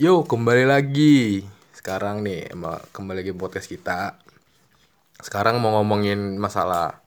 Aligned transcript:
Yo, 0.00 0.24
kembali 0.24 0.64
lagi. 0.64 1.44
Sekarang 1.76 2.24
nih, 2.24 2.48
kembali 2.88 3.20
lagi 3.20 3.36
podcast 3.36 3.68
kita. 3.68 4.16
Sekarang 5.20 5.60
mau 5.60 5.76
ngomongin 5.76 6.40
masalah 6.40 7.04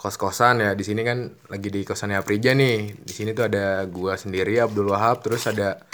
kos-kosan 0.00 0.64
ya. 0.64 0.72
Di 0.72 0.88
sini 0.88 1.04
kan 1.04 1.36
lagi 1.52 1.68
di 1.68 1.84
kosannya 1.84 2.16
Aprija 2.16 2.56
nih. 2.56 2.96
Di 2.96 3.12
sini 3.12 3.36
tuh 3.36 3.52
ada 3.52 3.84
gua 3.84 4.16
sendiri 4.16 4.56
Abdul 4.56 4.88
Wahab, 4.88 5.20
terus 5.20 5.44
ada 5.44 5.84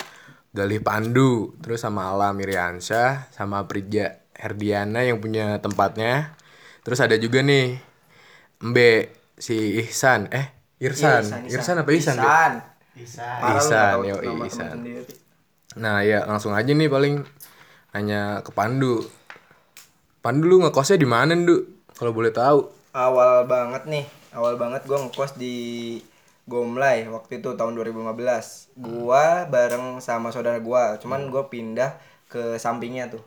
Galih 0.54 0.78
Pandu, 0.78 1.58
terus 1.58 1.82
sama 1.82 2.14
Ala 2.14 2.30
Miriansyah, 2.30 3.34
sama 3.34 3.66
Aprija 3.66 4.22
Herdiana 4.38 5.02
yang 5.02 5.18
punya 5.18 5.58
tempatnya. 5.58 6.38
Terus 6.86 7.02
ada 7.02 7.18
juga 7.18 7.42
nih 7.42 7.74
Mbe 8.62 9.10
si 9.34 9.82
Ihsan, 9.82 10.30
eh 10.30 10.54
Irsan, 10.78 11.26
Iya, 11.50 11.58
Irsan, 11.58 11.82
apa 11.82 11.90
Ihsan? 11.90 12.22
Tahu 13.98 14.02
yo, 14.06 14.14
nama 14.14 14.30
temen 14.30 14.46
Isan. 14.46 14.70
sendiri. 14.78 15.29
Nah 15.76 16.02
ya 16.02 16.26
langsung 16.26 16.56
aja 16.56 16.72
nih 16.72 16.90
paling 16.90 17.22
nanya 17.94 18.42
ke 18.42 18.50
Pandu. 18.50 19.06
Pandu 20.20 20.44
lu 20.50 20.56
ngekosnya 20.62 21.00
di 21.00 21.08
mana, 21.08 21.32
Du? 21.32 21.64
Kalau 21.96 22.10
boleh 22.10 22.32
tahu. 22.34 22.68
Awal 22.90 23.46
banget 23.46 23.86
nih, 23.86 24.04
awal 24.34 24.58
banget 24.58 24.84
gua 24.84 25.06
ngekos 25.06 25.38
di 25.38 25.96
Gomlai 26.44 27.06
waktu 27.06 27.38
itu 27.38 27.54
tahun 27.54 27.78
2015. 27.78 28.74
Gua 28.76 29.46
bareng 29.46 30.02
sama 30.02 30.34
saudara 30.34 30.58
gua, 30.58 30.98
cuman 30.98 31.30
gua 31.30 31.46
pindah 31.46 31.96
ke 32.26 32.58
sampingnya 32.58 33.08
tuh. 33.08 33.22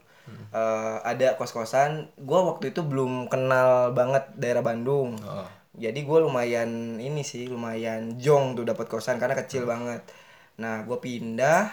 Eh, 0.54 0.98
ada 1.04 1.36
kos-kosan, 1.36 2.12
gua 2.20 2.46
waktu 2.46 2.72
itu 2.76 2.86
belum 2.86 3.28
kenal 3.28 3.92
banget 3.96 4.30
daerah 4.38 4.62
Bandung. 4.62 5.18
Oh. 5.24 5.48
Jadi 5.74 6.06
gue 6.06 6.20
lumayan 6.22 7.02
ini 7.02 7.26
sih, 7.26 7.50
lumayan 7.50 8.22
jong 8.22 8.54
tuh 8.54 8.62
dapat 8.62 8.86
kosan 8.86 9.18
karena 9.18 9.34
kecil 9.34 9.66
banget. 9.66 10.06
Nah, 10.62 10.86
gue 10.86 10.98
pindah, 11.02 11.66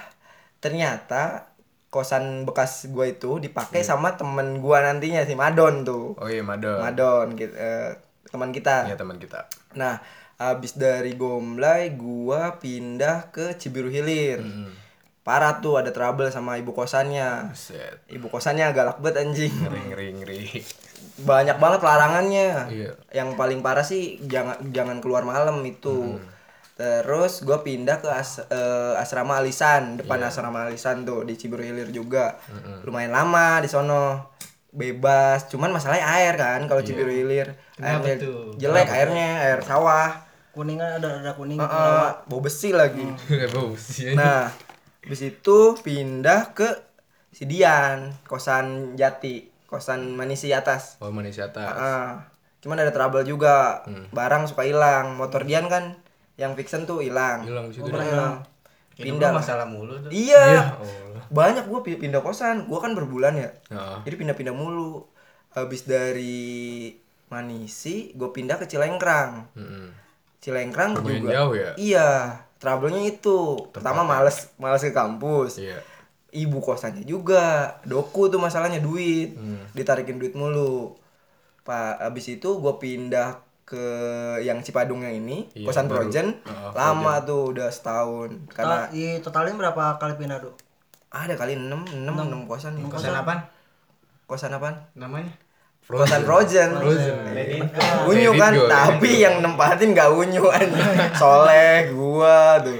ternyata 0.60 1.50
kosan 1.90 2.46
bekas 2.46 2.86
gue 2.86 3.18
itu 3.18 3.42
dipakai 3.42 3.82
sama 3.82 4.14
temen 4.14 4.62
gue 4.62 4.78
nantinya 4.78 5.26
si 5.26 5.34
Madon 5.34 5.82
tuh. 5.82 6.14
Oh 6.20 6.28
iya, 6.30 6.44
Madon. 6.46 6.78
Madon, 6.78 7.34
gitu, 7.34 7.52
eh, 7.58 7.98
teman 8.30 8.54
kita. 8.54 8.86
Iya 8.86 8.94
teman 8.94 9.18
kita. 9.18 9.50
Nah, 9.74 9.98
abis 10.40 10.78
dari 10.80 11.18
Gomlai, 11.18 11.92
gua 11.92 12.56
pindah 12.56 13.28
ke 13.28 13.60
Cibiru 13.60 13.92
Hilir. 13.92 14.40
Parah 15.20 15.60
tuh 15.60 15.76
ada 15.76 15.92
trouble 15.92 16.32
sama 16.32 16.56
ibu 16.56 16.72
kosannya. 16.72 17.52
Set. 17.52 18.00
Ibu 18.08 18.32
kosannya 18.32 18.72
galak 18.72 19.04
banget 19.04 19.28
anjing. 19.28 19.52
Ngeri 19.52 19.82
ngeri 19.92 20.06
ngeri. 20.16 20.40
Banyak 21.20 21.60
banget 21.60 21.80
larangannya. 21.84 22.50
Iya. 22.72 22.90
Yang 23.12 23.36
paling 23.36 23.60
parah 23.60 23.84
sih 23.84 24.16
jangan 24.24 24.56
jangan 24.72 25.04
keluar 25.04 25.28
malam 25.28 25.60
itu. 25.68 26.16
Terus 26.80 27.44
gua 27.44 27.60
pindah 27.60 28.00
ke 28.00 28.08
as- 28.08 28.40
eh, 28.42 28.94
asrama 28.96 29.36
Alisan, 29.36 30.00
depan 30.00 30.16
asrama 30.22 30.64
Alisan 30.64 31.04
tuh 31.04 31.28
di 31.28 31.36
Cibiru 31.36 31.60
Hilir 31.60 31.92
juga. 31.92 32.40
Lumayan 32.82 33.12
lama 33.12 33.60
di 33.60 33.68
sono. 33.68 34.32
Bebas, 34.70 35.50
cuman 35.50 35.74
masalahnya 35.74 36.06
air 36.08 36.38
kan 36.38 36.62
kalau 36.64 36.80
Cibiru 36.80 37.10
Hilir. 37.10 37.58
Kenapa 37.74 38.06
Airnya 38.06 38.14
tuh? 38.16 38.54
jelek 38.54 38.86
airnya, 38.88 39.28
air 39.42 39.60
sawah. 39.60 40.14
Kuningan 40.50 40.96
ada 40.96 41.20
ada 41.20 41.32
kuning. 41.34 41.58
Heeh, 41.58 42.08
bau 42.24 42.40
besi 42.40 42.70
lagi. 42.70 43.02
Bau 43.54 43.74
sih. 43.74 44.14
Nah, 44.14 44.46
habis 45.02 45.22
itu 45.22 45.58
pindah 45.76 46.54
ke 46.54 46.70
Sidian, 47.30 48.10
kosan 48.24 48.94
Jati, 48.94 49.46
kosan 49.66 50.14
Manisi 50.14 50.50
atas. 50.50 50.98
Oh 50.98 51.10
manusia 51.10 51.50
atas. 51.50 51.66
Heeh. 51.70 52.06
Cuman 52.58 52.78
ada 52.78 52.90
trouble 52.90 53.22
juga. 53.22 53.86
Barang 54.10 54.46
suka 54.46 54.66
hilang. 54.66 55.14
Motor 55.14 55.46
Dian 55.46 55.66
kan 55.66 55.98
yang 56.40 56.56
fiction 56.56 56.82
tuh 56.82 56.98
hilang. 56.98 57.44
Hilang 57.44 57.68
di 57.68 57.76
situ. 57.76 57.84
Heeh. 57.86 58.40
Pindah 58.96 59.04
Pindah. 59.06 59.30
masalah 59.32 59.64
mulu 59.64 59.96
tuh. 59.98 60.08
Iya. 60.08 60.72
Allah. 60.72 61.24
Banyak 61.28 61.64
gua 61.66 61.80
pi- 61.80 61.96
pindah 61.96 62.20
kosan. 62.20 62.64
Gua 62.64 62.80
kan 62.80 62.92
berbulan 62.92 63.36
ya. 63.36 63.48
Heeh. 63.68 63.96
Jadi 64.02 64.14
pindah-pindah 64.16 64.52
mulu. 64.52 65.04
Habis 65.50 65.84
dari 65.84 66.88
Manisi, 67.28 68.10
gue 68.10 68.26
pindah 68.28 68.54
ke 68.54 68.66
Cilengkrang. 68.66 69.54
Mm-mm. 69.54 69.86
Cilengkrang 70.38 70.96
Lumayan 70.96 71.20
juga. 71.20 71.30
jauh 71.32 71.54
ya? 71.54 71.70
Iya, 71.76 72.08
trouble-nya 72.56 73.02
itu. 73.04 73.70
Pertama 73.70 74.02
males 74.02 74.50
males 74.56 74.80
ke 74.80 74.90
kampus. 74.90 75.58
Iya. 75.58 75.78
Ibu 76.32 76.58
kosannya 76.58 77.02
juga. 77.02 77.78
Doku 77.82 78.26
tuh 78.26 78.38
masalahnya 78.38 78.78
duit. 78.78 79.34
Hmm. 79.34 79.62
Ditarikin 79.70 80.18
duit 80.18 80.34
mulu. 80.34 80.98
Pak 81.62 81.98
abis 82.00 82.30
itu 82.32 82.50
gue 82.56 82.74
pindah 82.78 83.38
ke 83.70 83.84
yang 84.42 84.58
Cipadungnya 84.66 85.14
ini, 85.14 85.46
Iya, 85.54 85.70
kosan 85.70 85.86
baru. 85.86 86.10
Projen. 86.10 86.42
Heeh, 86.42 86.70
Lama 86.74 87.22
tuh 87.22 87.54
udah 87.54 87.70
setahun. 87.70 88.50
Karena 88.50 88.90
Karena 88.90 88.90
di 88.90 89.22
totalin 89.22 89.54
berapa 89.54 89.94
kali 90.02 90.18
pindah, 90.18 90.42
Du? 90.42 90.50
ada 91.10 91.34
kali 91.34 91.54
6 91.54 91.70
6 91.70 92.06
6 92.06 92.50
kosan 92.50 92.74
nih. 92.78 92.82
Kosan 92.90 93.14
apaan? 93.14 93.38
Kosan 94.26 94.54
apaan? 94.54 94.74
Namanya? 94.98 95.30
Kosan 95.86 96.22
Projen. 96.22 96.70
Frozen. 96.70 97.14
Unyu 98.06 98.30
Edit 98.30 98.38
kan, 98.38 98.54
tapi 98.54 99.22
yang 99.22 99.42
nempatin 99.42 99.90
gak 99.90 100.10
unyu. 100.10 100.46
Soleh, 101.18 101.90
gua 101.94 102.58
tuh. 102.62 102.78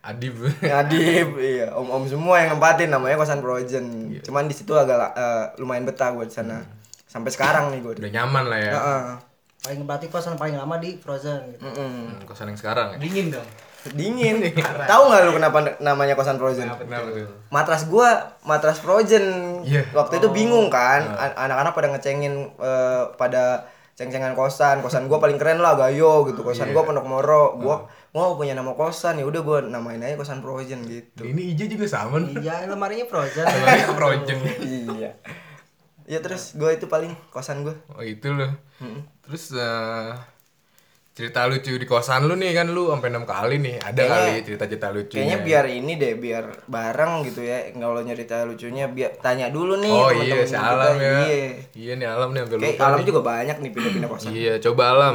Adib. 0.00 0.32
Ngadip, 0.62 1.28
iya, 1.38 1.74
om-om 1.76 2.08
semua 2.08 2.40
yang 2.40 2.54
nempatin 2.58 2.90
namanya 2.90 3.14
kosan 3.18 3.42
Projen. 3.42 4.14
Cuman 4.22 4.46
di 4.46 4.54
situ 4.54 4.74
agak 4.74 5.14
eh, 5.14 5.44
lumayan 5.58 5.86
betah 5.86 6.14
gua 6.14 6.26
di 6.26 6.34
sana. 6.34 6.62
Sampai 7.06 7.34
sekarang 7.34 7.74
nih 7.74 7.78
gua. 7.82 7.92
Udah 7.98 8.12
nyaman 8.14 8.44
lah 8.46 8.58
ya. 8.58 8.72
Heeh. 8.74 9.29
Paling 9.60 9.84
berarti 9.84 10.08
kosan 10.08 10.40
paling 10.40 10.56
lama 10.56 10.80
di 10.80 10.96
Frozen 10.96 11.52
gitu. 11.52 11.62
Mm-mm. 11.62 12.16
Hmm, 12.16 12.24
Kosan 12.24 12.48
yang 12.48 12.56
sekarang 12.56 12.96
ya. 12.96 12.98
Dingin 12.98 13.28
dong. 13.28 13.44
Dingin. 13.92 14.40
Tahu 14.92 15.02
nggak 15.06 15.20
lu 15.22 15.32
kenapa 15.32 15.58
namanya 15.78 16.16
kosan 16.16 16.36
Projen? 16.36 16.64
Kenapa 16.66 17.08
tuh? 17.08 17.28
Matras 17.48 17.84
gua 17.84 18.08
matras 18.40 18.80
Projen. 18.80 19.24
Iya. 19.60 19.84
Waktu 19.92 20.16
itu 20.16 20.28
bingung 20.30 20.68
kan, 20.68 21.04
An- 21.12 21.36
anak-anak 21.38 21.72
pada 21.72 21.88
ngecengin 21.88 22.56
eh, 22.56 23.02
pada 23.14 23.68
ceng-cengan 23.96 24.32
kosan. 24.32 24.80
Kosan 24.80 25.08
gua 25.08 25.16
paling 25.16 25.36
keren 25.36 25.60
lah 25.60 25.76
gayo 25.76 26.24
gitu. 26.24 26.40
Kosan 26.40 26.72
gua 26.72 26.84
Pondok 26.84 27.04
Moro. 27.04 27.56
Gua 27.56 27.84
mau 28.10 28.34
punya 28.34 28.52
nama 28.52 28.72
kosan 28.72 29.16
ya 29.16 29.24
udah 29.24 29.40
gua 29.40 29.58
namain 29.60 30.00
aja 30.00 30.16
kosan 30.16 30.40
Projen 30.40 30.84
gitu. 30.84 31.20
Ini 31.20 31.52
Ija 31.52 31.64
juga 31.68 31.84
sama 31.84 32.16
nih. 32.18 32.36
Iya, 32.40 32.64
lemarinya 32.64 33.04
Frozen. 33.04 33.44
Namanya 33.44 33.92
Projen. 33.92 34.38
iya. 34.96 35.12
Ya 36.10 36.18
terus 36.18 36.52
gua 36.52 36.70
itu 36.70 36.84
paling 36.84 37.14
kosan 37.30 37.62
gua. 37.62 37.78
Oh 37.88 38.02
itu 38.04 38.26
loh. 38.28 38.50
Terus 39.22 39.54
eh, 39.54 40.10
cerita 41.12 41.44
lucu 41.44 41.70
di 41.72 41.84
kosan 41.84 42.24
lu 42.24 42.34
nih 42.34 42.50
kan 42.52 42.66
lu 42.66 42.88
sampai 42.88 43.08
enam 43.08 43.22
kali 43.24 43.56
nih. 43.58 43.76
Ada 43.78 43.94
Kayaknya- 44.00 44.26
kali 44.26 44.42
cerita-cerita 44.42 44.88
lucunya. 44.90 45.14
Kayaknya 45.16 45.38
biar 45.40 45.64
ini 45.68 45.92
deh, 45.94 46.12
biar 46.16 46.44
bareng 46.66 47.12
gitu 47.24 47.40
ya. 47.42 47.58
Kalau 47.70 48.00
nyerita 48.00 48.42
lucunya 48.42 48.84
biar 48.88 49.10
tanya 49.18 49.46
dulu 49.48 49.78
nih 49.78 49.92
Oh 49.92 50.10
iya 50.10 50.42
si 50.42 50.50
kita. 50.50 50.66
Alam 50.66 50.94
ya. 50.96 51.12
Iya. 51.22 51.48
Iya 51.72 51.92
nih 51.94 52.08
Alam 52.08 52.28
nih 52.32 52.40
sampai 52.42 52.56
Kayak 52.56 52.72
lupa. 52.72 52.84
Alam 52.84 52.98
nih. 52.98 53.06
juga 53.06 53.20
banyak 53.22 53.56
nih 53.56 53.70
pindah-pindah 53.70 54.10
kosan. 54.12 54.30
Iya, 54.32 54.54
coba 54.60 54.82
Alam. 54.90 55.14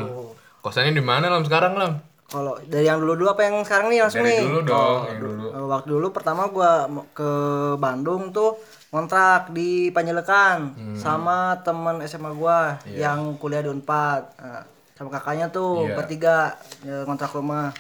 Kosannya 0.62 0.94
di 0.94 1.04
mana 1.04 1.26
Alam 1.28 1.44
sekarang 1.44 1.74
Alam? 1.76 1.94
Kalau 2.26 2.58
dari 2.60 2.82
yang 2.84 2.98
dulu-dulu 2.98 3.30
apa 3.30 3.42
yang 3.44 3.62
sekarang 3.62 3.88
nih 3.88 4.00
langsung 4.02 4.22
Dari 4.22 4.34
nih? 4.34 4.42
dulu 4.44 4.60
dong, 4.64 5.00
yang 5.06 5.20
dulu. 5.22 5.46
Eh, 5.48 5.66
Waktu 5.68 5.88
dulu 5.88 6.08
pertama 6.10 6.48
gua 6.48 6.72
ke 7.12 7.30
Bandung 7.78 8.32
tuh 8.32 8.58
kontrak 8.96 9.52
di 9.52 9.92
Panjelekan 9.92 10.72
Hmm. 10.72 10.96
sama 10.96 11.38
teman 11.62 12.00
SMA 12.02 12.32
gua 12.32 12.80
Iya. 12.82 13.12
yang 13.12 13.36
kuliah 13.36 13.60
di 13.60 13.68
Unpad. 13.68 14.22
Nah, 14.38 14.64
sama 14.94 15.12
kakaknya 15.12 15.52
tuh 15.52 15.84
Iya. 15.84 15.96
bertiga 15.96 16.38
ya, 16.82 17.04
kontrak 17.04 17.30
rumah. 17.30 17.76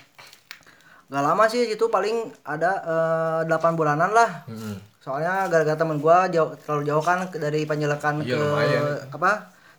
Gak 1.05 1.21
lama 1.21 1.43
sih 1.45 1.69
itu 1.69 1.85
paling 1.87 2.17
ada 2.43 2.71
eh, 2.83 3.39
8 3.45 3.73
bulanan 3.73 4.09
lah. 4.09 4.43
Mm-mm. 4.45 4.75
Soalnya 4.99 5.45
gara-gara 5.47 5.77
temen 5.77 5.97
gua 5.97 6.25
jauh 6.27 6.51
terlalu 6.59 6.83
jauh 6.85 6.99
kan 6.99 7.29
dari 7.31 7.63
Panjelekan 7.63 8.19
Iya, 8.19 8.27
ke 8.27 8.35
lumayan. 8.35 8.83
apa? 9.07 9.31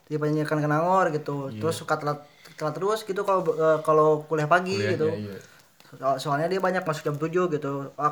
Dari 0.07 0.17
Panjelekan 0.17 0.59
ke 0.59 0.69
Nangor 0.71 1.07
gitu. 1.11 1.51
Iya. 1.51 1.61
Terus 1.61 1.77
suka 1.77 1.99
telat 1.99 2.23
telat 2.55 2.73
terus 2.73 3.03
gitu 3.03 3.21
kalau 3.21 3.43
eh, 3.45 3.79
kalau 3.83 4.25
kuliah 4.25 4.47
pagi 4.47 4.73
Kuliahnya, 4.73 4.93
gitu. 4.95 5.09
iya. 5.13 5.37
So- 5.89 6.19
soalnya 6.21 6.49
dia 6.49 6.59
banyak 6.59 6.83
masuk 6.83 7.03
jam 7.05 7.17
7 7.17 7.31
gitu 7.49 7.73
ah 7.95 8.11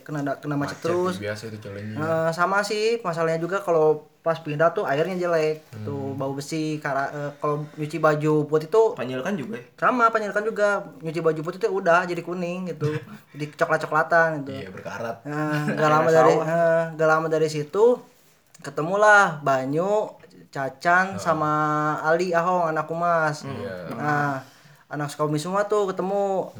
kena 0.00 0.32
kena 0.34 0.54
macet, 0.54 0.80
terus 0.80 1.16
Biasa 1.16 1.46
itu 1.46 1.60
jalannya. 1.60 1.94
Eh, 1.94 2.30
sama 2.30 2.60
sih 2.60 2.98
masalahnya 2.98 3.36
juga 3.36 3.60
kalau 3.60 4.08
pas 4.20 4.36
pindah 4.36 4.68
tuh 4.70 4.84
airnya 4.84 5.16
jelek 5.18 5.64
Hmm. 5.70 5.80
tuh 5.82 6.02
bau 6.12 6.32
besi 6.32 6.76
karena 6.76 7.08
eh, 7.08 7.30
kalau 7.36 7.64
nyuci 7.74 7.96
baju 7.96 8.32
putih 8.44 8.68
tuh 8.68 8.92
Panjel 8.92 9.20
kan 9.20 9.32
juga 9.32 9.56
ya. 9.56 9.64
sama 9.78 10.08
penyelkan 10.08 10.42
juga 10.42 10.68
nyuci 10.98 11.20
baju 11.20 11.40
putih 11.40 11.58
tuh 11.58 11.72
udah 11.74 12.04
jadi 12.04 12.20
kuning 12.20 12.68
gitu 12.68 12.88
jadi 13.32 13.44
coklat 13.54 13.80
coklatan 13.80 14.28
gitu 14.40 14.52
Iya, 14.54 14.68
berkarat. 14.70 15.24
Nah, 15.24 15.64
gak 15.70 15.88
lama 15.90 16.08
dari 16.10 16.34
eh, 16.36 16.82
gak 16.94 17.08
lama 17.08 17.26
dari 17.26 17.48
situ 17.48 17.96
ketemulah 18.58 19.40
Banyu, 19.40 20.12
Cacan 20.50 21.16
sama 21.16 21.52
Ali 22.02 22.34
Ahong 22.34 22.68
anak 22.68 22.84
Kumas. 22.84 23.46
Iya. 23.46 23.88
Nah, 23.94 24.42
anak 24.90 25.08
Sukabumi 25.08 25.38
semua 25.38 25.64
tuh 25.70 25.88
ketemu 25.90 26.50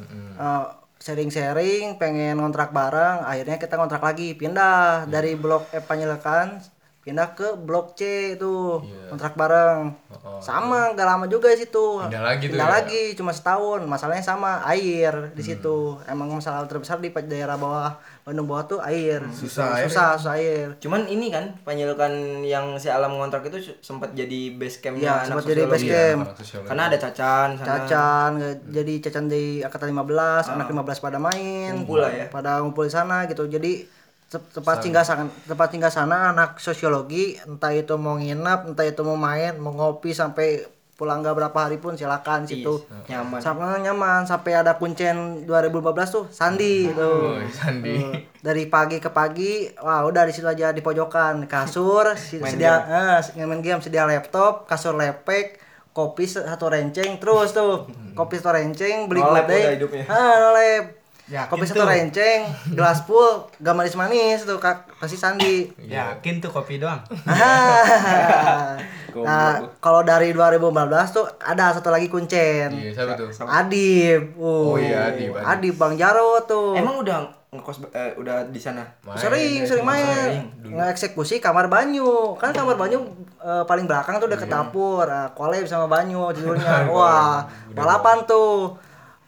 Eh, 0.41 0.65
sharing-sharing, 1.01 1.97
pengen 1.97 2.37
kontrak 2.37 2.69
bareng, 2.69 3.25
akhirnya 3.25 3.57
kita 3.57 3.73
kontrak 3.73 4.05
lagi, 4.05 4.37
pindah 4.37 5.09
dari 5.09 5.33
blok 5.33 5.73
eh, 5.73 5.81
Panjelekan 5.81 6.61
pindah 7.01 7.33
ke 7.33 7.57
blok 7.57 7.93
C 7.93 8.01
itu 8.35 8.77
Iya. 8.79 9.09
kontrak 9.09 9.33
bareng 9.33 9.89
Oh, 10.13 10.37
sama 10.37 10.93
gak 10.93 11.07
lama 11.07 11.25
juga 11.25 11.49
di 11.49 11.59
situ 11.59 11.97
Pindah 11.99 12.21
lagi 12.21 12.45
tuh 12.45 12.53
Pindah 12.53 12.67
ya? 12.67 12.73
lagi 12.77 13.01
cuma 13.13 13.31
setahun 13.31 13.81
masalahnya 13.83 14.21
sama 14.21 14.61
air 14.63 15.09
di 15.31 15.41
situ 15.41 15.97
emang 16.05 16.29
masalah 16.29 16.61
terbesar 16.63 16.97
di 16.97 17.09
daerah 17.09 17.57
bawah 17.57 17.97
Bandung 18.21 18.45
bawah 18.45 18.61
tuh 18.67 18.79
air 18.81 19.17
Susah 19.27 19.73
air 19.75 19.89
susah 19.89 20.13
susah 20.15 20.33
air 20.35 20.77
Cuman 20.77 21.05
ini 21.05 21.27
kan 21.27 21.57
penyulukan 21.61 22.13
yang 22.43 22.77
si 22.77 22.85
alam 22.87 23.13
kontrak 23.13 23.41
itu 23.43 23.73
sempat 23.79 24.13
jadi 24.13 24.53
base 24.53 24.77
campnya 24.77 25.01
Iya, 25.01 25.13
anak 25.15 25.25
sempat 25.27 25.43
jadi 25.47 25.61
base. 25.65 25.81
Iya, 25.81 25.89
camp. 26.13 26.21
sosiologi. 26.35 26.67
Karena 26.69 26.83
ada 26.85 26.97
cacan 26.99 27.47
sana. 27.51 27.65
Cacan, 27.65 28.29
nge- 28.37 28.61
jadi 28.69 28.93
Cacan 29.01 29.25
di 29.25 29.43
angkatan 29.59 29.89
15, 29.89 30.43
anak 30.47 30.67
15 30.67 30.99
pada 30.99 31.17
main, 31.17 31.71
Ngumpul 31.73 31.97
lah 31.97 32.11
ya. 32.11 32.25
pada 32.27 32.61
ngumpul 32.61 32.85
di 32.85 32.93
sana 32.93 33.25
gitu. 33.25 33.47
Jadi 33.47 33.89
tempat 34.31 34.79
singgah 34.79 35.03
sana, 35.03 35.27
tempat 35.43 35.67
singgah 35.75 35.91
sana 35.91 36.31
anak 36.31 36.55
sosiologi, 36.63 37.35
entah 37.43 37.75
itu 37.75 37.99
mau 37.99 38.15
nginap, 38.15 38.63
entah 38.71 38.87
itu 38.87 39.03
mau 39.03 39.19
main, 39.19 39.59
mau 39.59 39.75
ngopi 39.75 40.15
sampai 40.15 40.63
pulang 40.95 41.25
gak 41.25 41.33
berapa 41.33 41.59
hari 41.65 41.81
pun 41.81 41.97
silakan 41.97 42.45
situ. 42.45 42.85
Iya, 43.09 43.25
nyaman. 43.25 43.41
Sampai 43.41 43.81
nyaman 43.81 44.21
sampai 44.29 44.53
ada 44.53 44.77
kuncen 44.77 45.49
2015 45.49 46.13
tuh 46.13 46.23
Sandi 46.29 46.93
tuh. 46.93 47.41
Oh, 47.41 47.41
Sandi. 47.49 48.05
Dari 48.37 48.69
pagi 48.69 49.01
ke 49.01 49.09
pagi, 49.09 49.65
wah 49.81 50.05
udah 50.05 50.29
di 50.29 50.31
situ 50.31 50.45
aja 50.45 50.69
di 50.69 50.85
pojokan 50.85 51.49
kasur, 51.49 52.13
sedia 52.45 52.85
eh, 53.33 53.45
main 53.49 53.65
game, 53.65 53.81
sedia 53.81 54.05
laptop, 54.05 54.69
kasur 54.69 54.93
lepek, 54.93 55.57
kopi 55.89 56.29
satu 56.29 56.69
renceng 56.69 57.17
terus 57.17 57.51
tuh. 57.51 57.89
Kopi 58.13 58.37
satu 58.37 58.61
renceng, 58.61 59.09
beli 59.09 59.25
udah 59.25 59.73
hidupnya. 59.75 60.05
Ah. 60.05 61.00
Yakin 61.31 61.47
kopi 61.47 61.63
satu 61.63 61.87
renceng, 61.87 62.43
gelas 62.75 63.07
full, 63.07 63.47
gak 63.63 63.71
manis-manis 63.71 64.43
tuh 64.43 64.59
kak 64.59 64.83
kasih 64.99 65.15
Sandi. 65.15 65.71
Yakin 65.79 66.43
tuh 66.43 66.51
kopi 66.51 66.75
doang. 66.75 66.99
nah, 69.15 69.63
kalau 69.79 70.03
dari 70.03 70.35
2015 70.35 71.15
tuh 71.15 71.23
ada 71.39 71.71
satu 71.71 71.87
lagi 71.87 72.11
kuncen. 72.11 72.75
Iya, 72.75 72.91
siapa 72.91 73.15
tuh? 73.15 73.31
Adib. 73.47 74.35
Uh, 74.35 74.75
Oh 74.75 74.77
iya, 74.77 75.15
Adib, 75.15 75.31
Adib. 75.39 75.79
Bang 75.79 75.95
Jaro 75.95 76.43
tuh. 76.43 76.75
Emang 76.75 76.99
udah 76.99 77.23
ngekos 77.55 77.79
eh, 77.95 78.11
udah 78.19 78.51
di 78.51 78.59
sana. 78.59 78.83
Main, 79.07 79.15
sering 79.15 79.63
ya, 79.63 79.67
sering 79.71 79.87
main 79.87 80.51
ngeksekusi 80.71 81.43
kamar 81.43 81.67
banyu 81.67 82.31
kan 82.39 82.55
kamar 82.55 82.79
banyu 82.79 83.03
eh, 83.43 83.63
paling 83.67 83.83
belakang 83.91 84.23
tuh 84.23 84.27
udah 84.31 84.39
ke 84.39 84.47
dapur 84.47 85.03
nah, 85.03 85.35
kolab 85.35 85.67
sama 85.67 85.91
banyu 85.91 86.31
tidurnya 86.31 86.87
wah 86.95 87.43
balapan 87.75 88.23
tuh 88.23 88.71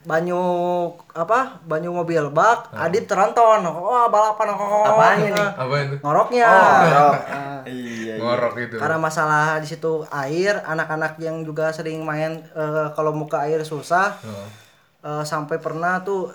banyu 0.03 0.43
apa 1.09 1.63
banyu 1.63 1.89
mobil 1.89 2.27
bak 2.29 2.67
adit 2.73 3.03
teronton 3.03 3.63
wah 3.63 4.05
balapan 4.05 4.51
Apanya 4.51 5.29
nih? 5.29 5.47
Apa 5.53 5.75
itu? 5.81 5.95
ngoroknya 5.97 6.45
Oh, 6.45 7.13
Nah, 7.13 7.61
iya. 7.69 8.13
Ngorok 8.15 8.53
itu. 8.59 8.75
karena 8.75 8.97
masalah 8.97 9.57
di 9.57 9.65
situ 9.65 10.03
air 10.09 10.59
anak-anak 10.61 11.15
yang 11.17 11.41
juga 11.41 11.69
sering 11.69 12.01
main 12.01 12.43
eh, 12.45 12.87
kalau 12.91 13.11
muka 13.11 13.41
air 13.41 13.61
susah 13.61 14.15
Oh. 14.19 14.47
eh, 15.01 15.23
sampai 15.23 15.57
pernah 15.57 15.99
tuh 15.99 16.31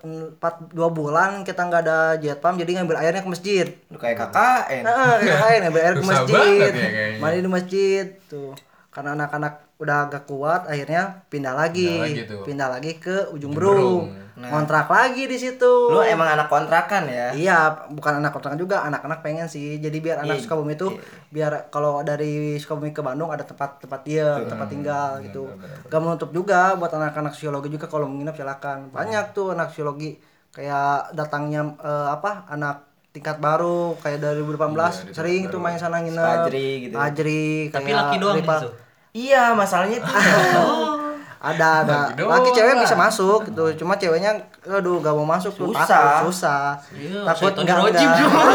empat 0.00 0.68
dua 0.68 0.90
bulan 0.90 1.42
kita 1.42 1.62
nggak 1.62 1.82
ada 1.82 1.98
jet 2.16 2.36
pump 2.36 2.58
jadi 2.58 2.74
ngambil 2.76 2.98
airnya 2.98 3.22
ke 3.22 3.30
masjid 3.30 3.70
Lu 3.86 3.96
kayak 3.96 4.18
KKN. 4.20 4.82
Nah, 4.82 5.14
kayak 5.14 5.58
ngambil 5.62 5.80
air 5.80 5.94
ke 5.94 6.04
masjid. 6.04 6.70
ya. 6.74 7.06
Mandi 7.16 7.38
di 7.38 7.46
masjid 7.48 8.06
tuh. 8.26 8.50
Karena 8.90 9.14
anak-anak 9.14 9.71
udah 9.82 10.06
agak 10.06 10.24
kuat 10.24 10.64
akhirnya 10.64 11.26
pindah 11.26 11.52
lagi. 11.52 11.90
Pindah 11.90 12.06
lagi 12.06 12.22
tuh. 12.24 12.42
Pindah 12.46 12.68
lagi 12.70 12.92
ke 12.96 13.16
ujung 13.34 13.50
Berung. 13.50 14.06
berung. 14.06 14.22
Kontrak 14.32 14.88
lagi 14.88 15.28
di 15.28 15.36
situ. 15.36 15.92
Lu 15.92 16.00
emang 16.00 16.24
anak 16.26 16.48
kontrakan 16.48 17.04
ya? 17.04 17.30
Iya, 17.30 17.58
bukan 17.92 18.18
anak 18.18 18.32
kontrakan 18.32 18.56
juga, 18.56 18.80
anak-anak 18.82 19.20
pengen 19.20 19.44
sih. 19.44 19.76
Jadi 19.76 19.98
biar 20.00 20.24
anak 20.24 20.40
Iya, 20.40 20.42
Sukabumi 20.42 20.72
itu 20.72 20.88
biar 21.28 21.68
kalau 21.68 22.00
dari 22.00 22.56
Sukabumi 22.56 22.90
ke 22.90 23.04
Bandung 23.04 23.28
ada 23.28 23.44
tempat 23.44 23.78
tempat 23.78 24.00
dia, 24.02 24.40
tempat 24.42 24.66
tinggal 24.66 25.20
gitu. 25.20 25.52
Gak 25.86 26.00
menutup 26.00 26.30
juga 26.30 26.74
buat 26.74 26.90
anak-anak 26.90 27.36
sosiologi 27.36 27.68
juga 27.68 27.86
kalau 27.86 28.08
menginap 28.08 28.32
silakan. 28.32 28.88
Banyak 28.88 29.36
tuh 29.36 29.52
anak 29.52 29.70
sosiologi 29.70 30.16
kayak 30.50 31.12
datangnya 31.12 31.76
eh, 31.78 32.08
apa 32.10 32.44
anak 32.46 32.88
tingkat 33.12 33.36
baru 33.36 33.92
kayak 34.00 34.24
dari 34.24 34.40
2018 34.40 35.12
sering 35.12 35.52
tuh 35.52 35.60
main 35.60 35.76
sana 35.76 36.00
nginep. 36.00 36.16
Fajri 36.48 36.68
gitu. 36.82 36.94
Fajri, 36.96 37.68
Tapi 37.68 37.84
kayak 37.84 37.98
laki 38.00 38.16
doang 38.16 38.36
Ripa- 38.40 38.58
situ. 38.58 38.70
Iya, 39.12 39.52
masalahnya 39.52 39.98
tuh. 39.98 40.12
ada 41.42 41.82
ada 41.82 41.98
Laki 42.14 42.54
cewek 42.54 42.70
lah. 42.72 42.86
bisa 42.86 42.94
masuk 42.94 43.40
gitu 43.44 43.74
cuma 43.76 43.98
ceweknya 43.98 44.30
aduh 44.62 45.02
gak 45.02 45.10
mau 45.10 45.26
masuk 45.26 45.50
tuh 45.52 45.68
Susah. 45.68 45.82
takut 46.22 46.30
susah 46.30 46.78
Iya, 46.94 47.26
takut 47.26 47.50
enggak 47.56 47.76
rojim 47.82 47.98
enggak. 48.00 48.18
semua. 48.22 48.52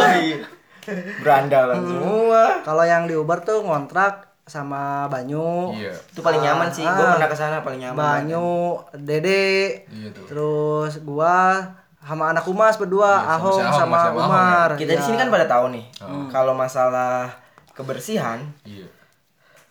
Berandalan 1.21 1.75
semua. 1.83 2.43
Kalau 2.63 2.83
yang 2.83 3.03
di 3.03 3.13
Uber 3.13 3.43
tuh 3.43 3.59
ngontrak 3.59 4.23
sama 4.47 5.03
Banyu. 5.05 5.75
Iya. 5.75 5.91
Itu 5.91 6.23
paling 6.23 6.39
nyaman 6.39 6.71
sih. 6.71 6.79
Gua 6.81 6.95
Ah. 6.95 7.11
pernah 7.13 7.27
ke 7.27 7.35
sana 7.35 7.59
paling 7.59 7.81
nyaman. 7.81 7.99
Banyu, 7.99 8.49
Dede, 8.95 9.83
Iya 9.85 10.07
tuh. 10.09 10.23
terus 10.25 11.03
gua 11.03 11.59
sama 11.99 12.31
anak 12.31 12.47
Umas 12.47 12.79
berdua, 12.79 13.03
Iya, 13.03 13.19
sama 13.19 13.35
Ahong 13.35 13.59
sama 13.59 13.75
sama 13.75 13.97
Ahong 13.99 14.15
Umar. 14.23 14.69
Kita 14.73 14.91
di 14.91 14.95
Ya. 14.95 15.03
sini 15.03 15.19
kan 15.19 15.27
pada 15.27 15.43
tahu 15.43 15.75
nih. 15.75 15.83
Kalau 16.31 16.55
masalah 16.55 17.35
kebersihan 17.73 18.39
Iya. 18.63 18.87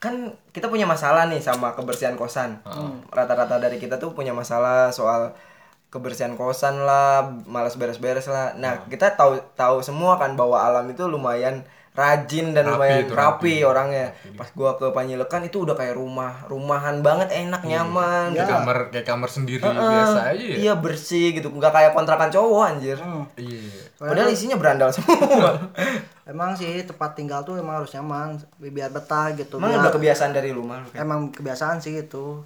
Kan 0.06 0.14
kita 0.54 0.70
punya 0.70 0.86
masalah 0.86 1.26
nih 1.26 1.42
sama 1.42 1.74
kebersihan 1.74 2.14
kosan. 2.14 2.62
Rata-rata 3.10 3.58
dari 3.58 3.82
kita 3.82 3.98
tuh 3.98 4.14
punya 4.14 4.30
masalah 4.30 4.94
soal 4.94 5.34
kebersihan 5.90 6.38
kosan 6.38 6.86
lah, 6.86 7.26
malas 7.50 7.74
beres-beres 7.74 8.30
lah. 8.30 8.54
Nah, 8.54 8.86
kita 8.86 9.18
tahu 9.18 9.42
tahu 9.58 9.82
semua 9.82 10.14
kan 10.20 10.38
bahwa 10.38 10.62
alam 10.62 10.86
itu 10.86 11.02
lumayan 11.10 11.66
rajin 11.96 12.52
dan 12.52 12.68
Rapi 12.68 12.72
lumayan 12.76 12.98
itu, 13.00 13.14
rapi, 13.16 13.24
rapi. 13.24 13.54
orangnya. 13.64 14.06
Pas 14.36 14.52
gua 14.52 14.76
ke 14.76 14.92
Panjilekan 14.92 15.48
itu 15.48 15.64
udah 15.64 15.72
kayak 15.72 15.96
rumah, 15.96 16.44
rumahan 16.44 17.00
banget, 17.00 17.32
enak, 17.32 17.64
nyaman. 17.64 18.36
Kayak 18.36 18.44
gitu. 18.44 18.52
kamar 18.52 18.76
kayak 18.92 19.06
kamar 19.08 19.30
sendiri 19.32 19.64
Heeh, 19.64 19.80
biasa 19.80 20.18
aja 20.36 20.44
ya. 20.44 20.56
Iya 20.60 20.74
bersih 20.76 21.32
gitu, 21.32 21.48
nggak 21.48 21.72
kayak 21.72 21.92
kontrakan 21.96 22.28
cowok 22.28 22.62
anjir. 22.68 22.98
Iya. 23.40 23.65
Padahal 23.98 24.28
isinya 24.28 24.54
berandal 24.54 24.90
semua. 24.90 25.56
Emang 26.26 26.52
sih 26.52 26.82
tempat 26.82 27.14
tinggal 27.14 27.40
tuh 27.40 27.54
emang 27.54 27.78
harus 27.78 27.92
nyaman, 27.92 28.34
bi- 28.56 28.68
biar 28.68 28.90
betah 28.90 29.30
gitu. 29.32 29.56
Emang 29.56 29.70
biar- 29.70 29.82
udah 29.82 29.94
kebiasaan 29.94 30.32
dari 30.32 30.50
rumah 30.50 30.80
lu 30.80 30.90
kan? 30.90 30.98
emang 31.00 31.20
kebiasaan 31.30 31.78
sih 31.78 31.96
itu. 31.96 32.42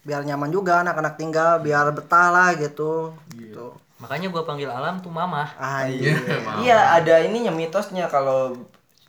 Biar 0.00 0.20
nyaman 0.22 0.48
juga 0.48 0.80
anak-anak 0.80 1.16
tinggal, 1.16 1.58
biar 1.58 1.88
betah 1.90 2.28
lah 2.28 2.52
gitu. 2.54 3.16
Gitu. 3.30 3.72
Makanya 3.96 4.28
gua 4.28 4.44
panggil 4.44 4.68
Alam 4.68 5.00
tuh 5.00 5.08
Mama. 5.08 5.48
Ah, 5.54 5.82
Iya. 5.82 6.12
iya. 6.12 6.36
Iya, 6.60 6.78
ada 6.94 7.14
ininya 7.18 7.48
mitosnya 7.50 8.04
kalau 8.06 8.52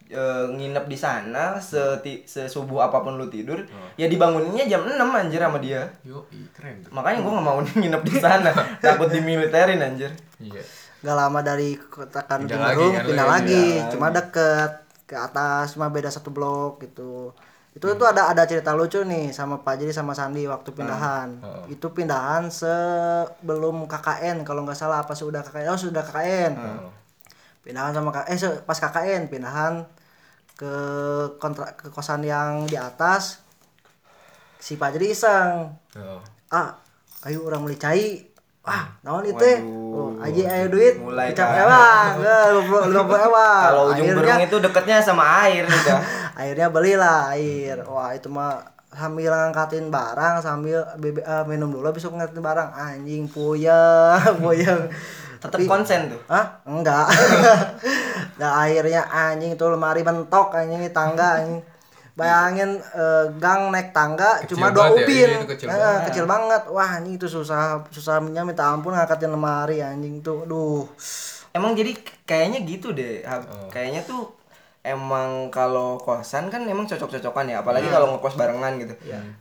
e, 0.07 0.23
nginep 0.49 0.85
di 0.85 0.95
sana 0.95 1.59
seti, 1.59 2.23
sesubuh 2.23 2.79
apa 2.81 3.01
pun 3.01 3.13
lu 3.13 3.27
tidur, 3.27 3.59
ya 3.93 4.07
dibanguninnya 4.07 4.63
jam 4.65 4.87
6 4.87 4.95
anjir 5.11 5.37
sama 5.37 5.59
dia. 5.59 5.83
Yo, 6.01 6.23
keren 6.49 6.79
tuh. 6.79 6.89
Makanya 6.89 7.19
gua 7.19 7.31
nggak 7.35 7.45
mau 7.45 7.59
nginep 7.75 8.01
di 8.01 8.15
sana, 8.15 8.49
takut 8.79 9.11
dimiliterin 9.11 9.83
anjir. 9.83 10.15
Iya. 10.39 10.63
Gak 11.05 11.13
lama 11.15 11.39
dari 11.39 11.77
kota 11.77 12.25
Pindah 12.25 12.57
lagi 12.57 12.85
kan, 12.89 13.03
pindah 13.05 13.27
lagi. 13.29 13.65
Pindah 13.77 13.91
cuma 13.93 14.07
deket 14.09 14.71
ke 15.05 15.13
atas 15.13 15.77
cuma 15.77 15.93
beda 15.93 16.09
satu 16.09 16.33
blok 16.33 16.81
gitu. 16.81 17.29
Itu 17.75 17.91
tuh 17.93 18.07
ada 18.07 18.31
ada 18.31 18.47
cerita 18.47 18.73
lucu 18.73 19.03
nih 19.03 19.29
sama 19.29 19.61
Pak 19.61 19.83
Jadi 19.83 19.91
sama 19.93 20.17
Sandi 20.17 20.49
waktu 20.49 20.71
pindahan. 20.73 21.29
Oh. 21.43 21.63
Itu 21.67 21.93
pindahan 21.93 22.49
sebelum 22.49 23.85
KKN 23.85 24.41
kalau 24.41 24.65
nggak 24.65 24.79
salah 24.79 25.03
apa 25.03 25.13
sudah 25.13 25.45
KKN? 25.45 25.69
Oh 25.69 25.77
sudah 25.77 26.01
KKN. 26.01 26.51
Oh. 26.57 26.89
Pindahan 27.61 27.93
sama 27.93 28.09
K- 28.09 28.31
eh 28.31 28.37
pas 28.63 28.79
KKN 28.79 29.27
pindahan 29.27 29.85
ke 30.55 30.73
kontrak 31.37 31.75
ke 31.75 31.91
kosan 31.91 32.23
yang 32.23 32.65
di 32.65 32.79
atas. 32.79 33.43
Si 34.57 34.79
Pak 34.79 34.95
Jadi 34.95 35.11
iseng 35.11 35.69
Oh. 35.95 36.19
ah 36.49 36.79
ayo 37.27 37.43
orang 37.43 37.61
beli 37.61 37.75
cai 37.75 38.23
wah 38.65 38.83
naon 39.05 39.23
itu 39.29 39.37
teh 39.37 39.57
oh, 39.61 40.17
aja 40.17 40.41
ayo 40.57 40.65
duit 40.73 40.97
Mulai 40.97 41.31
Ucap 41.31 41.47
kan. 41.53 41.61
ewang 41.61 42.11
lima 42.89 43.03
puluh 43.05 43.21
ewang 43.29 43.63
Kalau 43.69 43.83
ujung 43.93 44.07
berung 44.17 44.41
itu 44.41 44.57
deketnya 44.57 44.97
sama 44.99 45.45
air 45.45 45.63
udah. 45.69 45.99
akhirnya 46.33 46.67
belilah 46.73 47.31
air 47.37 47.77
wah 47.85 48.09
itu 48.11 48.25
mah 48.27 48.75
sambil 48.95 49.35
ngangkatin 49.35 49.91
barang 49.91 50.39
sambil 50.39 50.81
bebe, 50.97 51.19
eh, 51.19 51.43
minum 51.45 51.67
dulu 51.67 51.93
besok 51.93 52.15
ngangkatin 52.15 52.41
barang 52.41 52.69
anjing 52.73 53.23
puyeng 53.29 54.33
puyeng 54.43 54.89
Tetap 55.35 55.61
konsen 55.69 56.09
tuh. 56.09 56.17
Hah? 56.25 56.57
Enggak. 56.65 57.05
nah 58.41 58.65
akhirnya 58.65 59.05
anjing 59.05 59.53
itu 59.53 59.65
lemari 59.69 60.01
mentok 60.01 60.57
anjing 60.57 60.81
tangga 60.89 61.43
anjing. 61.43 61.61
Bayangin 62.15 62.79
eh, 62.79 63.25
gang 63.35 63.69
naik 63.69 63.91
tangga 63.91 64.39
Kecil 64.39 64.55
cuma 64.55 64.71
dua 64.71 64.87
ya, 64.87 64.91
ubin. 64.95 65.27
iya, 65.27 65.37
itu 65.37 65.47
kecil 65.51 65.67
Eh, 65.67 65.75
banget. 65.75 66.01
kecil 66.07 66.25
banget. 66.25 66.63
Wah, 66.71 66.89
anjing 66.95 67.15
itu 67.15 67.27
susah 67.27 67.83
susahnya 67.91 68.41
minta 68.41 68.63
ampun 68.65 68.95
ngangkatin 68.95 69.27
lemari 69.29 69.83
anjing 69.83 70.23
tuh. 70.23 70.47
Duh. 70.47 70.87
Emang 71.51 71.75
jadi 71.75 71.91
kayaknya 72.23 72.63
gitu 72.63 72.91
deh. 72.91 73.19
Oh. 73.27 73.67
Kayaknya 73.67 74.03
tuh 74.03 74.31
emang 74.79 75.49
kalau 75.49 75.97
kosan 75.97 76.47
kan 76.47 76.63
emang 76.63 76.85
cocok-cocokan 76.85 77.49
ya, 77.49 77.59
apalagi 77.59 77.89
kalau 77.89 78.15
ngekos 78.15 78.37
barengan 78.37 78.77
gitu. 78.77 78.93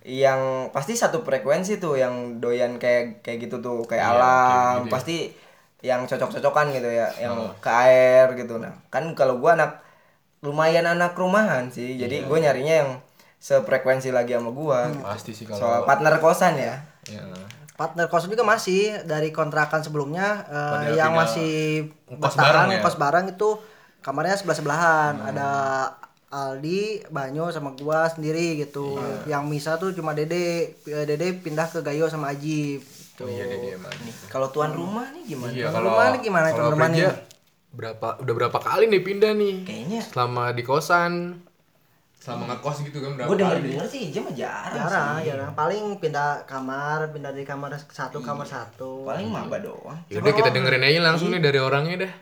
Yang 0.03 0.41
pasti 0.73 0.97
satu 0.97 1.21
frekuensi 1.21 1.77
tuh 1.77 1.95
yang 1.95 2.41
doyan 2.41 2.81
kayak 2.81 3.21
kayak 3.21 3.39
gitu 3.45 3.61
tuh, 3.61 3.85
kayak 3.85 4.03
Iya, 4.03 4.11
alam, 4.11 4.35
kayak 4.41 4.75
gitu 4.75 4.89
ya. 4.89 4.91
pasti 4.91 5.17
yang 5.85 6.01
cocok-cocokan 6.09 6.67
gitu 6.73 6.89
ya, 6.89 7.07
yang 7.21 7.37
ke 7.61 7.69
air 7.69 8.33
gitu. 8.35 8.57
Nah, 8.57 8.73
kan 8.89 9.05
kalau 9.13 9.37
gua 9.37 9.53
anak 9.53 9.84
lumayan 10.45 10.85
anak 10.85 11.17
rumahan 11.17 11.73
sih. 11.73 11.97
Jadi 11.97 12.23
gue 12.23 12.39
nyarinya 12.39 12.75
yang 12.85 12.91
sefrekuensi 13.41 14.09
lagi 14.09 14.33
sama 14.33 14.53
gua. 14.53 14.89
gitu. 14.89 15.01
Pasti 15.03 15.31
sih 15.33 15.45
Soal 15.45 15.59
kalau 15.59 15.89
partner 15.89 16.15
kosan 16.19 16.55
ya. 16.57 16.85
ya. 17.09 17.25
partner 17.75 18.07
kos 18.07 18.31
juga 18.31 18.47
masih 18.47 19.03
dari 19.03 19.29
kontrakan 19.29 19.83
sebelumnya 19.83 20.47
Padahal 20.47 20.95
yang 20.95 21.11
masih 21.11 21.53
bertahan 22.07 22.39
bareng 22.39 22.69
ya? 22.71 22.81
kos 22.81 22.95
bareng 22.95 23.27
itu 23.29 23.49
kamarnya 23.99 24.39
sebelah 24.39 24.55
sebelahan 24.55 25.15
ada 25.19 25.49
Aldi 26.31 27.11
Banyo 27.11 27.51
sama 27.51 27.75
gua 27.75 28.07
sendiri 28.07 28.59
gitu 28.59 28.95
yang 29.27 29.47
misa 29.47 29.75
tuh 29.75 29.91
cuma 29.91 30.15
Dede 30.15 30.79
Eh, 30.83 31.05
Dede 31.05 31.35
pindah 31.35 31.67
ke 31.67 31.83
Gayo 31.83 32.07
sama 32.07 32.31
Aji 32.31 32.79
gitu. 32.79 33.23
Oh 33.23 33.31
iya 33.31 33.47
emang. 33.71 33.91
Kalau 34.27 34.51
tuan 34.51 34.71
rumah 34.71 35.07
nih 35.11 35.23
gimana? 35.29 35.51
Iya 35.51 35.67
Tuan 35.67 35.75
kalau 35.75 35.89
rumah 35.91 36.07
nih 36.11 36.21
gimana, 36.21 36.47
kalau 36.51 36.59
tuan 36.59 36.75
rumah 36.75 36.89
nih? 36.91 37.03
Berapa 37.75 38.23
udah 38.23 38.35
berapa 38.39 38.59
kali 38.59 38.87
nih 38.87 39.03
pindah 39.03 39.33
nih? 39.35 39.55
Kayaknya 39.67 40.01
Selama 40.07 40.55
di 40.55 40.63
kosan 40.63 41.13
selama 42.25 42.57
ngekos 42.57 42.89
gitu 42.89 43.05
kan 43.05 43.21
berapa 43.21 43.29
gue 43.29 43.37
denger 43.37 43.57
kali? 43.61 43.69
denger 43.69 43.85
sih 43.85 44.01
Ija 44.09 44.25
mah 44.25 44.33
jarang, 44.33 44.81
jarang 44.81 45.17
sih. 45.21 45.29
jarang 45.29 45.51
paling 45.53 45.85
pindah 46.01 46.49
kamar 46.49 47.13
pindah 47.13 47.37
dari 47.37 47.45
kamar 47.45 47.77
satu 47.77 48.25
kamar 48.25 48.49
satu 48.49 49.05
Paling 49.05 49.29
maba 49.29 49.61
doang. 49.61 50.01
Yaudah 50.09 50.33
kita 50.33 50.49
dengerin 50.49 50.89
aja 50.89 51.05
langsung 51.05 51.29
nih 51.29 51.45
dari 51.45 51.61
orangnya 51.61 52.09
dah. 52.09 52.13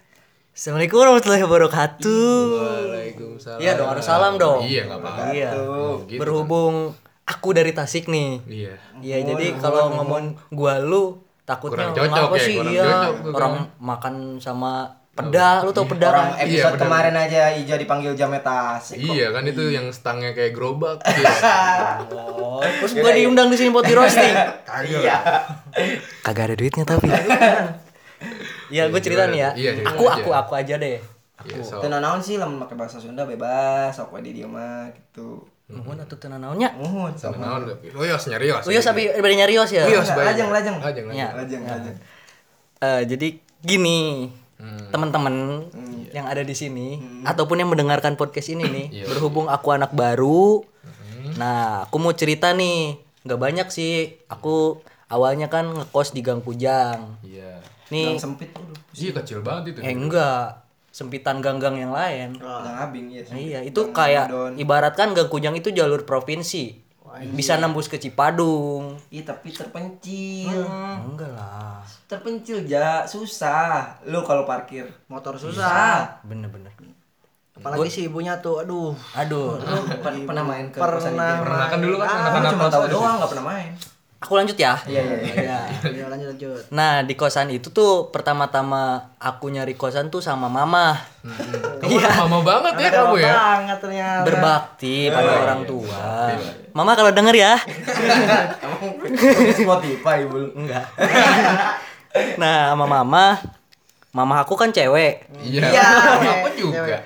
Assalamualaikum 0.52 0.96
warahmatullahi 1.00 1.42
wabarakatuh. 1.48 2.34
Waalaikumsalam. 2.50 3.58
Iya 3.62 3.72
dong, 3.78 3.88
harus 3.94 4.04
salam 4.04 4.34
dong. 4.36 4.60
Iya 4.66 4.80
nggak 4.90 5.00
apa-apa. 5.00 5.22
Iya. 5.32 5.50
Tuh. 5.54 5.96
Gitu. 6.10 6.20
Berhubung 6.20 6.74
aku 7.24 7.48
dari 7.54 7.72
Tasik 7.72 8.10
nih. 8.10 8.42
Iya. 8.44 8.74
Iya, 9.00 9.16
jadi 9.32 9.46
kalau 9.56 9.96
ngomong 9.96 10.50
gua 10.50 10.76
lu 10.82 11.22
takutnya 11.48 11.88
Kurang 11.88 12.10
cocok 12.10 12.26
apa 12.26 12.36
ya, 12.36 12.44
sih? 12.44 12.56
kurang 12.58 12.74
Iya, 12.74 12.84
cocok 12.84 13.16
tuh 13.22 13.32
orang 13.38 13.54
makan 13.80 14.14
sama 14.42 14.72
peda, 15.12 15.60
lu 15.60 15.70
tau 15.70 15.84
peda 15.84 16.08
Orang 16.08 16.32
kan? 16.32 16.40
episode 16.40 16.72
Iya, 16.72 16.80
kemarin 16.80 17.14
aja 17.14 17.42
Ija 17.52 17.76
dipanggil 17.76 18.12
Jametas. 18.12 18.96
Iya 18.96 19.28
kan 19.28 19.44
itu 19.44 19.68
yang 19.68 19.92
stangnya 19.92 20.32
kayak 20.32 20.56
gerobak. 20.56 21.04
Iya. 21.12 21.30
Oh, 22.08 22.60
terus 22.60 22.96
gua 22.96 23.12
diundang 23.12 23.52
di 23.52 23.56
sini 23.56 23.68
buat 23.68 23.84
di 23.84 23.92
roasting. 23.92 24.32
Iya. 24.88 25.16
Kagak 26.24 26.48
ada 26.48 26.54
duitnya 26.56 26.84
tapi. 26.84 27.12
Iya, 28.72 28.88
gue 28.88 29.00
cerita 29.04 29.28
nih 29.28 29.38
ya. 29.38 29.50
Iya, 29.52 29.70
Aku 29.84 30.08
aja. 30.08 30.16
aku 30.16 30.30
aku 30.32 30.52
aja 30.56 30.74
deh. 30.80 30.96
Iya, 31.44 31.60
so. 31.60 31.82
Tenang 31.84 32.00
naon 32.00 32.20
sih 32.24 32.40
lamun 32.40 32.56
pakai 32.56 32.76
bahasa 32.78 32.96
Sunda 32.96 33.28
bebas, 33.28 33.92
sok 33.92 34.16
we 34.16 34.24
di 34.24 34.32
dieu 34.32 34.48
mah 34.48 34.88
gitu. 34.88 35.44
Nuhun. 35.68 36.00
Muhun 36.00 37.12
Sana 37.12 37.36
sok. 37.36 37.36
naon 37.36 37.60
Oh 37.92 38.04
iya 38.04 38.16
nyarios. 38.16 38.64
Uyos 38.64 38.86
abi 38.86 39.12
bari 39.12 39.36
nyarios 39.36 39.68
ya. 39.68 39.84
Uyos 39.84 40.08
lajeng. 40.08 40.48
Lajeng, 40.48 40.76
Iya. 41.12 41.36
lajeng. 41.36 41.60
Lajeng, 41.60 41.62
lajeng. 41.68 41.96
Eh, 42.80 43.02
jadi 43.06 43.28
gini, 43.60 44.26
Hmm. 44.62 44.86
teman-teman 44.88 45.66
yang 46.08 46.22
ada 46.24 46.40
di 46.40 46.52
sini 46.52 46.94
ataupun 47.22 47.58
yang 47.58 47.66
mendengarkan 47.66 48.14
podcast 48.14 48.46
ini 48.48 48.62
nih, 48.62 48.86
Iya. 48.94 49.04
berhubung 49.08 49.50
aku 49.50 49.74
anak 49.74 49.90
baru, 49.90 50.62
nah 51.34 51.82
aku 51.82 51.98
mau 51.98 52.12
cerita 52.12 52.52
nih, 52.52 52.94
nggak 53.22 53.40
banyak 53.40 53.68
sih, 53.68 54.22
aku 54.26 54.78
awalnya 55.08 55.48
kan 55.48 55.66
ngekos 55.66 56.12
di 56.12 56.20
Gang 56.20 56.40
Pujang, 56.40 57.18
Iya. 57.20 57.58
nih, 57.88 58.14
Gang 58.14 58.22
sempit. 58.22 58.54
Iya 58.92 59.10
kecil 59.14 59.40
banget 59.40 59.74
itu. 59.74 59.78
eh 59.80 59.90
enggak, 59.90 60.62
sempitan 60.88 61.40
gang-gang 61.40 61.76
yang 61.78 61.90
lain. 61.90 62.36
Gang 62.36 62.76
abing 62.78 63.10
ya. 63.10 63.24
sempit. 63.24 63.42
Iya, 63.42 63.58
itu 63.64 63.80
Gang 63.82 63.96
kayak 63.96 64.26
ibaratkan 64.54 65.10
Gang 65.10 65.26
Pujang 65.26 65.56
itu 65.56 65.72
jalur 65.72 66.04
provinsi, 66.04 66.78
bisa 67.32 67.60
nembus 67.60 67.86
ke 67.86 68.00
Cipadung. 68.00 68.96
Iya 69.12 69.28
tapi 69.28 69.52
terpencil. 69.52 70.64
Hmm. 70.64 71.12
Enggak 71.12 71.32
lah, 71.36 71.84
Terpencil 72.08 72.64
ja 72.64 73.04
susah. 73.04 74.00
Lu 74.08 74.24
kalau 74.24 74.48
parkir 74.48 74.88
motor 75.06 75.36
susah 75.36 75.52
susah. 75.52 75.98
bener-bener. 76.24 76.72
apalagi 77.52 77.92
si 77.92 78.00
ibunya 78.08 78.40
tuh 78.40 78.64
aduh 78.64 78.96
Aduh, 79.12 79.60
Lu 79.60 79.78
pernah 80.00 80.40
main 80.40 80.72
ke 80.72 80.80
Pernah. 80.80 81.04
Ija? 81.04 81.44
Pernah 81.44 81.66
kan 81.68 81.78
dulu 81.84 81.96
kan 82.00 82.08
Lu 82.08 82.16
anak-anak 82.16 82.50
cuma 82.56 82.64
kos 82.64 82.72
tahu 82.72 82.84
doang, 82.88 83.14
enggak 83.20 83.30
pernah 83.36 83.46
main. 83.52 83.70
Aku 84.22 84.38
lanjut 84.38 84.54
ya. 84.54 84.78
Iya, 84.86 85.02
iya, 85.02 85.16
iya. 85.18 85.58
ya 85.82 85.90
ya 85.90 86.06
lanjut 86.06 86.30
lanjut 86.38 86.62
Nah 86.70 87.02
di 87.02 87.18
kosan 87.18 87.50
itu 87.50 87.74
tuh 87.74 88.14
pertama-tama 88.14 89.12
aku 89.18 89.50
nyari 89.50 89.74
kosan 89.74 90.08
tuh 90.14 90.22
sama 90.22 90.46
mama 90.46 90.94
Kamu 91.82 91.98
mama 92.26 92.38
banget 92.46 92.74
ya 92.78 92.90
kamu 92.94 93.14
ya. 93.18 93.34
banget 93.34 93.78
ternyata 93.82 94.22
berbakti 94.24 95.10
pada 95.10 95.30
orang 95.42 95.60
tua. 95.66 96.30
Mama 96.72 96.94
kalau 96.94 97.10
denger 97.10 97.34
ya. 97.36 97.52
Spotify, 99.58 100.24
Bul. 100.24 100.54
Enggak. 100.56 100.86
nah 102.40 102.72
sama 102.72 102.86
mama, 102.86 103.36
mama 104.14 104.34
aku 104.40 104.54
kan 104.56 104.70
cewek. 104.72 105.26
Iya. 105.42 105.68
Aku 106.40 106.48
juga. 106.56 107.02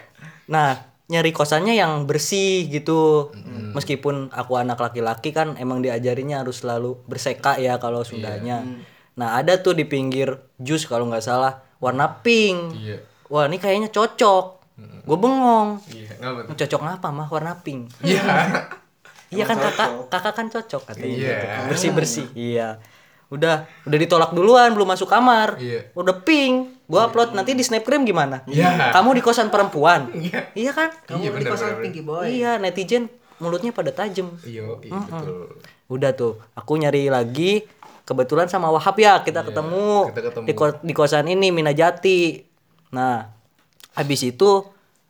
Nah 0.47 0.86
nyari 1.07 1.31
kosannya 1.31 1.79
yang 1.79 2.05
bersih 2.05 2.67
gitu. 2.67 3.31
Meskipun 3.77 4.33
aku 4.33 4.59
anak 4.59 4.81
laki-laki 4.81 5.31
kan 5.31 5.55
emang 5.61 5.85
diajarinya 5.85 6.43
harus 6.43 6.65
selalu 6.65 6.99
berseka 7.07 7.61
ya 7.61 7.79
kalau 7.79 8.03
Sundanya. 8.03 8.65
Nah 9.17 9.39
ada 9.39 9.57
tuh 9.61 9.73
di 9.73 9.89
pinggir 9.89 10.37
jus 10.61 10.85
kalau 10.85 11.09
nggak 11.09 11.25
salah 11.25 11.65
warna 11.81 12.21
pink. 12.21 12.77
Iya. 12.77 12.99
Wah 13.33 13.49
ini 13.49 13.57
kayaknya 13.61 13.89
cocok. 13.91 14.47
Gue 15.07 15.19
bengong. 15.19 15.81
Iya. 15.89 16.11
Ngapa 16.21 16.41
tuh? 16.45 16.55
Cocok 16.59 16.81
ngapa 16.85 17.09
mah 17.15 17.29
warna 17.33 17.53
pink? 17.61 17.93
Iya. 18.05 18.23
Iya 19.27 19.43
kan 19.43 19.59
kakak, 19.59 20.07
kakak 20.07 20.35
kan 20.39 20.47
cocok 20.55 20.83
katanya. 20.87 21.19
Iya. 21.19 21.39
Bersih 21.67 21.91
bersih. 21.91 22.31
Iya. 22.39 22.79
Udah, 23.27 23.67
udah 23.83 23.99
ditolak 23.99 24.31
duluan 24.31 24.71
belum 24.71 24.87
masuk 24.87 25.11
kamar. 25.11 25.59
Iya. 25.59 25.91
Udah 25.99 26.23
pink. 26.23 26.76
Gua 26.87 27.05
upload 27.05 27.31
nanti 27.33 27.51
di 27.51 27.61
snapgram 27.61 28.03
gimana? 28.03 28.47
Iya. 28.47 28.95
Kamu 28.95 29.11
di 29.11 29.21
kosan 29.21 29.51
perempuan. 29.51 30.07
Iya. 30.13 30.55
Iya 30.55 30.71
kan? 30.71 30.89
kamu 31.05 31.19
Iya, 31.19 31.29
di 31.29 31.35
bener, 31.37 31.51
kosan 31.51 31.69
bener, 31.69 31.83
Pinky 31.83 32.01
Boy 32.01 32.27
Iya, 32.33 32.57
netizen 32.57 33.11
mulutnya 33.37 33.71
pada 33.71 33.91
tajam. 33.91 34.31
Iya, 34.41 34.79
iya 34.81 34.95
betul. 34.97 35.51
Udah 35.87 36.11
tuh, 36.13 36.39
aku 36.53 36.73
nyari 36.77 37.07
lagi. 37.07 37.67
Kebetulan 38.03 38.47
sama 38.47 38.71
Wahab 38.71 38.95
ya 38.95 39.19
kita 39.19 39.43
ketemu, 39.43 40.07
Iya, 40.07 40.09
kita 40.09 40.23
ketemu. 40.25 40.47
Di, 40.47 40.53
ko- 40.55 40.79
di 40.79 40.93
kosan 40.93 41.27
ini 41.27 41.51
Minajati. 41.51 42.21
Nah, 42.89 43.35
habis 43.93 44.23
itu 44.23 44.63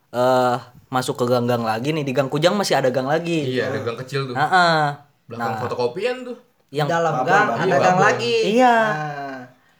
eh 0.09 0.57
masuk 0.87 1.13
ke 1.15 1.25
gang-gang 1.25 1.61
lagi 1.61 1.91
nih 1.91 2.01
di 2.01 2.09
Gang 2.09 2.25
Kujang 2.25 2.55
masih 2.55 2.73
ada 2.73 2.89
gang 2.89 3.05
lagi. 3.05 3.53
Iya, 3.53 3.69
ada 3.69 3.79
gang 3.81 3.97
kecil 3.97 4.25
tuh. 4.25 4.33
Ah, 4.33 4.49
ah. 4.49 4.81
Belakang 5.25 5.61
fotokopian 5.61 6.23
tuh. 6.23 6.37
yang 6.67 6.83
dalam 6.83 7.21
gang 7.21 7.47
ada 7.53 7.63
Iya, 7.63 7.77
gang 7.77 7.99
lagi 8.01 8.33
Iya. 8.49 8.75
Nah, 8.75 9.26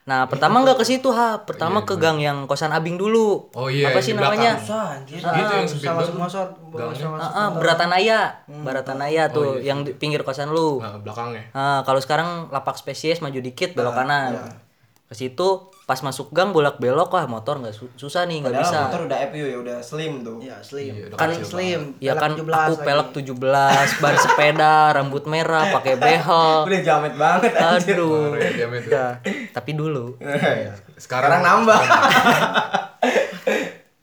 Nah, 0.08 0.24
pertama 0.32 0.64
nggak 0.64 0.80
ke 0.80 0.86
situ, 0.88 1.12
ha. 1.12 1.44
Pertama 1.44 1.84
ke 1.84 2.00
gang 2.00 2.16
yang 2.16 2.48
kosan 2.48 2.72
Abing 2.72 2.96
dulu. 2.96 3.52
Oh 3.52 3.68
iya, 3.68 3.92
Apa 3.92 4.00
yang 4.00 4.06
sih 4.08 4.14
di 4.16 4.20
belakang. 4.24 4.40
namanya? 4.40 4.54
Susah 4.56 4.86
anjir. 4.96 5.20
Gitu 5.20 5.28
yang 5.84 5.96
banget. 6.00 6.08
semua 6.08 6.28
sor 6.32 6.48
Gangnya. 6.72 7.06
Ah, 7.20 7.28
ah, 7.28 7.50
Beratanaya. 7.52 8.20
Beratanaya 8.48 9.24
tuh 9.28 9.60
yang 9.60 9.84
di 9.84 9.92
pinggir 9.92 10.24
kosan 10.24 10.56
lu. 10.56 10.80
Nah, 10.80 10.96
belakangnya. 11.04 11.52
Nah, 11.52 11.84
kalau 11.84 12.00
sekarang 12.00 12.48
lapak 12.48 12.80
spesies 12.80 13.20
maju 13.20 13.40
dikit 13.44 13.76
belok 13.76 13.94
kanan. 13.94 14.64
Ke 15.08 15.16
situ 15.16 15.50
pas 15.88 15.96
masuk 16.04 16.36
gang 16.36 16.52
bolak-belok 16.52 17.08
wah 17.08 17.24
motor 17.26 17.64
nggak 17.64 17.72
su- 17.72 17.88
susah 17.96 18.28
nih 18.28 18.44
nggak 18.44 18.60
bisa. 18.60 18.92
motor 18.92 19.08
udah 19.08 19.20
FU 19.32 19.40
ya 19.40 19.58
udah 19.58 19.78
slim 19.80 20.20
tuh. 20.20 20.36
ya 20.38 20.60
slim 20.60 20.92
Iya, 20.92 21.04
udah 21.08 21.16
kan 21.16 21.30
kecil 21.32 21.48
slim 21.48 21.82
Ya 21.98 22.12
pelek 22.12 22.22
kan 22.22 22.32
17 22.36 22.44
aku 22.52 22.74
pelek 22.84 23.08
17, 23.16 24.04
ban 24.04 24.16
sepeda, 24.20 24.76
rambut 25.00 25.24
merah, 25.24 25.64
pakai 25.72 25.96
behel. 25.96 26.52
Udah 26.68 26.82
jamet 26.84 27.14
banget. 27.16 27.52
Aduh. 27.56 28.36
Ya. 28.36 28.52
Ya, 28.84 29.08
tapi 29.56 29.72
dulu. 29.74 30.20
Sekarang, 30.20 30.76
Sekarang 31.00 31.42
nambah. 31.42 31.80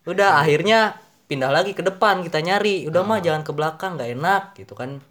Udah 0.05 0.41
akhirnya 0.41 0.97
pindah 1.27 1.49
lagi 1.49 1.73
ke 1.73 1.81
depan 1.81 2.21
kita 2.21 2.41
nyari. 2.41 2.89
Udah 2.89 3.05
mah 3.05 3.21
jangan 3.21 3.41
ke 3.41 3.53
belakang 3.53 3.97
nggak 3.97 4.11
enak 4.15 4.43
gitu 4.57 4.73
kan. 4.73 5.05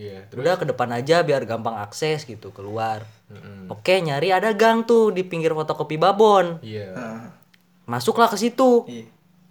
Iya, 0.00 0.24
terus 0.26 0.40
Udah 0.40 0.56
ke 0.56 0.64
depan 0.64 0.88
aja 0.90 1.20
biar 1.20 1.44
gampang 1.44 1.76
akses 1.76 2.24
gitu 2.24 2.48
keluar. 2.50 3.04
Mm-mm. 3.28 3.68
Oke, 3.68 4.00
nyari 4.00 4.32
ada 4.32 4.48
gang 4.52 4.82
tuh 4.82 5.12
di 5.12 5.20
pinggir 5.20 5.52
fotokopi 5.52 5.94
Babon. 5.94 6.56
Iya. 6.60 6.88
Nah, 6.90 7.22
Masuklah 7.86 8.26
ke 8.26 8.40
situ. 8.40 8.86
Iya. 8.86 9.04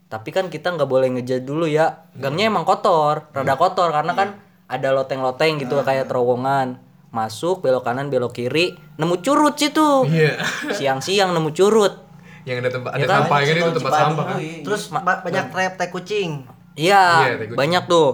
Tapi 0.10 0.29
kan 0.32 0.48
kita 0.48 0.72
nggak 0.72 0.88
boleh 0.88 1.12
ngejat 1.12 1.44
dulu 1.44 1.70
ya. 1.70 2.10
Gangnya 2.15 2.50
emang 2.50 2.63
kotor, 2.63 3.29
rada 3.29 3.53
kotor 3.53 3.91
karena 3.91 4.18
kan 4.18 4.29
ada 4.65 4.89
loteng-loteng 4.89 5.60
gitu 5.60 5.77
kayak 5.79 6.10
terowongan. 6.10 6.82
Masuk 7.10 7.62
belok 7.62 7.84
kanan 7.84 8.08
belok 8.08 8.34
kiri, 8.34 8.74
nemu 8.96 9.15
curut 9.20 9.53
situ. 9.53 10.06
Iya. 10.08 10.41
Siang-siang 10.72 11.29
nemu 11.29 11.51
curut. 11.51 11.94
Yang 12.41 12.58
ada 12.60 12.70
tempat 12.72 12.91
ada 12.91 12.98
Ya 12.98 13.06
kan? 13.06 13.15
sampah 13.22 13.39
itu 13.44 13.65
tempat 13.72 13.91
sampah 13.94 14.25
kan. 14.25 14.38
iya. 14.39 14.63
terus 14.63 14.82
ba- 14.89 15.22
banyak 15.22 15.46
trap 15.48 15.74
tai 15.75 15.89
kucing 15.89 16.48
Iya, 16.74 17.03
Iya, 17.27 17.34
kucing. 17.38 17.53
banyak 17.53 17.84
tuh. 17.86 18.10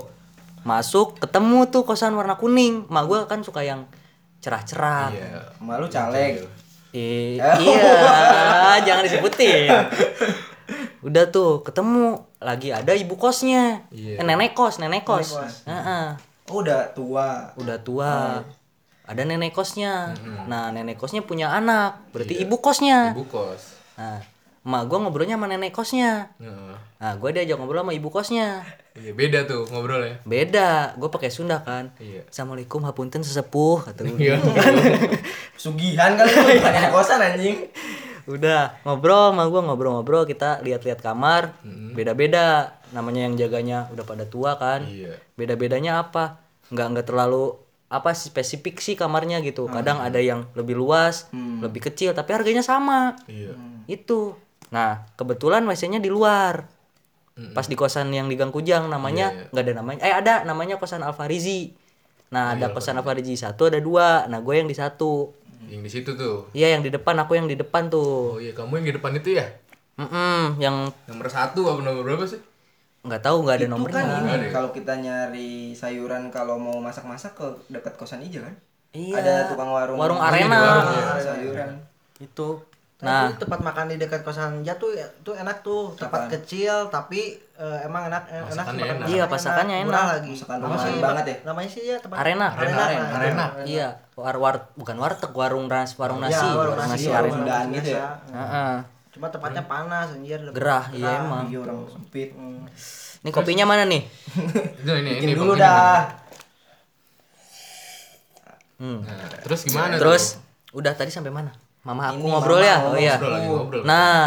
Masuk 0.65 1.15
ketemu 1.15 1.69
tuh 1.69 1.86
kosan 1.86 2.12
warna 2.12 2.36
kuning. 2.36 2.89
Mak 2.89 3.03
gua 3.05 3.19
kan 3.24 3.39
suka 3.39 3.62
yang 3.62 3.86
cerah-cerah. 4.41 5.13
Iya. 5.13 5.29
Malu 5.62 5.86
caleg. 5.86 6.41
I- 6.91 7.38
Oh. 7.38 7.60
iya, 7.60 8.79
jangan 8.88 9.03
disebutin. 9.03 9.67
Udah 11.01 11.29
tuh 11.29 11.62
ketemu 11.62 12.17
lagi 12.39 12.72
ada 12.72 12.91
ibu 12.91 13.13
kosnya, 13.13 13.86
Iya. 13.91 14.17
Eh, 14.17 14.25
nenek 14.25 14.51
kos, 14.53 14.79
nenek 14.79 15.03
kos. 15.03 15.29
Nenek 15.29 15.43
kos. 15.43 15.55
Heeh. 15.65 16.05
Oh, 16.48 16.62
udah 16.62 16.81
tua. 16.91 17.29
Udah 17.55 17.77
tua. 17.77 18.41
Ada 19.05 19.22
nenek 19.22 19.51
kosnya. 19.51 20.15
Nah 20.48 20.72
nenek 20.72 20.95
kosnya 20.95 21.22
punya 21.22 21.51
anak, 21.51 22.10
berarti 22.10 22.39
ibu 22.39 22.57
kosnya. 22.57 23.13
Ibu 23.13 23.27
kos. 23.27 23.62
Nah 23.95 24.24
emak 24.65 24.89
gue 24.89 24.98
ngobrolnya 24.98 25.38
sama 25.38 25.45
nenek 25.45 25.69
kosnya 25.69 26.34
Heeh. 26.41 26.74
nah 26.98 27.13
gue 27.13 27.29
diajak 27.29 27.53
ngobrol 27.53 27.86
sama 27.86 27.93
ibu 27.93 28.10
kosnya 28.10 28.65
Iya, 28.95 29.11
beda 29.11 29.43
tuh 29.43 29.67
ngobrolnya. 29.67 30.23
beda 30.23 30.95
gue 30.95 31.09
pakai 31.09 31.27
Sunda 31.27 31.59
kan 31.59 31.91
Iya. 31.97 32.23
assalamualaikum 32.25 32.79
hapunten 32.81 33.19
sesepuh 33.19 33.83
kata 33.83 34.01
gue 34.05 34.15
Iya. 34.17 34.39
Sugihan 35.55 36.15
kali 36.15 36.31
lu 36.31 36.51
bukan 36.55 36.73
di 36.73 36.87
kosan 36.89 37.19
anjing. 37.19 37.57
udah 38.25 38.81
ngobrol 38.81 39.29
sama 39.29 39.45
gue 39.45 39.61
ngobrol-ngobrol 39.61 40.23
kita 40.23 40.57
lihat-lihat 40.59 40.97
kamar 40.97 41.53
beda-beda 41.91 42.73
namanya 42.89 43.21
yang 43.21 43.35
jaganya 43.35 43.85
udah 43.91 44.01
pada 44.01 44.25
tua 44.25 44.55
kan 44.55 44.81
Iya. 44.81 45.13
beda-bedanya 45.35 46.01
apa 46.01 46.41
nggak 46.67 46.87
nggak 46.89 47.05
terlalu 47.05 47.53
apa 47.85 48.11
sih 48.11 48.33
spesifik 48.33 48.79
sih 48.79 48.95
kamarnya 48.95 49.39
gitu 49.39 49.67
kadang 49.67 49.99
ada 49.99 50.17
yang 50.17 50.49
lebih 50.51 50.73
luas 50.73 51.29
lebih 51.35 51.85
kecil 51.85 52.11
tapi 52.11 52.31
harganya 52.31 52.63
sama 52.63 53.13
Iya. 53.27 53.53
itu 53.85 54.33
nah 54.71 55.05
kebetulan 55.13 55.61
WC-nya 55.61 55.99
di 55.99 56.09
luar 56.09 56.65
pas 57.36 57.63
di 57.63 57.75
kosan 57.75 58.10
yang 58.10 58.25
di 58.25 58.36
Gang 58.36 58.48
Kujang 58.50 58.88
namanya 58.88 59.51
nggak 59.51 59.60
ada 59.62 59.74
namanya 59.75 60.00
eh 60.01 60.13
ada 60.13 60.34
namanya 60.44 60.75
kosan 60.75 61.04
Alfarizi 61.04 61.75
nah 62.27 62.56
ada 62.56 62.72
kosan 62.72 62.96
Alfarizi 62.96 63.36
satu 63.36 63.68
ada 63.68 63.77
dua 63.77 64.24
nah 64.25 64.39
gue 64.39 64.56
yang 64.56 64.65
di 64.65 64.74
satu 64.74 65.36
Yang 65.65 65.82
di 65.82 65.92
situ 65.92 66.12
tuh. 66.13 66.48
iya 66.51 66.72
yang 66.72 66.80
di 66.80 66.88
depan 66.88 67.18
aku 67.18 67.34
yang 67.34 67.46
di 67.46 67.54
depan 67.54 67.89
tuh 67.89 68.32
Oh 68.32 68.39
iya, 68.39 68.54
kamu 68.54 68.80
yang 68.80 68.88
di 68.88 68.96
depan 68.96 69.12
itu 69.13 69.34
ya? 69.34 69.50
Mm-mm, 69.96 70.60
yang 70.60 70.88
Nomor 71.06 71.25
satu 71.25 71.65
apa 71.65 71.82
nomor 71.82 72.04
berapa 72.04 72.24
sih? 72.24 72.39
nggak 73.01 73.22
tahu 73.22 73.38
nggak 73.42 73.56
ada 73.56 73.65
Itu 73.65 73.74
nomornya 73.74 74.01
kan 74.01 74.22
ini 74.24 74.46
ya? 74.46 74.51
kalau 74.54 74.70
kita 74.70 74.94
nyari 74.96 75.51
sayuran 75.74 76.30
kalau 76.30 76.56
mau 76.56 76.77
masak-masak 76.77 77.34
ke 77.34 77.46
dekat 77.70 77.94
kosan 77.96 78.22
Ija 78.22 78.42
kan? 78.42 78.56
Iya. 78.94 79.13
Ada 79.18 79.34
tukang 79.50 79.70
warung. 79.70 79.98
warung 79.98 80.18
iya, 80.18 80.27
arena 80.30 80.58
warung, 80.58 80.88
iya. 80.94 81.06
sayuran. 81.20 81.70
itu 82.18 82.48
Nah, 82.95 83.27
nah 83.27 83.35
tempat 83.35 83.59
makan 83.59 83.91
di 83.91 83.99
dekat 83.99 84.23
kosan 84.23 84.63
jatuh 84.63 84.87
tuh 85.19 85.35
enak 85.35 85.59
tuh, 85.61 85.91
tempat 85.93 86.31
kecil 86.31 86.87
tapi 86.87 87.35
eh, 87.53 87.79
emang 87.83 88.07
enak 88.07 88.23
eh, 88.25 88.39
enak 88.39 88.47
Masakannya 88.47 88.79
makan- 88.81 88.97
enak. 88.97 89.07
Iya, 89.11 89.23
masakannya 89.27 89.75
murah 89.77 89.91
enak. 89.99 90.13
lagi. 90.15 90.31
Masakan 90.31 90.57
sih, 90.79 90.93
banget 91.03 91.25
ya? 91.25 91.35
Namanya 91.43 91.69
sih 91.69 91.83
ya 91.83 91.95
tempat 91.99 92.17
Arena. 92.17 92.47
Arena. 92.49 92.83
Arena, 92.87 93.03
Arena. 93.11 93.45
iya 93.63 93.87
war 94.15 94.35
war 94.37 94.55
bukan 94.73 94.95
warteg 94.95 95.27
warung 95.29 95.67
ras 95.67 95.91
warung 95.93 96.23
Ya, 96.23 96.31
nasi 96.31 96.39
warung 96.39 96.55
warung 96.55 96.77
nasi, 96.79 96.91
nasi 96.95 97.07
warung 97.09 97.35
arena 97.35 97.57
gitu 97.69 97.89
ya? 97.91 98.07
Heeh. 98.31 98.73
Cuma 99.11 99.27
tempatnya 99.27 99.63
panas 99.65 100.07
anjir. 100.11 100.39
gerah 100.51 100.85
iya 100.89 101.11
emang 101.21 101.47
Iya 101.47 101.59
orang 101.61 101.77
sempit. 101.89 102.31
ini 103.17 103.29
kopinya 103.29 103.65
mana 103.65 103.83
nih 103.83 104.07
ini 105.17 105.33
dulu 105.33 105.51
dah. 105.53 106.15
hmm. 108.77 108.99
Nah, 109.01 109.39
terus 109.41 109.59
gimana 109.63 109.95
terus 109.97 110.39
tuh? 110.69 110.79
udah 110.79 110.91
tadi 110.91 111.07
sampai 111.09 111.31
mana 111.31 111.51
mama 111.86 112.10
aku 112.10 112.18
Ini 112.20 112.27
ngobrol 112.27 112.58
mama 112.58 112.65
ya 112.65 112.75
oh 112.82 112.98
iya 112.98 113.15
Ngobrol 113.15 113.32
lagi 113.32 113.48
ngobrol. 113.48 113.84
nah 113.86 114.18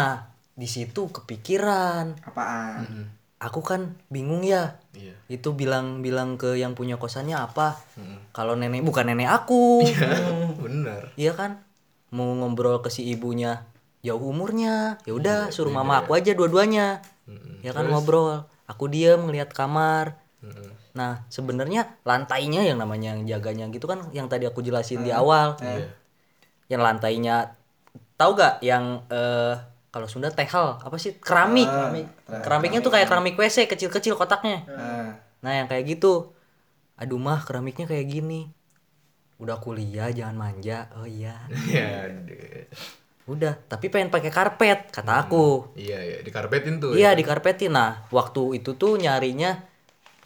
di 0.55 0.65
situ 0.65 1.01
kepikiran 1.07 2.19
Apaan? 2.21 3.11
aku 3.37 3.59
kan 3.61 3.81
bingung 4.07 4.41
ya 4.41 4.79
Iya. 4.91 5.15
itu 5.29 5.51
bilang 5.51 5.99
bilang 5.99 6.35
ke 6.35 6.55
yang 6.55 6.73
punya 6.73 6.95
kosannya 6.95 7.35
apa 7.35 7.79
kalau 8.31 8.55
nenek 8.55 8.81
bukan 8.81 9.07
nenek 9.07 9.29
aku 9.29 9.79
Bener. 10.63 11.11
Iya 11.15 11.31
kan? 11.33 11.63
Mau 12.09 12.33
ngobrol 12.33 12.79
ke 12.79 12.89
si 12.89 13.05
ibunya 13.05 13.63
jauh 13.99 14.19
umurnya. 14.19 14.99
Ya 15.03 15.13
udah 15.13 15.39
suruh 15.49 15.69
mama 15.69 16.01
aku 16.01 16.15
aja 16.15 16.31
dua-duanya. 16.31 16.99
Ya 17.61 17.71
kan 17.71 17.85
ngobrol. 17.85 18.43
Aku 18.65 18.85
diam 18.85 19.23
ngelihat 19.23 19.49
kamar. 19.49 20.19
Mm-mm. 20.39 20.71
Nah, 20.91 21.23
sebenarnya 21.27 21.95
lantainya 22.01 22.59
yang 22.61 22.75
namanya 22.75 23.13
yang 23.13 23.23
jaganya 23.25 23.69
gitu 23.69 23.85
kan 23.85 24.03
yang 24.09 24.25
tadi 24.25 24.43
aku 24.43 24.59
jelasin 24.59 24.99
di 25.01 25.11
awal. 25.11 25.55
Iya. 25.59 25.89
Yang 26.69 26.81
lantainya 26.85 27.35
tahu 28.15 28.37
gak 28.37 28.61
yang 28.61 29.03
eh 29.09 29.57
kalau 29.89 30.05
Sunda 30.05 30.29
tehal 30.29 30.77
apa 30.77 30.95
sih 31.01 31.17
keramik. 31.17 31.67
Keramiknya 32.29 32.79
tuh 32.85 32.93
kayak 32.93 33.09
keramik 33.09 33.35
WC 33.35 33.65
kecil-kecil 33.65 34.13
kotaknya. 34.15 34.63
Nah, 34.69 35.09
Nah, 35.39 35.51
yang 35.55 35.67
kayak 35.71 35.87
gitu. 35.97 36.35
Aduh 36.99 37.15
mah 37.15 37.41
keramiknya 37.47 37.87
kayak 37.87 38.11
gini. 38.11 38.51
Udah 39.39 39.55
kuliah 39.63 40.11
jangan 40.11 40.35
manja. 40.35 40.91
Oh 40.99 41.07
iya. 41.07 41.39
Iya. 41.47 42.11
deh. 42.27 42.67
Udah, 43.29 43.55
tapi 43.69 43.93
pengen 43.93 44.09
pakai 44.11 44.33
karpet 44.33 44.89
kata 44.91 45.23
aku. 45.25 45.77
Iya, 45.77 46.01
iya, 46.01 46.17
dikarpetin 46.25 46.81
tuh. 46.81 46.97
Iya, 46.97 47.13
ya. 47.13 47.17
dikarpetin. 47.17 47.71
Nah, 47.71 48.03
waktu 48.11 48.59
itu 48.59 48.75
tuh 48.75 48.97
nyarinya 48.99 49.63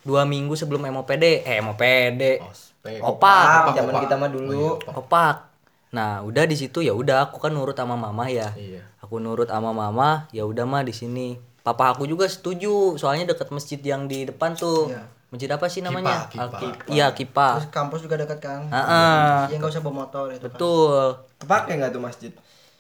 dua 0.02 0.26
minggu 0.26 0.58
sebelum 0.58 0.88
MOPD. 0.88 1.46
Eh, 1.46 1.60
MOPD. 1.62 2.42
Ospek. 2.42 3.04
Opak. 3.06 3.46
ah, 3.46 3.76
zaman 3.76 3.94
kita 4.02 4.16
mah 4.18 4.32
dulu. 4.34 4.82
Opak. 4.98 5.53
Nah, 5.94 6.26
udah 6.26 6.44
di 6.50 6.58
situ 6.58 6.82
ya 6.82 6.92
udah 6.98 7.30
aku 7.30 7.38
kan 7.38 7.54
nurut 7.54 7.78
sama 7.78 7.94
mama 7.94 8.26
ya. 8.26 8.50
Iya. 8.58 8.82
Aku 9.06 9.22
nurut 9.22 9.46
sama 9.46 9.70
mama, 9.70 10.26
ya 10.34 10.42
udah 10.44 10.66
mah 10.66 10.82
di 10.82 10.92
sini. 10.92 11.38
Papa 11.62 11.94
aku 11.94 12.10
juga 12.10 12.26
setuju, 12.26 12.98
soalnya 12.98 13.32
deket 13.32 13.54
masjid 13.54 13.78
yang 13.80 14.10
di 14.10 14.26
depan 14.26 14.58
tuh. 14.58 14.90
Masjid 15.30 15.50
apa 15.54 15.66
sih 15.70 15.82
namanya? 15.86 16.30
Kipa, 16.30 16.62
Kipa. 16.62 16.90
Iya, 16.90 17.14
Kipa. 17.14 17.50
Terus 17.62 17.70
kampus 17.70 18.00
juga 18.06 18.18
dekat 18.18 18.42
kan. 18.42 18.70
Heeh. 18.70 19.54
Ya 19.54 19.56
nggak 19.62 19.72
usah 19.72 19.82
bawa 19.86 20.06
motor 20.06 20.34
itu 20.34 20.42
kan. 20.42 20.50
Betul. 20.50 21.06
Kepake 21.42 21.72
nggak 21.78 21.92
tuh 21.94 22.02
masjid? 22.02 22.32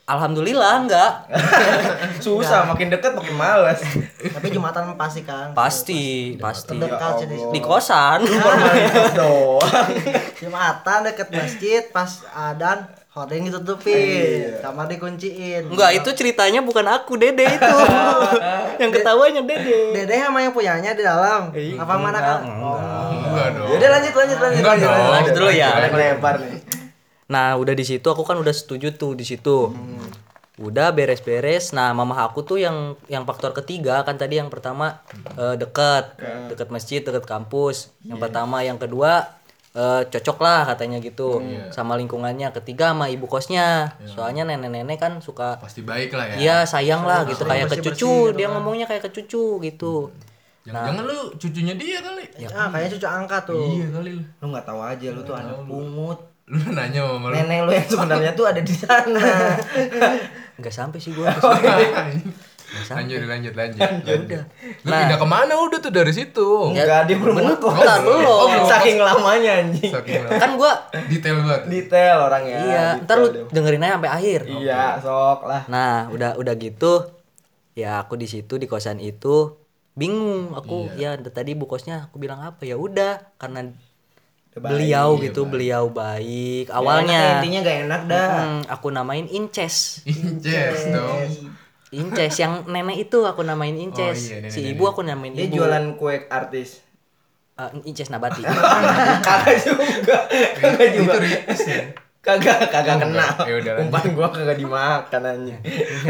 Alhamdulillah 0.04 0.84
enggak. 0.84 1.12
Susah, 2.26 2.68
makin 2.68 2.92
deket 2.92 3.16
makin 3.16 3.40
males. 3.40 3.80
Tapi 4.20 4.52
Jumatan 4.52 5.00
pasti 5.00 5.24
kan. 5.24 5.56
Pasti, 5.56 6.36
pasti. 6.36 6.76
Dekat 6.76 7.24
sih 7.24 7.28
di 7.32 7.38
Di 7.40 7.60
kosan. 7.64 8.20
Jumatan 10.44 11.00
deket 11.08 11.32
masjid 11.32 11.88
pas 11.88 12.20
adan 12.36 12.84
hordeng 13.14 13.46
ditutupin, 13.46 14.58
kamar 14.58 14.90
dikunciin. 14.90 15.70
Enggak, 15.70 16.02
itu 16.02 16.10
ceritanya 16.18 16.66
bukan 16.66 16.82
aku, 16.90 17.14
Dede 17.14 17.46
itu. 17.46 17.74
yang 18.82 18.90
ketawanya 18.90 19.46
Dede. 19.46 19.94
Dede 19.94 20.18
sama 20.18 20.42
yang 20.42 20.50
punyanya 20.50 20.98
di 20.98 21.06
dalam. 21.06 21.54
Apa 21.54 21.94
mana 22.02 22.18
kan? 22.18 22.40
Enggak 22.42 23.48
dong. 23.54 23.70
Yaudah 23.70 23.90
lanjut 23.94 24.14
lanjut 24.18 24.40
lanjut. 24.42 24.60
Enggak 24.66 24.74
lanjut, 24.74 24.90
dong. 24.90 25.12
Lanjut 25.14 25.34
dulu 25.38 25.52
ya. 25.54 25.70
Nih. 25.94 26.62
Nah, 27.30 27.48
udah 27.62 27.74
di 27.78 27.86
situ 27.86 28.08
aku 28.10 28.26
kan 28.26 28.38
udah 28.42 28.54
setuju 28.54 28.98
tuh 28.98 29.14
di 29.14 29.26
situ. 29.30 29.70
Udah 30.58 30.90
beres-beres. 30.90 31.70
Nah, 31.78 31.94
mama 31.94 32.18
aku 32.18 32.42
tuh 32.42 32.66
yang 32.66 32.98
yang 33.14 33.30
faktor 33.30 33.54
ketiga 33.54 34.02
kan 34.02 34.18
tadi 34.18 34.42
yang 34.42 34.50
pertama 34.50 35.06
eh, 35.38 35.54
deket, 35.54 36.18
deket 36.50 36.74
masjid, 36.74 37.06
deket 37.06 37.30
kampus. 37.30 37.94
Yang 38.02 38.26
pertama, 38.26 38.66
yang 38.66 38.82
kedua 38.82 39.38
eh, 39.74 40.02
cocok 40.10 40.38
lah 40.40 40.62
katanya 40.70 41.02
gitu 41.02 41.42
sama 41.74 41.98
lingkungannya. 41.98 42.54
Ketiga 42.54 42.94
sama 42.94 43.10
ibu 43.10 43.26
kosnya. 43.26 43.98
Soalnya 44.06 44.46
nenek-nenek 44.46 44.98
kan 45.02 45.14
suka 45.20 45.58
Pasti 45.58 45.82
baik 45.82 46.14
lah 46.14 46.34
ya. 46.34 46.36
Iya 46.38 46.58
sayang 46.70 47.04
lah 47.04 47.26
gitu 47.26 47.44
kayak 47.44 47.70
ke 47.74 47.78
cucu 47.82 48.34
dia 48.38 48.48
ngomongnya 48.50 48.86
kayak 48.86 49.10
ke 49.10 49.12
cucu 49.22 49.60
gitu. 49.62 50.14
Jangan-jangan 50.64 51.04
lu 51.04 51.20
cucunya 51.36 51.76
dia 51.76 52.00
kali. 52.00 52.24
Ah, 52.56 52.72
kayaknya 52.72 52.92
cucu 52.96 53.08
angkat 53.08 53.42
tuh. 53.44 53.68
Iya 53.68 53.88
kali 53.92 54.10
lu. 54.16 54.24
Lu 54.40 54.46
nggak 54.54 54.66
tahu 54.66 54.80
aja 54.80 55.08
lu 55.12 55.22
tuh 55.28 55.36
anak 55.36 55.60
pungut. 55.68 56.20
Lu 56.48 56.60
nanya 56.72 57.02
sama 57.04 57.28
lu. 57.32 57.36
Nenek 57.36 57.60
lu 57.68 57.72
yang 57.76 57.88
sebenarnya 57.88 58.32
tuh 58.32 58.46
ada 58.48 58.62
di 58.64 58.76
sana. 58.76 59.28
Nggak 60.60 60.74
sampai 60.76 61.00
sih 61.02 61.12
gua. 61.18 61.34
lanjut 62.74 63.20
lanjut 63.30 63.54
lanjut. 63.54 63.82
lanjut. 63.82 64.44
Lu 64.84 64.90
Nah. 64.90 65.00
pindah 65.06 65.18
ke 65.22 65.28
mana 65.28 65.54
udah 65.56 65.80
tuh 65.80 65.94
dari 65.94 66.14
situ? 66.14 66.48
Enggak, 66.74 67.06
dia 67.06 67.18
belum 67.18 67.36
ngekos. 67.38 67.74
Bentar, 67.78 68.00
belum. 68.02 68.48
Saking 68.66 68.98
lamanya 69.00 69.52
anjing. 69.62 69.92
Saking 69.94 70.22
lama. 70.26 70.40
kan 70.42 70.50
gua 70.58 70.74
detail 71.08 71.36
banget. 71.42 71.62
Detail 71.70 72.16
orangnya. 72.26 72.58
iya, 72.60 72.86
detail 72.98 73.04
ntar 73.06 73.16
lu 73.22 73.28
dengerin 73.50 73.86
aja 73.86 73.94
sampai 73.98 74.12
akhir. 74.12 74.40
Iya, 74.50 74.84
sok 75.00 75.40
lah. 75.46 75.62
Nah, 75.70 76.10
udah 76.10 76.36
udah 76.38 76.54
gitu 76.58 76.94
ya 77.74 78.06
aku 78.06 78.14
di 78.18 78.30
situ 78.30 78.62
di 78.62 78.70
kosan 78.70 79.02
itu 79.02 79.58
bingung 79.94 80.54
aku 80.54 80.90
ya 80.98 81.18
dari 81.18 81.30
tadi 81.34 81.52
bu 81.54 81.66
kosnya 81.66 82.10
aku 82.10 82.18
bilang 82.18 82.42
apa 82.42 82.66
ya 82.66 82.78
udah 82.78 83.34
karena 83.38 83.74
beliau 84.54 85.18
gitu 85.18 85.50
beliau 85.50 85.90
baik 85.90 86.70
Enak, 86.70 86.78
awalnya 86.78 87.22
intinya 87.42 87.60
gak 87.66 87.78
enak 87.90 88.02
dah. 88.06 88.28
Hmm, 88.30 88.62
aku 88.70 88.88
namain 88.94 89.26
Inces 89.30 90.06
Inces 90.06 90.94
dong. 90.94 91.54
Inces 91.94 92.34
yang 92.42 92.66
nenek 92.66 93.06
itu 93.06 93.22
aku 93.22 93.46
namain 93.46 93.78
Inces 93.78 94.34
iya, 94.34 94.42
nenek, 94.42 94.52
si 94.52 94.60
nenek. 94.66 94.74
ibu 94.74 94.84
aku 94.90 95.02
namain 95.06 95.32
Dia 95.32 95.46
ibu 95.46 95.62
jualan 95.62 95.86
kue 95.96 96.26
artis. 96.26 96.82
Eh, 97.54 97.70
Inces 97.86 98.10
Nabati 98.10 98.42
Kagak 99.28 99.58
juga. 99.62 100.18
Kagak 100.58 100.90
juga. 100.98 101.14
Kagak, 102.24 102.72
kagak 102.72 102.98
kena. 103.04 103.28
Ya 103.46 103.54
udah. 103.62 103.74
Umpan 103.84 104.06
gua 104.18 104.28
kagak 104.34 104.58
dimakan 104.58 105.22
anjing. 105.22 105.60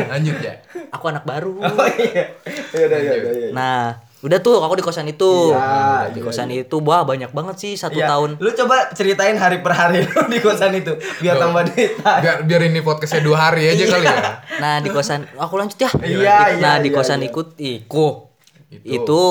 Lanjut 0.08 0.38
ya. 0.40 0.56
aku 0.94 1.06
anak 1.10 1.26
baru 1.26 1.58
Oh 1.58 1.90
iya. 2.00 2.32
Ya 2.72 2.82
udah, 2.86 3.00
ya 3.02 3.14
udah, 3.18 3.34
ya. 3.34 3.50
nah 3.52 3.84
udah 4.24 4.40
tuh 4.40 4.56
aku 4.58 4.74
di 4.74 4.82
kosan 4.82 5.04
itu 5.06 5.52
Iya, 5.52 6.08
di 6.10 6.20
iya, 6.20 6.24
kosan 6.24 6.48
itu 6.48 6.80
wah 6.80 7.04
banyak 7.04 7.30
banget 7.30 7.56
sih 7.60 7.74
satu 7.76 7.96
Iya. 7.96 8.08
tahun 8.08 8.40
Lu 8.40 8.50
coba 8.54 8.88
ceritain 8.90 9.36
hari 9.36 9.60
per 9.60 9.72
hari 9.72 10.00
lu 10.02 10.16
di 10.26 10.40
kosan 10.40 10.72
itu 10.74 10.96
biar 11.20 11.36
tambah 11.36 11.68
detail. 11.68 12.24
Biar 12.24 12.36
biar 12.42 12.62
ini 12.64 12.80
podcastnya 12.80 13.20
dua 13.20 13.38
hari 13.44 13.68
aja 13.68 13.84
kali 13.84 14.08
ya. 14.08 14.40
Nah 14.58 14.80
di 14.80 14.88
kosan 14.88 15.28
aku 15.36 15.54
lanjut 15.56 15.76
ya. 15.76 15.92
Iya, 16.00 16.16
iya, 16.16 16.36
Nah 16.58 16.76
di 16.78 16.88
iya, 16.88 16.96
kosan 16.96 17.20
iya. 17.20 17.28
ikut 17.28 17.48
iku 17.56 18.32
Itu. 18.72 18.88
itu 18.88 19.24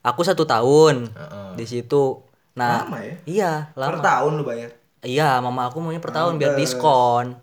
aku 0.00 0.20
satu 0.20 0.42
tahun 0.42 1.04
Heeh. 1.06 1.48
di 1.54 1.64
situ. 1.64 2.24
Nah 2.54 2.88
Lama 2.88 2.98
ya? 2.98 3.14
iya 3.24 3.50
Per 3.70 3.92
lama. 3.92 4.00
tahun 4.00 4.32
lu 4.34 4.42
bayar. 4.42 4.72
Iya 5.00 5.36
mama 5.38 5.68
aku 5.68 5.78
maunya 5.78 6.00
per 6.00 6.10
tahun 6.10 6.40
biar 6.40 6.56
diskon. 6.56 7.36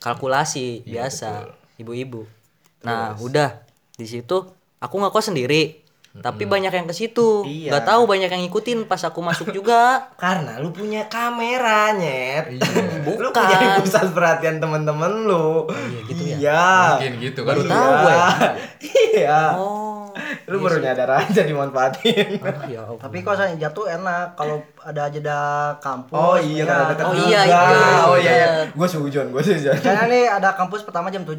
Kalkulasi 0.00 0.82
biasa 0.82 1.44
ibu-ibu. 1.76 2.24
Nah, 2.82 3.14
udah 3.16 3.62
di 3.94 4.02
situ 4.02 4.48
aku 4.78 4.94
ngekos 4.96 5.28
sendiri. 5.28 5.81
Tapi 6.12 6.44
banyak 6.44 6.68
yang 6.68 6.84
ke 6.84 6.92
situ. 6.92 7.40
Iya. 7.42 7.72
Nggak 7.72 7.84
tahu 7.88 8.02
banyak 8.04 8.28
yang 8.28 8.42
ngikutin 8.44 8.84
pas 8.84 9.00
aku 9.00 9.24
masuk 9.24 9.48
juga. 9.56 10.12
Karena 10.20 10.60
lu 10.60 10.68
punya 10.68 11.08
kamera, 11.08 11.96
Nyet. 11.96 12.52
Lu 13.08 13.32
Bukan. 13.32 13.32
punya 13.32 13.80
pusat 13.80 14.12
perhatian 14.12 14.60
temen-temen 14.60 15.24
lu. 15.24 15.64
Iya 15.72 16.00
gitu 16.06 16.22
ya? 16.22 16.36
Iya. 16.36 16.64
Mungkin 16.92 17.12
gitu 17.18 17.40
kan. 17.42 17.54
Baru 17.56 17.62
tahu 17.64 17.90
gue. 17.96 18.14
Iya. 19.16 19.40
Oh. 19.56 20.12
Lu 20.46 20.60
baru 20.60 20.76
nyadar 20.78 21.24
aja 21.24 21.40
dimanfaatin. 21.42 22.44
Ah, 22.44 22.68
ya 22.68 22.84
Allah. 22.84 23.00
Tapi 23.00 23.24
kosan 23.24 23.56
jatuh 23.56 23.88
enak 23.88 24.36
kalau 24.36 24.60
ada 24.84 25.06
jeda 25.06 25.38
kampus. 25.78 26.10
Oh 26.12 26.34
iya, 26.34 26.62
ya. 26.62 26.76
dekat 26.88 27.04
Oh 27.04 27.14
iya, 27.14 27.40
itu. 27.40 27.54
Oh 28.04 28.16
iya, 28.16 28.32
iya. 28.32 28.46
Bener. 28.52 28.66
Gue 28.72 28.88
sujon, 28.88 29.26
gue 29.28 29.42
sujon. 29.42 29.72
Misalnya 29.72 30.04
nih 30.06 30.24
ada 30.28 30.48
kampus 30.52 30.80
pertama 30.82 31.06
jam 31.08 31.22
7 31.22 31.38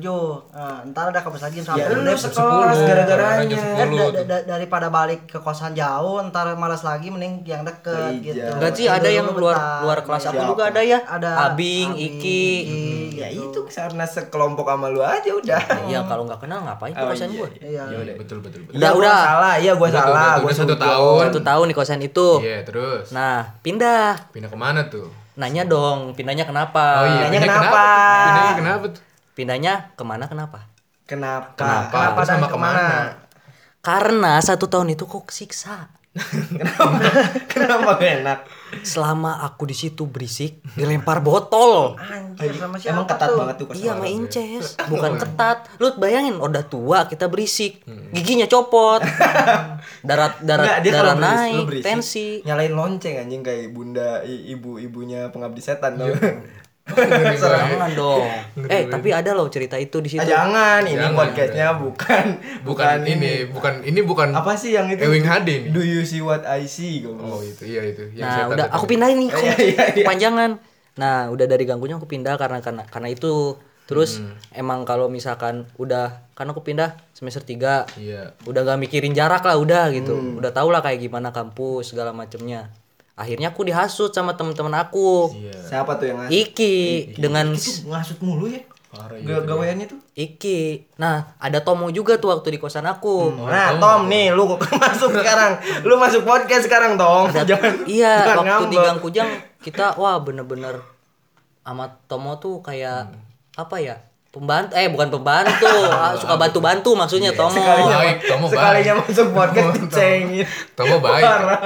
Nah, 0.49 0.79
ntar 0.87 1.05
ada 1.07 1.19
kampus 1.19 1.41
lagi 1.41 1.59
jam 1.59 1.65
1 1.69 1.75
Ya 1.75 1.85
lu 1.89 1.99
Udah, 2.03 2.15
Orang 2.33 2.79
gara-garanya. 2.79 3.45
jam 3.45 3.89
10 3.89 3.99
da- 4.05 4.11
tuh. 4.13 4.23
da- 4.25 4.45
daripada 4.49 4.87
balik 4.87 5.25
ke 5.25 5.37
kosan 5.37 5.73
jauh 5.73 6.23
ntar 6.25 6.55
malas 6.55 6.81
lagi 6.81 7.07
mending 7.07 7.43
yang 7.43 7.61
deket 7.61 8.15
Iya. 8.15 8.23
gitu 8.23 8.47
Enggak 8.53 8.71
sih 8.73 8.87
ada 8.87 9.09
yang 9.09 9.27
luar 9.27 9.57
luar 9.81 9.99
kelas 10.01 10.23
aku 10.25 10.43
juga 10.47 10.63
ada 10.69 10.81
ya. 10.81 10.99
ada 11.03 11.31
Abing, 11.45 11.93
Iki. 11.93 12.45
Ya 13.13 13.27
itu 13.29 13.59
karena 13.65 14.05
sekelompok 14.05 14.65
sama 14.65 14.87
lu 14.87 15.01
aja 15.01 15.29
udah. 15.29 15.61
Iya, 15.83 15.99
kalau 16.03 16.23
nggak 16.23 16.39
kenal 16.39 16.59
ngapain 16.61 16.91
ke 16.91 16.99
Oh, 16.99 17.09
kosan 17.09 17.29
iya, 17.29 17.37
gue? 17.37 17.49
iya 17.61 17.83
Iya, 17.83 17.99
iya, 18.01 18.13
betul 18.15 18.37
betul 18.39 18.61
betul. 18.63 18.75
Iya, 18.75 18.89
gua 18.89 18.99
udah. 18.99 19.19
salah. 19.21 19.53
Iya, 19.55 19.71
gue 19.73 19.87
Udah 19.87 20.01
salah. 20.01 20.31
udah 20.33 20.43
udah 20.43 20.55
satu 20.55 20.75
tahun. 20.77 21.21
Satu 21.23 21.41
tahun 21.41 21.65
di 21.65 21.75
kosan 21.75 21.99
itu. 22.01 22.27
Iya, 22.39 22.57
terus. 22.63 23.05
Nah, 23.11 23.32
pindah. 23.65 24.33
Pindah 24.33 24.49
ke 24.51 24.57
mana 24.59 24.81
tuh? 24.87 25.07
Nanya 25.33 25.63
dong, 25.65 26.13
pindahnya 26.13 26.45
kenapa? 26.45 27.01
Oh 27.01 27.07
iya, 27.09 27.25
Pindahnya 27.25 27.39
pindah 27.41 27.57
kenapa? 27.57 27.85
Pindahnya 28.27 28.53
kenapa 28.59 28.85
tuh? 28.93 29.03
Pindahnya 29.33 29.73
ke 29.97 30.03
mana 30.05 30.25
kenapa? 30.29 30.59
Kenapa? 31.09 31.57
Kenapa? 31.57 31.89
Kenapa 31.91 32.21
sama 32.23 32.47
ke 32.47 32.57
mana? 32.57 32.77
ke 32.77 32.85
mana? 32.85 32.87
Karena 33.83 34.33
satu 34.39 34.71
tahun 34.71 34.95
itu 34.95 35.03
kok 35.03 35.27
siksa. 35.33 35.91
Kenapa? 36.59 36.97
Kenapa 37.47 37.89
gak 37.95 38.11
enak? 38.21 38.39
Selama 38.81 39.41
aku 39.41 39.65
di 39.65 39.73
situ 39.73 40.05
berisik, 40.05 40.61
dilempar 40.71 41.19
botol. 41.19 41.97
anjir 41.97 42.53
sama 42.53 42.77
siapa 42.77 42.93
Emang 42.95 43.05
ketat 43.07 43.27
tuh? 43.27 43.37
banget 43.39 43.55
tuh 43.55 43.65
Iya, 43.71 43.91
main 43.93 44.13
inces, 44.19 44.65
bukan 44.91 45.11
ketat. 45.15 45.57
Lu 45.75 45.93
bayangin, 45.95 46.37
udah 46.37 46.63
tua 46.63 47.05
kita 47.05 47.25
berisik, 47.27 47.81
giginya 48.11 48.45
copot, 48.45 49.01
darat 50.07 50.37
darat 50.39 50.81
dia 50.81 50.91
darah 50.91 51.13
kalau 51.13 51.15
beris- 51.15 51.21
lu 51.21 51.37
naik, 51.51 51.65
berisik, 51.67 51.85
tensi. 51.87 52.27
Nyalain 52.41 52.73
lonceng 52.73 53.15
anjing 53.19 53.41
kayak 53.41 53.69
bunda 53.69 54.21
i- 54.21 54.53
ibu-ibunya 54.53 55.29
pengabdi 55.29 55.59
setan 55.59 55.97
tuh. 55.97 56.13
Jangan 57.33 57.91
dong. 57.95 58.27
Eh, 58.67 58.85
tapi 58.87 59.09
ada 59.09 59.31
loh 59.31 59.47
cerita 59.47 59.75
itu 59.75 59.97
di 59.99 60.09
situ. 60.09 60.19
Ah, 60.19 60.27
jangan, 60.27 60.81
ini 60.83 60.99
Jangan, 60.99 61.15
podcastnya 61.15 61.67
bukan 61.75 62.25
Bukan 62.61 62.97
ini, 63.03 63.33
bukan 63.47 63.73
ini 63.81 63.99
bukan 64.01 64.29
Apa 64.31 64.53
sih 64.53 64.75
yang 64.75 64.87
itu? 64.87 65.01
Ewing 65.01 65.23
HD. 65.23 65.71
Do 65.71 65.79
you 65.79 66.03
see 66.03 66.19
what 66.19 66.43
I 66.43 66.67
see? 66.67 67.03
Oh, 67.03 67.39
itu 67.39 67.63
iya 67.65 67.81
itu. 67.85 68.03
Yang 68.13 68.27
Nah, 68.27 68.45
udah 68.49 68.65
aku 68.69 68.85
pindahin 68.85 69.17
nih. 69.17 69.29
Iya, 69.33 69.53
iya, 69.57 69.83
iya. 69.89 70.03
Kepanjangan. 70.03 70.51
Nah, 70.93 71.31
udah 71.31 71.45
dari 71.45 71.63
ganggunya 71.63 71.97
aku 71.97 72.05
pindah 72.05 72.35
karena 72.35 72.59
karena 72.59 72.83
karena 72.85 73.09
itu. 73.09 73.57
Terus 73.83 74.23
Hmm. 74.23 74.39
emang 74.55 74.87
kalau 74.87 75.11
misalkan 75.11 75.67
udah 75.75 76.23
kan 76.31 76.47
aku 76.47 76.63
pindah 76.63 76.95
semester 77.11 77.43
3 77.43 77.83
Iya. 77.93 78.31
udah 78.47 78.63
gak 78.63 78.79
mikirin 78.79 79.11
jarak 79.11 79.43
lah 79.43 79.59
udah 79.59 79.91
gitu 79.91 80.15
Hmm. 80.15 80.39
udah 80.39 80.55
tau 80.55 80.71
lah 80.71 80.79
kayak 80.79 81.03
gimana 81.03 81.29
kampus 81.29 81.91
segala 81.91 82.15
macemnya 82.15 82.71
akhirnya 83.13 83.49
aku 83.49 83.61
dihasut 83.63 84.09
sama 84.09 84.33
temen-temen 84.33 84.73
aku 84.73 85.29
Iya. 85.31 85.53
Siapa 85.59 85.95
tuh 85.95 86.05
yang 86.07 86.17
ngasih? 86.19 86.33
Iki 86.43 86.75
dengan 87.15 87.45
Itu 87.51 87.85
ngasut 87.85 88.19
mulu 88.19 88.47
ya? 88.47 88.61
Parah 88.89 89.17
Ga- 89.17 89.41
Gaweannya 89.43 89.85
tuh. 89.87 89.97
Iki 90.13 90.93
nah 90.95 91.33
ada 91.37 91.59
Tomo 91.59 91.89
juga 91.89 92.15
tuh 92.15 92.29
waktu 92.29 92.53
di 92.53 92.59
kosan 92.59 92.85
aku 92.85 93.33
Nah, 93.43 93.73
Tom 93.75 94.05
nih 94.05 94.29
lu 94.29 94.45
masuk 94.83 95.09
sekarang. 95.11 95.57
Lu 95.81 95.95
masuk 95.95 96.21
podcast 96.21 96.63
sekarang, 96.63 96.93
Tom. 96.93 97.25
Jangan 97.27 97.85
iya 97.85 98.21
jangan 98.23 98.45
waktu 98.59 98.65
di 98.67 98.75
ngambek. 98.75 98.85
Gang 98.87 98.99
Kujang 98.99 99.29
kita 99.59 99.85
wah 99.95 100.17
bener-bener 100.17 100.77
sama 101.59 101.97
Tomo 102.05 102.37
tuh 102.37 102.59
kayak 102.59 103.09
Hmm. 103.09 103.21
apa 103.55 103.77
ya 103.77 103.95
pembantu 104.33 104.73
eh 104.73 104.89
bukan 104.89 105.13
pembantu 105.13 105.69
ah, 105.93 106.17
suka 106.17 106.33
bantu-bantu 106.35 106.89
maksudnya 106.91 107.29
Tomo 107.31 107.53
Sekalinya, 107.53 107.95
Baik, 107.95 108.17
Tomo 108.25 108.45
sekalinya 108.49 108.93
baik. 108.95 109.05
masuk 109.05 109.27
podcast 109.29 109.69
dicengin. 109.77 110.45
Tomo 110.73 110.95
baik. 110.97 111.21
Parah. 111.21 111.61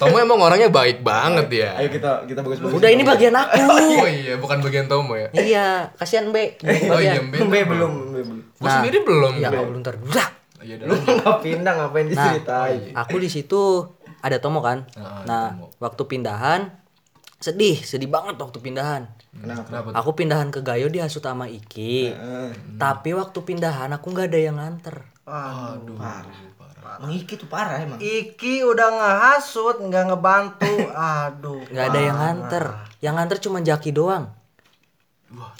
Tomo 0.00 0.16
emang 0.16 0.40
orangnya 0.40 0.72
baik 0.72 1.04
banget 1.04 1.46
ya. 1.52 1.70
Ayo 1.76 1.92
kita 1.92 2.24
kita 2.24 2.40
bagus-bagus. 2.40 2.74
udah 2.74 2.88
ini 2.88 3.04
bagian 3.04 3.36
aku 3.36 3.60
Oh 4.00 4.08
iya, 4.08 4.34
bukan 4.34 4.56
bagian 4.58 4.88
Tomo 4.88 5.12
ya. 5.14 5.28
iya 5.36 5.68
kasihan 5.94 6.32
Be 6.32 6.56
Oh 6.88 6.96
iya. 6.96 7.20
Mbe. 7.20 7.44
Mbe 7.44 7.60
belum, 7.68 7.92
Mbe 8.08 8.20
belum. 8.24 8.40
Gua 8.56 8.70
sendiri 8.72 8.98
belum. 9.04 9.32
ya 9.36 9.52
Mbe. 9.52 9.56
Allah 9.58 9.72
bentar 9.74 9.94
Udah. 9.94 10.28
Iya, 10.58 10.74
Lu 10.80 10.90
udah. 10.90 11.14
nggak 11.14 11.38
pindah 11.38 11.72
ngapain 11.76 12.02
Nah, 12.02 12.10
diceritain? 12.10 12.80
aku 12.90 13.16
di 13.20 13.28
situ 13.28 13.84
ada 14.18 14.40
Tomo 14.40 14.58
kan. 14.58 14.88
Ah, 14.94 15.22
nah, 15.22 15.46
Tomo. 15.52 15.70
waktu 15.78 16.02
pindahan 16.08 16.72
sedih, 17.38 17.78
sedih 17.78 18.08
banget 18.08 18.34
waktu 18.34 18.58
pindahan. 18.58 19.06
Kenapa? 19.38 19.94
Aku 19.94 20.14
pindahan 20.18 20.50
ke 20.50 20.60
Gayo 20.60 20.90
dihasut 20.90 21.22
sama 21.22 21.46
Iki. 21.46 22.14
Tapi 22.76 23.10
waktu 23.14 23.38
pindahan 23.42 23.90
aku 23.94 24.10
nggak 24.10 24.28
ada 24.30 24.40
yang 24.40 24.56
nganter. 24.58 25.06
Aduh. 25.28 25.98
Mang 26.98 27.12
Iki 27.14 27.34
tuh 27.38 27.48
parah 27.52 27.78
emang. 27.78 28.00
Iki 28.00 28.64
udah 28.64 28.88
ngehasut 28.90 29.76
nggak 29.84 30.04
ngebantu 30.08 30.74
aduh 30.96 31.62
Nggak 31.68 31.86
ada 31.94 32.00
yang 32.00 32.16
nganter. 32.18 32.64
Yang 32.98 33.14
nganter 33.14 33.38
cuma 33.44 33.58
Jaki 33.62 33.90
doang. 33.94 34.24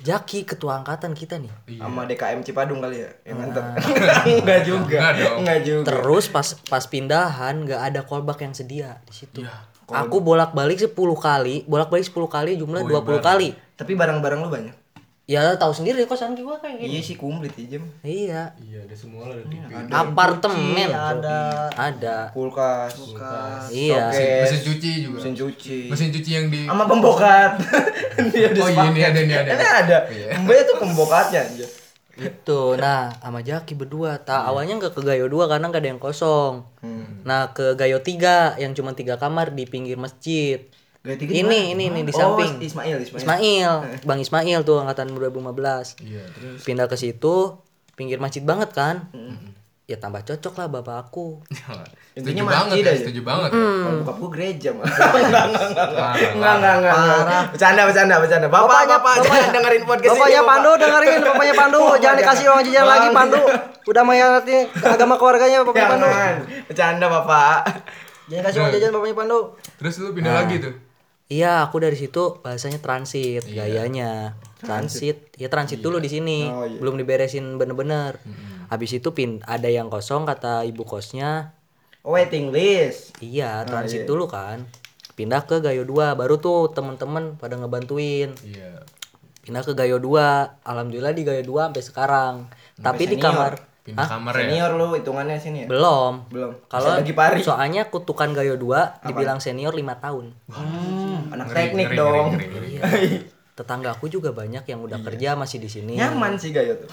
Jaki 0.00 0.48
ketua 0.48 0.80
angkatan 0.80 1.12
kita 1.12 1.36
nih. 1.36 1.52
Sama 1.76 2.08
DKM 2.08 2.40
Cipadung 2.40 2.80
kali 2.80 3.04
ya 3.04 3.10
yang 3.28 3.44
nganter. 3.44 3.62
Enggak 4.40 4.60
juga. 4.64 4.98
Enggak 5.36 5.60
juga. 5.60 5.86
Terus 5.92 6.24
pas 6.32 6.48
pas 6.72 6.84
pindahan 6.88 7.54
nggak 7.68 7.82
ada 7.92 8.00
callback 8.08 8.48
yang 8.48 8.56
sedia 8.56 9.04
di 9.04 9.12
situ. 9.12 9.44
Aku 9.88 10.20
bolak-balik 10.20 10.76
10 10.76 10.92
kali, 11.16 11.64
bolak-balik 11.64 12.04
10 12.04 12.28
kali 12.28 12.60
jumlah 12.60 12.84
20 12.84 13.24
kali. 13.24 13.56
Tapi 13.72 13.92
barang-barang 13.96 14.40
lu 14.44 14.50
banyak. 14.52 14.76
Ya 15.28 15.44
tahu 15.60 15.76
sendiri 15.76 16.08
kosan 16.08 16.32
gua 16.40 16.56
kayak 16.56 16.80
gini. 16.80 16.88
Iya 16.88 17.00
sih 17.04 17.16
komplit 17.20 17.52
aja. 17.52 17.76
mah. 17.76 17.92
Iya. 18.00 18.42
Iya, 18.64 18.78
ada 18.88 18.96
semua 18.96 19.28
lah 19.28 19.36
ada 19.36 19.44
TV. 19.44 19.92
Apartemen. 19.92 20.88
ada 20.88 21.40
Ada. 21.76 22.16
Kulkas, 22.32 22.96
Iya. 23.68 24.08
Oke. 24.08 24.28
Mesin 24.40 24.60
cuci 24.64 24.92
juga. 25.04 25.16
mesin 25.20 25.34
cuci. 25.36 25.78
Mesin 25.92 26.08
cuci 26.16 26.30
yang 26.32 26.46
di 26.48 26.64
Sama 26.64 26.88
pembokat. 26.88 27.60
Dia 28.32 28.48
Oh 28.56 28.72
iya 28.72 28.88
ini 28.88 29.00
ada 29.04 29.20
ini 29.20 29.34
ada. 29.36 29.50
Ini 29.52 29.66
ada. 29.68 29.98
Iya. 30.08 30.28
Mbak 30.48 30.56
tuh 30.64 30.76
pembokatnya 30.80 31.40
aja. 31.44 31.66
Itu. 32.18 32.74
Nah, 32.74 33.14
sama 33.16 33.40
Jaki 33.40 33.72
berdua. 33.72 34.18
Tak 34.18 34.42
awalnya 34.44 34.74
nggak 34.76 34.94
ke 34.94 35.00
Gayo 35.00 35.26
2 35.26 35.46
karena 35.46 35.70
nggak 35.70 35.82
ada 35.82 35.90
yang 35.90 36.02
kosong. 36.02 36.66
Nah, 37.22 37.54
ke 37.54 37.78
Gayo 37.78 38.02
3 38.02 38.58
yang 38.58 38.74
cuma 38.74 38.92
tiga 38.92 39.16
kamar 39.16 39.54
di 39.54 39.64
pinggir 39.64 39.94
masjid. 39.94 40.66
Gaya 40.98 41.14
tiga 41.14 41.30
Ini, 41.30 41.78
ini, 41.78 41.84
mana? 41.86 41.94
ini 41.94 42.00
di 42.02 42.12
Oh, 42.12 42.18
samping. 42.18 42.58
Ismail, 42.58 42.98
Ismail. 43.00 43.22
Ismail, 43.22 43.72
Bang 44.02 44.18
Ismail 44.18 44.60
tuh 44.66 44.82
angkatan 44.82 45.14
2015. 45.14 45.94
Iya, 46.02 46.26
terus 46.26 46.66
Pindah 46.66 46.90
ke 46.90 46.98
situ, 46.98 47.54
pinggir 47.94 48.18
masjid 48.18 48.42
banget 48.42 48.74
kan? 48.74 49.06
Ya 49.88 49.96
tambah 49.96 50.20
cocok 50.20 50.52
lah 50.52 50.66
bapak 50.68 51.08
aku. 51.08 51.40
setuju 52.12 52.20
Intinya 52.20 52.42
banget 52.44 52.76
masjid 52.76 52.84
ya, 52.84 52.92
setuju 53.00 53.20
banget. 53.24 53.50
Kalau 53.56 53.96
bokap 54.04 54.16
gua 54.20 54.30
gereja 54.36 54.68
mah. 54.76 54.84
Enggak, 56.36 56.54
enggak, 56.60 56.74
enggak. 56.76 56.92
Enggak. 56.92 57.42
Bercanda, 57.56 57.82
bercanda, 57.88 58.14
bercanda. 58.20 58.46
Bapak, 58.46 58.68
Bapaknya- 58.68 59.00
bapak, 59.00 59.14
jangan 59.24 59.48
dengerin 59.48 59.82
podcast 59.82 60.04
ini. 60.04 60.12
Bapaknya 60.12 60.40
Bapak. 60.40 60.50
Pandu 60.52 60.70
dengerin 60.76 61.20
bapaknya 61.24 61.54
Pandu 61.56 61.78
Bapak 61.80 61.98
jangan 61.98 62.16
dikasih 62.20 62.44
uang 62.46 62.62
jajan 62.62 62.76
Bang. 62.78 62.90
lagi 62.92 63.08
Pandu 63.10 63.42
udah 63.88 64.02
mengkhianati 64.04 64.54
agama 64.84 65.14
keluarganya 65.16 65.56
bapaknya 65.64 65.86
Pandu. 65.88 66.08
Bercanda, 66.68 67.06
Bapak. 67.08 67.58
jangan 68.28 68.42
kasih 68.44 68.58
uang 68.60 68.72
jajan 68.76 68.90
bapaknya 68.92 69.16
Pandu 69.16 69.40
Terus 69.80 69.94
lu 69.98 70.10
pindah 70.12 70.34
lagi 70.36 70.54
tuh. 70.60 70.74
Iya, 71.28 71.60
aku 71.68 71.76
dari 71.76 71.92
situ 71.92 72.40
bahasanya 72.40 72.80
transit, 72.80 73.44
gayanya. 73.44 74.32
Transit, 74.64 75.28
ya 75.36 75.52
transit 75.52 75.84
dulu 75.84 76.00
di 76.00 76.08
sini. 76.08 76.48
Oh, 76.48 76.64
iya. 76.64 76.80
Belum 76.80 76.96
diberesin 76.96 77.60
bener-bener. 77.60 78.16
Habis 78.72 78.96
itu 78.96 79.12
pin 79.12 79.44
ada 79.44 79.68
yang 79.68 79.92
kosong 79.92 80.24
kata 80.24 80.64
ibu 80.64 80.88
kosnya, 80.88 81.52
Oh, 82.00 82.16
Waiting 82.16 82.48
list. 82.48 83.12
iya, 83.20 83.60
transit 83.68 84.08
dulu 84.08 84.24
kan. 84.24 84.64
Pindah 85.12 85.44
ke 85.44 85.60
Gayo 85.60 85.84
2, 85.84 86.16
baru 86.16 86.40
tuh 86.40 86.72
temen-temen 86.72 87.36
pada 87.36 87.60
ngebantuin. 87.60 88.32
Iya. 88.40 88.80
Pindah 89.44 89.60
ke 89.60 89.76
Gayo 89.76 90.00
2, 90.00 90.64
alhamdulillah 90.64 91.12
di 91.12 91.28
Gayo 91.28 91.44
2 91.44 91.68
sampai 91.68 91.84
sekarang. 91.84 92.34
Tapi 92.80 93.04
di 93.04 93.20
senior. 93.20 93.24
kamar 93.28 93.52
Pindah 93.88 94.04
kamar 94.04 94.32
ya. 94.34 94.40
Senior 94.44 94.70
lu 94.76 94.86
hitungannya 94.92 95.36
sini 95.40 95.58
ya? 95.64 95.66
belum. 95.66 96.14
Belum. 96.28 96.52
Kalau 96.68 96.92
Masih 96.92 97.00
lagi 97.00 97.12
pari. 97.16 97.40
soalnya 97.40 97.82
kutukan 97.88 98.30
Gayo 98.30 98.54
2 98.54 99.08
dibilang 99.08 99.40
senior 99.40 99.72
5 99.72 99.80
tahun. 99.96 100.24
Hmm, 100.52 101.32
anak 101.32 101.46
Ngeri, 101.48 101.56
teknik 101.56 101.86
ngeri, 101.88 101.96
dong. 101.96 102.26
ngeri, 102.36 102.46
ngeri, 102.46 102.68
ngeri. 102.76 103.08
Iya. 103.08 103.20
Tetangga 103.56 103.90
aku 103.90 104.06
juga 104.06 104.30
banyak 104.30 104.62
yang 104.62 104.80
udah 104.80 105.02
kerja 105.02 105.34
masih 105.34 105.58
di 105.58 105.66
sini. 105.66 105.98
Nyaman 105.98 106.38
sih 106.38 106.52
Gayo 106.52 106.78
tuh. 106.78 106.86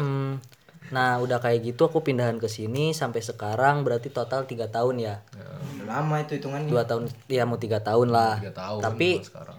Mm. 0.00 0.40
Nah, 0.86 1.18
udah 1.18 1.42
kayak 1.42 1.66
gitu 1.66 1.90
aku 1.90 2.00
pindahan 2.00 2.38
ke 2.38 2.46
sini 2.46 2.94
sampai 2.94 3.18
sekarang 3.18 3.82
berarti 3.82 4.06
total 4.08 4.46
tiga 4.46 4.70
tahun 4.70 5.02
ya. 5.02 5.20
Udah 5.34 5.84
lama 5.84 6.22
itu 6.22 6.38
hitungannya. 6.38 6.70
Dua 6.70 6.86
tahun 6.86 7.10
ya 7.26 7.42
mau 7.42 7.58
tiga 7.58 7.82
tahun 7.82 8.14
lah. 8.14 8.38
Tiga 8.38 8.54
tahun 8.54 8.80
Tapi 8.80 9.08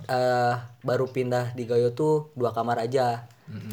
eh 0.07 0.53
baru 0.81 1.05
pindah 1.05 1.51
di 1.51 1.67
Gayo 1.67 1.91
tuh 1.91 2.31
dua 2.33 2.55
kamar 2.55 2.79
aja. 2.81 3.27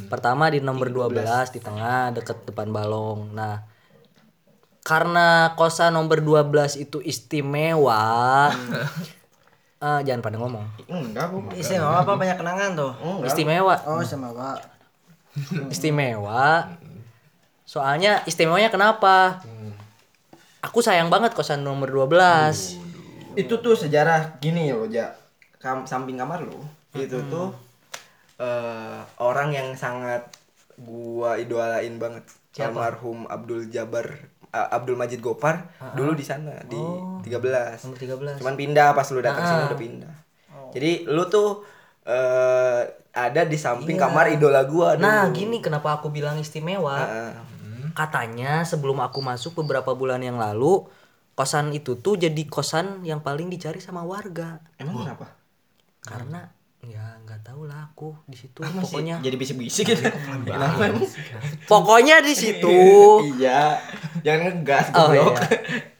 Pertama 0.07 0.47
di 0.51 0.63
nomor 0.63 0.87
12 0.87 1.55
di 1.55 1.61
tengah 1.61 2.15
deket 2.15 2.47
depan 2.47 2.71
balong. 2.71 3.35
Nah, 3.35 3.67
karena 4.87 5.57
kosan 5.59 5.99
nomor 5.99 6.23
12 6.23 6.79
itu 6.79 7.03
istimewa. 7.03 8.53
eh, 9.85 10.01
jangan 10.07 10.23
pada 10.23 10.37
ngomong. 10.39 10.65
Enggak, 10.87 11.27
Bu. 11.35 11.51
Istimewa 11.59 12.07
apa 12.07 12.13
banyak 12.15 12.37
kenangan 12.39 12.71
tuh? 12.79 12.93
Istimewa. 13.27 13.75
Oh, 13.89 13.99
istimewa. 13.99 14.63
Istimewa. 15.75 16.79
Soalnya 17.67 18.23
istimewanya 18.29 18.71
kenapa? 18.71 19.43
Aku 20.63 20.81
sayang 20.81 21.11
banget 21.11 21.35
kosan 21.35 21.67
nomor 21.67 21.91
12. 21.91 22.15
Itu 23.35 23.59
tuh 23.59 23.75
sejarah 23.75 24.39
gini 24.39 24.71
loh, 24.71 24.87
Ja. 24.87 25.19
Kam 25.59 25.89
samping 25.89 26.15
kamar 26.15 26.45
lu. 26.45 26.61
Itu 26.95 27.25
tuh 27.27 27.64
eh 28.39 29.01
orang 29.23 29.55
yang 29.55 29.69
sangat 29.79 30.27
gua 30.81 31.39
idolain 31.39 31.99
banget. 31.99 32.25
Almarhum 32.55 33.27
Abdul 33.27 33.67
Jabar 33.67 34.15
eh, 34.55 34.69
Abdul 34.71 34.95
Majid 34.95 35.19
Gopar 35.19 35.75
dulu 35.99 36.15
di 36.15 36.23
sana 36.23 36.55
di 36.63 36.79
13. 36.79 37.83
Nomor 37.83 37.99
13. 38.39 38.41
Cuman 38.43 38.55
pindah 38.55 38.95
pas 38.95 39.07
lu 39.11 39.19
datang 39.19 39.43
sini 39.43 39.63
udah 39.67 39.81
pindah. 39.81 40.15
Jadi 40.71 41.07
lu 41.11 41.27
tuh 41.27 41.67
eh 42.07 42.83
ada 43.15 43.43
di 43.47 43.55
samping 43.55 43.95
kamar 43.95 44.35
idola 44.35 44.67
gua 44.67 44.99
dulu. 44.99 45.07
Nah, 45.07 45.31
gini 45.31 45.63
kenapa 45.63 45.99
aku 45.99 46.11
bilang 46.11 46.39
istimewa? 46.39 46.99
Heeh. 46.99 47.33
Katanya 47.95 48.67
sebelum 48.67 48.99
aku 48.99 49.23
masuk 49.23 49.63
beberapa 49.63 49.95
bulan 49.95 50.19
yang 50.19 50.35
lalu, 50.35 50.83
kosan 51.39 51.71
itu 51.71 51.95
tuh 51.95 52.19
jadi 52.19 52.43
kosan 52.51 53.07
yang 53.07 53.23
paling 53.23 53.47
dicari 53.47 53.79
sama 53.79 54.03
warga. 54.03 54.59
Emang 54.83 55.07
kenapa? 55.07 55.31
Karena 56.03 56.51
ya 56.89 57.17
nggak 57.25 57.41
tahu 57.47 57.65
lah 57.65 57.91
aku 57.93 58.13
di 58.29 58.37
situ 58.37 58.61
pokoknya 58.61 59.21
jadi 59.25 59.37
bisik-bisik 59.37 59.85
gitu. 59.97 60.05
Kenapa 60.45 60.83
emang? 60.91 61.05
pokoknya 61.71 62.21
di 62.21 62.35
situ 62.37 62.79
iya. 63.37 63.81
Jangan 64.21 64.41
ngegas 64.53 64.87
oh 64.93 65.13
goblok. 65.13 65.35
iya 65.41 65.93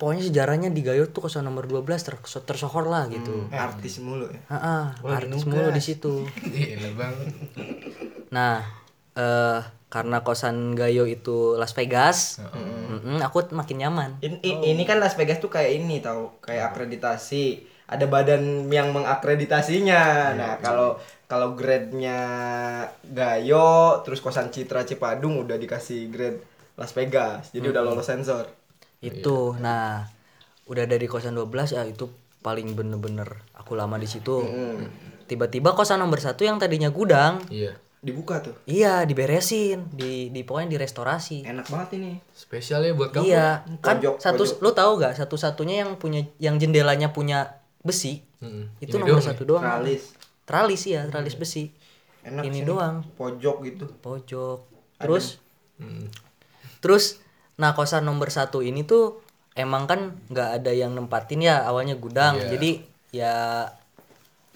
pokoknya 0.00 0.32
sejarahnya 0.32 0.72
di 0.72 0.80
Gayo 0.80 1.12
tuh 1.12 1.28
kosan 1.28 1.44
nomor 1.44 1.68
12 1.68 1.84
ter 2.00 2.16
tersohor 2.48 2.88
lah 2.88 3.04
gitu 3.12 3.52
Artis 3.52 4.00
mulu 4.00 4.32
ya. 4.32 4.40
Heeh, 4.48 4.84
artis 5.04 5.44
mulu 5.44 5.68
di 5.68 5.82
situ 5.84 6.24
nah 8.32 8.64
eh 9.12 9.60
karena 9.90 10.22
kosan 10.24 10.72
Gayo 10.78 11.04
itu 11.04 11.58
Las 11.60 11.76
Vegas 11.76 12.40
mm-mm, 12.40 13.20
aku 13.20 13.52
makin 13.52 13.76
nyaman 13.82 14.10
Ini, 14.24 14.40
ini 14.72 14.82
kan 14.88 15.02
Las 15.02 15.18
Vegas 15.18 15.42
tuh 15.42 15.50
kayak 15.50 15.82
ini 15.82 15.98
tau, 15.98 16.38
kayak 16.38 16.70
akreditasi. 16.70 17.66
Ada 17.90 18.06
badan 18.06 18.70
yang 18.70 18.94
mengakreditasinya. 18.94 20.02
Nah, 20.32 20.52
kalau 20.56 20.94
kalau 21.26 21.52
grade-nya 21.52 22.18
Gayo, 23.02 23.66
terus 24.00 24.18
kosan 24.18 24.48
Citra 24.48 24.82
Cipadung 24.82 25.40
udah 25.40 25.56
dikasih 25.56 26.06
grade 26.06 26.38
Las 26.74 26.92
Vegas. 26.92 27.50
Jadi 27.50 27.66
udah 27.66 27.82
lolos 27.82 28.06
sensor. 28.06 28.46
itu 29.00 29.56
nah 29.56 30.04
udah 30.66 30.84
dari 30.84 31.08
kosan 31.08 31.32
12 31.32 31.72
ya 31.72 31.82
itu 31.82 32.04
paling 32.38 32.76
bener-bener 32.76 33.24
aku 33.54 33.72
lama 33.72 33.96
di 33.96 34.04
situ 34.04 34.44
tiba-tiba 35.24 35.72
kosan 35.72 35.98
nomor 35.98 36.20
satu 36.20 36.42
yang 36.42 36.56
tadinya 36.56 36.88
gudang 36.88 37.40
Iya. 37.48 37.80
Dibuka 37.98 38.40
tuh. 38.40 38.56
iya 38.64 39.04
diberesin 39.04 39.88
di 39.90 40.28
di 40.28 40.40
pokoknya 40.40 40.72
direstorasi 40.74 41.44
Enak 41.44 41.68
banget 41.68 41.96
ini. 41.96 42.12
Spesial 42.30 42.80
ya 42.82 42.92
buat 42.92 43.08
kamu. 43.10 43.24
iya 43.24 43.64
kan 43.80 44.00
Pojok, 44.00 44.16
satu 44.16 44.42
pojok. 44.42 44.56
lu 44.58 44.70
tahu 44.70 44.90
gak 44.98 45.12
satu-satunya 45.16 45.74
yang 45.80 45.90
punya 45.96 46.20
yang 46.36 46.56
jendelanya 46.56 47.08
punya 47.08 47.59
besi 47.80 48.20
Mm-mm. 48.38 48.68
itu 48.78 48.92
Ini 48.92 49.00
nomor 49.00 49.16
doang 49.16 49.24
satu 49.24 49.42
doang 49.44 49.62
Tralis. 49.62 50.02
tralis 50.44 50.82
ya 50.84 51.04
tralis 51.06 51.34
besi 51.34 51.72
Enak 52.20 52.44
Ini 52.44 52.60
sih. 52.60 52.66
doang. 52.68 53.00
Pojok 53.16 53.56
gitu. 53.64 53.84
pojok 53.98 54.58
terus 54.96 55.40
Mm. 55.76 56.12
terus 56.78 57.16
nah 57.56 57.72
kosan 57.72 58.04
nomor 58.04 58.28
satu 58.28 58.60
ini 58.60 58.84
tuh 58.84 59.24
emang 59.54 59.84
kan 59.84 60.12
nggak 60.28 60.60
ada 60.60 60.72
yang 60.72 60.92
nempatin 60.92 61.40
ya 61.40 61.64
awalnya 61.64 61.96
gudang 61.96 62.36
Iya. 62.36 62.48
jadi 62.50 62.70
ya 63.10 63.34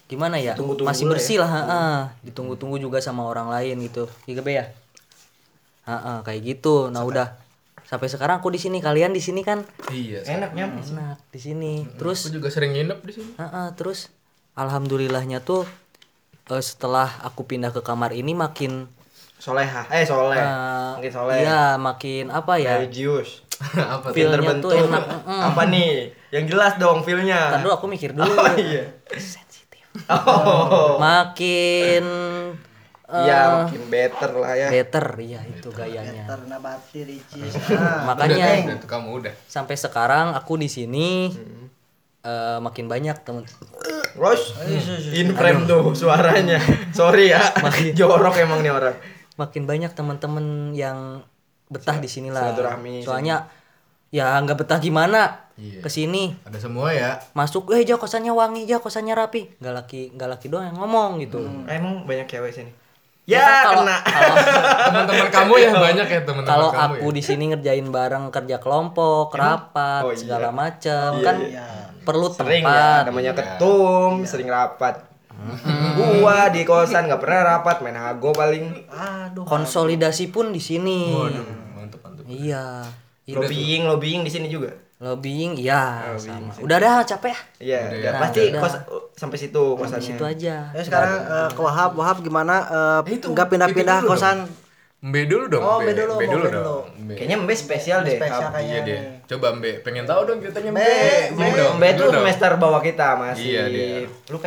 gimana 0.04 0.36
ya 0.36 0.52
masih 0.56 1.08
lah 1.08 1.10
bersih 1.10 1.36
lah 1.40 1.50
heeh. 1.50 1.98
ditunggu-tunggu 2.22 2.76
juga 2.76 3.00
sama 3.00 3.24
orang 3.24 3.48
lain 3.48 3.80
gitu 3.82 4.04
iya 4.24 4.40
Be, 4.40 4.52
ya 4.52 4.64
Heeh, 5.84 6.16
kayak 6.22 6.40
gitu 6.42 6.88
nah 6.88 7.00
udah 7.02 7.32
sampai 7.94 8.08
sekarang 8.08 8.36
aku 8.36 8.48
di 8.48 8.58
sini 8.58 8.78
kalian 8.78 9.10
di 9.10 9.18
sini 9.18 9.40
kan 9.40 9.62
Iya. 9.88 10.26
Enak 10.26 10.50
nyaman. 10.52 10.82
enak 10.82 11.18
di 11.28 11.38
sini 11.38 11.72
terus 11.94 12.26
Aku 12.26 12.34
juga 12.34 12.50
sering 12.50 12.74
nginep 12.74 12.98
di 13.00 13.12
sini. 13.12 13.30
heeh, 13.36 13.66
terus 13.72 14.10
alhamdulillahnya 14.52 15.38
tuh 15.40 15.62
eh, 16.46 16.58
setelah 16.60 17.06
aku 17.22 17.44
pindah 17.44 17.70
ke 17.70 17.80
kamar 17.80 18.10
ini 18.10 18.32
makin 18.32 18.90
Soleha. 19.34 19.84
Eh, 19.88 20.02
soleh. 20.02 20.34
eh, 20.34 20.90
Mungkin 20.96 21.12
soleh. 21.12 21.36
iya 21.38 21.76
makin 21.76 22.28
apa 22.28 22.56
ya 22.56 22.80
Religius. 22.80 23.42
Apa 23.76 24.10
tuh? 24.10 24.14
Feel-nya 24.14 24.34
Terbentuk. 24.34 24.66
tuh 24.66 24.82
enak, 24.82 25.04
mm. 25.22 25.42
Apa 25.46 25.62
nih? 25.64 26.10
Yang 26.28 26.44
jelas 26.50 26.72
dong 26.74 26.98
feel-nya. 27.00 27.54
Ntar 27.54 27.60
dulu 27.60 27.72
aku 27.72 27.86
mikir 27.86 28.10
dulu 28.10 28.26
Oh 28.34 28.54
iya. 28.56 28.82
sensitif 29.12 29.84
Oh. 30.10 30.98
makin 30.98 32.02
Iya, 33.04 33.40
makin 33.62 33.82
better 33.86 34.30
lah 34.32 34.52
ya. 34.54 34.68
better 34.72 35.06
iya 35.20 35.44
itu 35.44 35.68
gayanya 35.68 36.24
Karena 36.24 36.56
bati 36.56 37.04
ricis. 37.04 37.52
Ah, 37.70 38.00
makanya 38.06 38.64
Udah, 38.64 38.76
tuh 38.78 38.88
kamu 38.88 39.08
udah. 39.20 39.34
sampai 39.44 39.76
sekarang 39.76 40.32
aku 40.32 40.56
di 40.56 40.66
sini 40.66 41.28
eh, 42.20 42.58
makin 42.58 42.86
banyak 42.86 43.16
temen 43.20 43.44
Ros, 44.14 44.54
in 45.10 45.34
frame 45.34 45.66
tuh 45.66 45.90
suaranya. 45.92 46.56
Sorry 46.94 47.28
ya, 47.28 47.50
jorok 47.92 48.38
emang 48.38 48.60
nih 48.60 48.70
orang. 48.70 48.94
makin 49.34 49.66
banyak 49.66 49.90
teman-teman 49.90 50.46
yang 50.72 51.26
betah 51.66 51.98
di 51.98 52.06
sini 52.06 52.30
lah 52.30 52.54
soalnya 53.02 53.50
ya 54.08 54.38
nggak 54.38 54.54
betah 54.56 54.78
gimana 54.78 55.42
Iya. 55.54 55.82
ke 55.82 55.88
sini 55.88 56.34
Ada 56.42 56.58
semua 56.60 56.90
ya. 56.90 57.18
masuk 57.30 57.70
eh 57.70 57.82
jah 57.82 57.94
kosannya 57.94 58.30
wangi 58.30 58.62
jah 58.64 58.78
kosannya 58.78 59.10
rapi 59.12 59.54
nggak 59.58 59.74
laki 59.76 60.02
nggak 60.10 60.26
laki 60.28 60.46
doang 60.48 60.66
yang 60.66 60.74
ngomong 60.76 61.18
gitu 61.18 61.42
Emang 61.66 62.02
banyak 62.02 62.26
cewek 62.26 62.50
sini. 62.50 62.70
Ya 63.24 63.34
Ya, 63.34 63.40
kan 63.40 63.64
kalau- 63.64 63.82
kena. 63.82 63.96
kalau- 64.04 64.36
Teman-teman 64.84 65.26
kamu 65.30 65.52
ya 65.56 65.70
banyak 65.72 66.06
ya 66.06 66.20
teman-teman 66.22 66.44
kalau 66.46 66.68
aku 66.70 67.06
di 67.08 67.22
sini 67.22 67.44
ngerjain 67.48 67.88
bareng 67.88 68.28
kerja 68.28 68.56
kelompok 68.58 69.32
rapat 69.32 70.02
Oh, 70.02 70.12
iya. 70.12 70.18
segala 70.18 70.48
macam 70.50 71.10
Iya, 71.14 71.24
kan 71.24 71.36
iya. 71.40 71.66
perlu 72.00 72.28
Sering 72.28 72.60
tempat 72.60 73.00
ya, 73.00 73.08
namanya 73.08 73.32
ketum, 73.32 74.12
sering 74.22 74.46
rapat. 74.46 75.08
Gua 75.94 76.48
di 76.48 76.62
kosan 76.62 77.04
nggak 77.04 77.16
pernah 77.18 77.40
rapat, 77.50 77.80
main 77.80 77.96
hago 77.96 78.30
paling. 78.30 78.84
aduh. 78.88 79.44
konsolidasi 79.44 80.28
pun 80.28 80.50
di 80.50 80.60
sini 80.60 81.12
Mantap 81.74 82.00
mantap. 82.02 82.24
iya. 82.26 82.84
Lobbying, 83.26 83.84
lobbying 83.84 84.20
di 84.20 84.28
sini 84.28 84.46
juga. 84.46 84.68
Lobbying 84.98 85.58
iya 85.58 86.14
sama 86.16 86.54
udah 86.58 86.76
dah 86.78 86.94
capek 87.02 87.34
ya 87.34 87.40
Iya. 87.90 88.10
Nah, 88.14 88.20
pasti 88.22 88.40
udah. 88.48 88.60
kos 88.62 88.74
sampai 89.14 89.38
situ 89.38 89.64
kosannya. 89.74 90.00
di 90.00 90.06
situ 90.14 90.22
aja 90.22 90.56
Ya 90.70 90.82
sekarang 90.82 91.12
eh, 91.18 91.48
ke 91.50 91.60
Wahab, 91.60 91.98
Wahab 91.98 92.22
gimana 92.22 92.54
eh, 93.02 93.14
itu, 93.14 93.26
nggak 93.26 93.48
pindah-pindah 93.50 94.06
kosan? 94.06 94.46
Mbe 95.04 95.28
dulu 95.28 95.52
dong. 95.52 95.60
Oh, 95.60 95.84
Mbe 95.84 95.92
dulu, 95.92 96.16
Mbe 96.16 96.26
dulu 96.32 96.44
Mbe 96.48 96.48
dulu. 96.48 96.64
dong. 96.64 96.84
Mbe. 96.96 97.12
Kayaknya 97.12 97.36
Mbe 97.44 97.52
spesial 97.52 97.98
deh. 98.08 98.16
Spesial 98.16 98.48
Hap. 98.48 98.56
kayaknya. 98.56 98.72
Iya 98.72 98.80
deh. 98.88 99.00
Coba 99.28 99.46
Mbe, 99.52 99.70
pengen 99.84 100.04
tahu 100.08 100.20
dong 100.24 100.38
ceritanya 100.40 100.70
Mbe. 100.72 100.80
Mbe, 100.80 101.44
Mbe. 101.44 101.64
Mbe 101.76 101.88
semester 102.08 102.50
bawah 102.56 102.80
kita 102.80 103.08
masih. 103.20 103.44
Iya, 103.44 103.62
dia. 103.68 104.08
Lu 104.32 104.40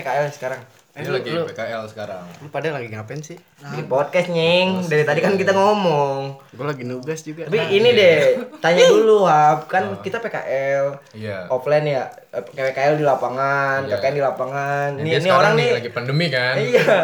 Dia 0.98 1.14
lagi 1.14 1.30
PKL 1.30 1.84
sekarang. 1.86 2.26
Lu 2.42 2.50
pada 2.50 2.74
lagi 2.74 2.90
ngapain 2.90 3.22
sih? 3.22 3.38
Bikin 3.60 3.86
podcast 3.86 4.28
nying. 4.28 4.82
Dari 4.84 5.04
tadi 5.04 5.22
kan 5.22 5.38
kita 5.38 5.54
ngomong. 5.54 6.42
Gue 6.50 6.66
lagi 6.66 6.82
nugas 6.82 7.22
juga. 7.22 7.46
Tapi 7.46 7.58
ini 7.72 7.90
deh, 7.92 8.18
tanya 8.58 8.82
dulu 8.84 9.24
Hap. 9.24 9.70
Kan 9.70 10.02
kita 10.02 10.18
PKL. 10.18 10.98
Iya. 11.14 11.46
Offline 11.48 11.86
ya. 11.86 12.10
Eh, 12.28 12.42
PKL 12.42 12.98
di 12.98 13.06
lapangan, 13.06 13.86
Iya. 13.86 13.94
KKN 13.96 14.14
di 14.16 14.24
lapangan. 14.24 14.90
Ini 14.96 15.10
sekarang 15.16 15.38
orang 15.38 15.54
nih. 15.56 15.70
lagi 15.78 15.92
pandemi 15.92 16.26
kan. 16.28 16.56
Iya. 16.58 16.96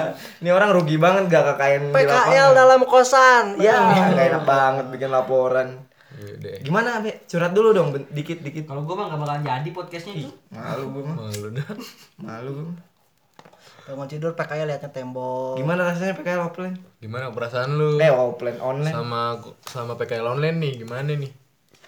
Ini 0.42 0.50
orang 0.50 0.70
rugi 0.74 0.98
banget 0.98 1.24
gak 1.28 1.44
KKN 1.54 1.84
di 1.84 1.94
PKL 1.94 2.10
lapangan. 2.10 2.54
dalam 2.56 2.82
kosan. 2.84 3.46
Ya, 3.58 3.78
Ya. 3.88 4.10
gak 4.12 4.26
enak 4.28 4.44
banget 4.44 4.86
bikin 4.90 5.10
laporan. 5.10 5.86
Iya 6.16 6.34
deh. 6.40 6.58
Gimana, 6.62 6.98
Be? 6.98 7.22
Curhat 7.24 7.52
dulu 7.52 7.70
dong, 7.72 7.94
dikit-dikit. 8.08 8.66
kalau 8.66 8.82
gue 8.82 8.94
mah 8.94 9.06
gak 9.08 9.20
bakalan 9.20 9.42
jadi 9.44 9.70
podcastnya 9.70 10.14
itu 10.16 10.34
Malu 10.50 10.86
gue 10.90 11.04
mah. 11.04 11.16
Malu 11.20 11.48
dah. 11.52 11.68
Malu 12.18 12.50
gue 12.54 12.66
mah. 12.70 12.78
Bangun 13.84 14.08
tidur 14.08 14.32
PKL 14.32 14.64
liatnya 14.66 14.90
tembok. 14.90 15.56
Gimana 15.56 15.84
rasanya 15.86 16.14
PKL 16.14 16.42
offline? 16.42 16.76
Gimana 16.98 17.28
perasaan 17.30 17.72
lu 17.72 17.98
Eh, 17.98 18.08
offline 18.08 18.56
online. 18.58 18.94
sama 18.94 19.22
sama 19.62 19.94
PKL 19.94 20.24
online 20.30 20.56
nih? 20.58 20.74
Gimana 20.80 21.12
nih? 21.12 21.32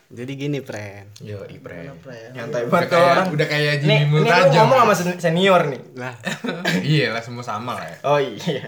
Jadi 0.06 0.32
gini, 0.36 0.60
Pren. 0.60 1.10
Yo, 1.18 1.42
Ipre. 1.46 1.88
Nyantai 2.30 2.62
Udah 2.62 2.70
banget 2.70 2.84
tuh 2.86 2.94
kayak 2.94 3.10
orang. 3.10 3.28
udah 3.32 3.48
kayak 3.48 3.74
Nih, 3.74 3.80
Jimmy 3.82 3.96
nih 3.96 4.04
lu 4.06 4.16
Multajam. 4.22 4.54
ngomong 4.62 4.78
sama 4.78 4.94
sen- 4.94 5.20
senior 5.20 5.62
nih. 5.66 5.82
Lah, 5.96 6.14
iya 6.94 7.06
lah 7.10 7.22
semua 7.22 7.42
sama 7.42 7.72
lah 7.74 7.88
ya. 7.88 7.98
Oh 8.04 8.20
iya. 8.20 8.66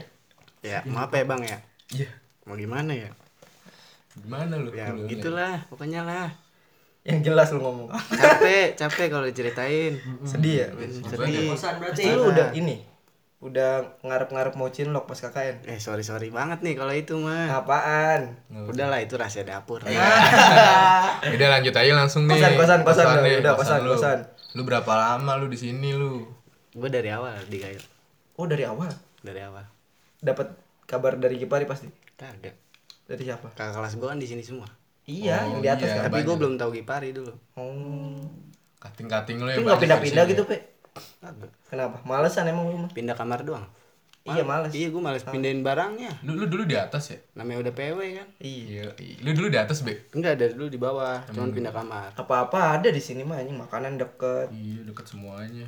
ya 0.62 0.80
maaf 0.84 1.12
ya 1.12 1.24
bang 1.24 1.42
ya. 1.44 1.58
Iya. 1.94 2.10
Mau 2.44 2.56
gimana 2.56 2.90
ya? 2.90 3.12
Gimana 4.16 4.54
lu? 4.56 4.72
Ya 4.72 4.90
Lu- 4.90 5.04
begitulah, 5.04 5.62
pokoknya 5.68 6.02
lah. 6.02 6.32
Yang 7.04 7.20
jelas 7.24 7.48
lu 7.52 7.62
ngomong. 7.62 7.88
Capek, 7.94 8.74
capek 8.76 9.08
kalau 9.08 9.24
diceritain. 9.24 9.94
Sedih 10.24 10.56
ya? 10.58 10.68
Sedih. 11.06 11.54
kosan 11.54 11.78
berarti 11.78 12.02
lu 12.08 12.32
udah 12.32 12.50
ini. 12.52 12.82
Udah 13.38 13.72
ngarep-ngarep 14.02 14.54
mau 14.54 14.66
cinlok 14.68 15.06
pas 15.06 15.20
KKN. 15.20 15.62
Eh 15.66 15.78
sorry 15.78 16.02
sorry 16.02 16.30
banget 16.30 16.60
nih 16.60 16.74
kalau 16.74 16.90
itu 16.92 17.14
mah. 17.16 17.54
Apaan? 17.56 18.34
Udahlah 18.50 18.98
itu 18.98 19.14
rahasia 19.14 19.44
dapur. 19.44 19.86
Udah 21.36 21.48
lanjut 21.52 21.72
aja 21.72 21.92
langsung 21.94 22.26
nih. 22.26 22.34
Kosan, 22.34 22.54
kosan, 22.56 22.80
kosan, 22.82 23.06
Kosan 23.06 23.06
udah, 23.08 23.24
nih, 23.24 23.36
udah, 23.38 23.54
kosan, 23.54 23.80
lu. 23.82 23.94
kosan. 23.94 24.20
Lu 24.54 24.62
berapa 24.64 24.90
lama 24.90 25.38
lu 25.38 25.48
di 25.48 25.56
sini 25.56 25.94
lu? 25.94 26.26
Gue 26.72 26.90
dari 26.90 27.10
awal 27.10 27.38
di 27.46 27.58
Gayo. 27.58 27.82
Oh 28.36 28.46
dari 28.46 28.62
awal 28.64 28.90
Dari 29.20 29.42
awal. 29.42 29.66
dapat 30.18 30.50
kabar 30.84 31.14
dari 31.14 31.38
Gipari 31.38 31.66
pasti. 31.66 31.86
Kagak. 32.16 32.58
Dari 33.06 33.22
siapa? 33.22 33.54
Kakak 33.54 33.78
kelas 33.78 33.94
gue 33.96 34.08
kan 34.08 34.18
di 34.18 34.26
sini 34.26 34.42
semua. 34.42 34.66
Iya, 35.06 35.46
Oh, 35.46 35.56
yang 35.56 35.62
di 35.62 35.70
atas 35.70 35.88
iya. 35.88 35.96
kan. 36.00 36.10
Tapi 36.10 36.26
gue 36.26 36.36
belum 36.36 36.58
tahu 36.58 36.70
Gipari 36.74 37.14
dulu. 37.14 37.34
Oh. 37.54 38.18
Kating-kating 38.78 39.38
lu 39.38 39.46
Tapi 39.46 39.58
nggak 39.58 39.64
banyak 39.64 39.80
pindah-pindah 39.80 40.26
gitu, 40.26 40.42
Pe? 40.44 40.58
Kagak. 41.22 41.37
Kenapa? 41.68 42.00
Malesan 42.08 42.48
emang 42.48 42.72
lu 42.72 42.78
mah? 42.80 42.92
Pindah 42.92 43.16
kamar 43.16 43.44
doang. 43.44 43.68
Iya, 44.28 44.44
males. 44.44 44.72
Iya 44.76 44.92
gue 44.92 45.00
males 45.00 45.24
pindahin 45.24 45.64
barangnya. 45.64 46.12
Lu, 46.28 46.36
lu 46.36 46.52
dulu 46.52 46.68
di 46.68 46.76
atas 46.76 47.16
ya? 47.16 47.20
Namanya 47.40 47.64
udah 47.64 47.74
PW 47.80 48.00
kan. 48.20 48.28
Iya. 48.44 48.92
Iya. 49.00 49.16
Lu 49.24 49.32
dulu 49.32 49.48
di 49.48 49.56
atas, 49.56 49.88
Be? 49.88 50.04
Enggak 50.12 50.36
dari 50.36 50.52
dulu 50.52 50.68
di 50.68 50.76
bawah, 50.76 51.24
cuman 51.32 51.56
pindah 51.56 51.72
kamar. 51.72 52.12
Apa-apa 52.12 52.76
ada 52.76 52.92
di 52.92 53.00
sini 53.00 53.24
mah 53.24 53.40
anjing, 53.40 53.56
makanan 53.56 53.96
deket. 53.96 54.52
Iya, 54.52 54.84
deket 54.84 55.06
semuanya. 55.08 55.68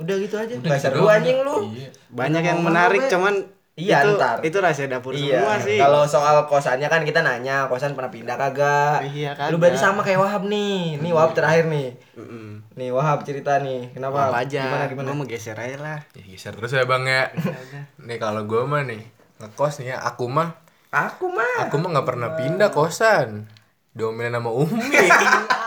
Udah 0.00 0.16
gitu 0.16 0.40
aja. 0.40 0.52
Udah 0.56 0.72
Gak 0.72 0.80
gitu 0.88 1.04
anjing 1.04 1.38
lu. 1.44 1.56
Iya. 1.76 1.88
Banyak 2.08 2.42
yang 2.48 2.60
menarik 2.64 3.04
cuman 3.12 3.44
Iya, 3.74 4.00
itu, 4.00 4.14
ntar. 4.14 4.38
itu 4.40 4.56
rahasia 4.56 4.86
dapur 4.86 5.10
Iya. 5.10 5.34
semua 5.34 5.54
sih. 5.58 5.74
Kalau 5.76 6.02
soal 6.04 6.46
kosannya 6.46 6.86
kan 6.86 7.02
kita 7.02 7.20
nanya, 7.20 7.66
kosan 7.66 7.92
pernah 7.92 8.06
pindah 8.06 8.34
kagak? 8.34 9.02
Iya, 9.04 9.34
Lu 9.34 9.38
kagak. 9.50 9.58
berarti 9.58 9.78
sama 9.80 10.00
kayak 10.00 10.20
Wahab 10.20 10.46
nih. 10.46 10.96
Nih 10.96 11.10
Wahab 11.10 11.34
terakhir 11.34 11.66
nih. 11.66 11.90
Mm-mm. 12.14 12.62
Nih 12.72 12.88
Wahab 12.88 13.22
cerita 13.22 13.58
nih. 13.58 13.90
Kenapa? 13.90 14.30
Apa 14.30 14.46
aja? 14.46 14.62
Gimana 14.64 14.84
gimana? 14.86 15.06
Gue 15.06 15.16
mau 15.16 15.26
geser 15.26 15.56
aja 15.56 15.74
lah. 15.76 15.98
Ya, 16.12 16.22
geser 16.24 16.54
terus 16.54 16.70
ya, 16.70 16.86
Bang 16.86 17.02
ya. 17.02 17.34
nih 18.06 18.16
kalau 18.16 18.46
gua 18.46 18.62
mah 18.64 18.82
nih 18.82 19.02
ngekos 19.36 19.82
nih 19.82 19.90
ya, 19.90 19.98
aku 20.00 20.30
mah 20.30 20.54
Aku 20.88 21.26
mah. 21.26 21.66
aku 21.66 21.74
mah 21.76 21.88
nggak 21.90 22.06
pernah 22.06 22.30
pindah 22.32 22.70
kosan. 22.70 23.50
Diomelin 23.90 24.30
sama 24.32 24.50
Umi. 24.50 24.86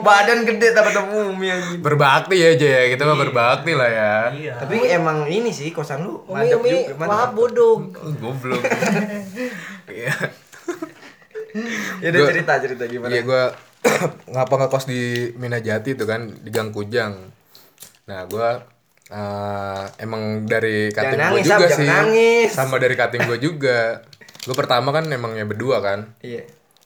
Badan 0.00 0.38
gede 0.42 0.68
tapi 0.70 0.90
ketemu 0.90 1.18
Umi 1.30 1.46
anjing. 1.46 1.78
berbakti 1.78 2.34
ya 2.36 2.48
aja 2.52 2.68
ya, 2.68 2.82
kita 2.90 3.02
mah 3.04 3.18
berbakti 3.18 3.72
lah 3.72 3.88
ya. 3.88 4.14
Tapi 4.56 4.76
emang 4.86 5.26
ini 5.26 5.50
sih 5.50 5.70
kosan 5.70 6.02
lu 6.02 6.22
Umi 6.26 6.48
mantap 6.48 6.58
Umi 6.58 6.70
juga. 6.88 7.04
maaf 7.04 7.30
bodong. 7.32 7.80
Oh, 7.94 8.12
Goblok. 8.16 8.62
Iya. 9.92 10.12
Ya 12.00 12.08
udah 12.08 12.32
cerita 12.32 12.52
cerita 12.58 12.84
gimana? 12.88 13.12
Iya 13.12 13.20
gua 13.22 13.52
ngapa 14.32 14.54
ngekos 14.56 14.88
di 14.88 15.02
Minajati 15.36 15.92
tuh 15.92 16.08
kan 16.08 16.32
di 16.32 16.48
Gang 16.48 16.72
Kujang. 16.72 17.12
Nah, 18.08 18.24
gua 18.24 18.56
eh, 19.06 19.84
emang 20.00 20.48
dari 20.48 20.88
gua 20.88 21.12
nangis, 21.12 21.44
juga 21.44 21.66
sih. 21.68 21.84
nangis. 21.84 22.56
Sama 22.56 22.80
dari 22.80 22.96
cutting 22.96 23.28
gua 23.28 23.36
juga. 23.36 24.00
Gue 24.42 24.56
pertama 24.56 24.90
kan 24.90 25.06
emangnya 25.06 25.46
berdua 25.46 25.78
kan. 25.78 26.18
Iya. 26.18 26.42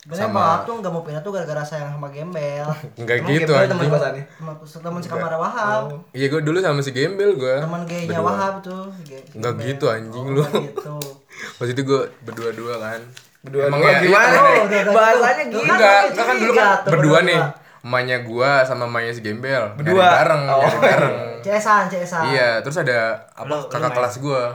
Sebenarnya 0.06 0.22
Sama- 0.24 0.38
Wahab 0.40 0.60
tuh 0.62 0.74
nggak 0.78 0.92
mau 0.92 1.02
pindah 1.02 1.18
tuh 1.18 1.32
gara-gara 1.34 1.62
sayang 1.62 1.90
sama 1.90 2.06
gembel. 2.08 2.62
Enggak 3.02 3.18
gitu 3.26 3.50
Gembel 3.50 3.66
teman 3.66 3.86
kosannya. 3.90 4.24
Sama 4.30 4.52
teman 4.80 5.00
sekamar 5.02 5.34
Wahab. 5.34 5.82
Iya 6.12 6.26
gue 6.28 6.40
dulu 6.40 6.58
sama 6.60 6.78
si 6.78 6.90
Gembel 6.90 7.34
gua. 7.34 7.58
Teman 7.58 7.82
gaynya 7.82 8.14
Berdua. 8.14 8.26
Wahab 8.30 8.54
tuh. 8.62 8.86
Enggak 9.34 9.52
gitu 9.60 9.84
anjing 9.84 10.22
Oh, 10.24 10.30
lu. 10.32 10.42
gitu. 10.46 10.94
Pas 11.58 11.66
itu 11.66 11.82
gue 11.82 12.00
berdua-dua 12.22 12.74
kan. 12.78 13.00
Berdua 13.42 13.66
Emang 13.66 13.82
ya, 13.82 13.98
gimana? 13.98 14.30
iya, 14.62 14.82
Oh, 14.84 14.94
Bahasanya 14.94 15.42
gitu. 15.44 15.58
gitu. 15.58 15.58
Enggak, 15.68 16.00
enggak 16.08 16.24
kan 16.24 16.36
dulu 16.36 16.52
kan 16.52 16.66
berdua 16.86 16.94
berdua. 16.94 17.18
nih. 17.24 17.40
Emaknya 17.82 18.16
gua 18.22 18.50
sama 18.62 18.82
emaknya 18.84 19.10
si 19.10 19.22
Gembel. 19.22 19.62
Berdua? 19.74 20.02
Nyari 20.02 20.14
bareng, 20.16 20.42
Oh, 20.52 20.58
nyari 20.60 20.78
bareng. 20.80 21.14
Cesan, 21.40 21.82
cesan. 21.86 22.22
Iya, 22.30 22.58
terus 22.58 22.78
ada 22.78 22.98
apa 23.32 23.54
kakak 23.66 23.90
kelas 23.92 24.14
gua. 24.18 24.54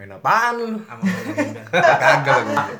Main 0.00 0.16
apaan 0.16 0.56
lu? 0.56 0.80
Kagak 1.76 2.40
lagi. 2.40 2.72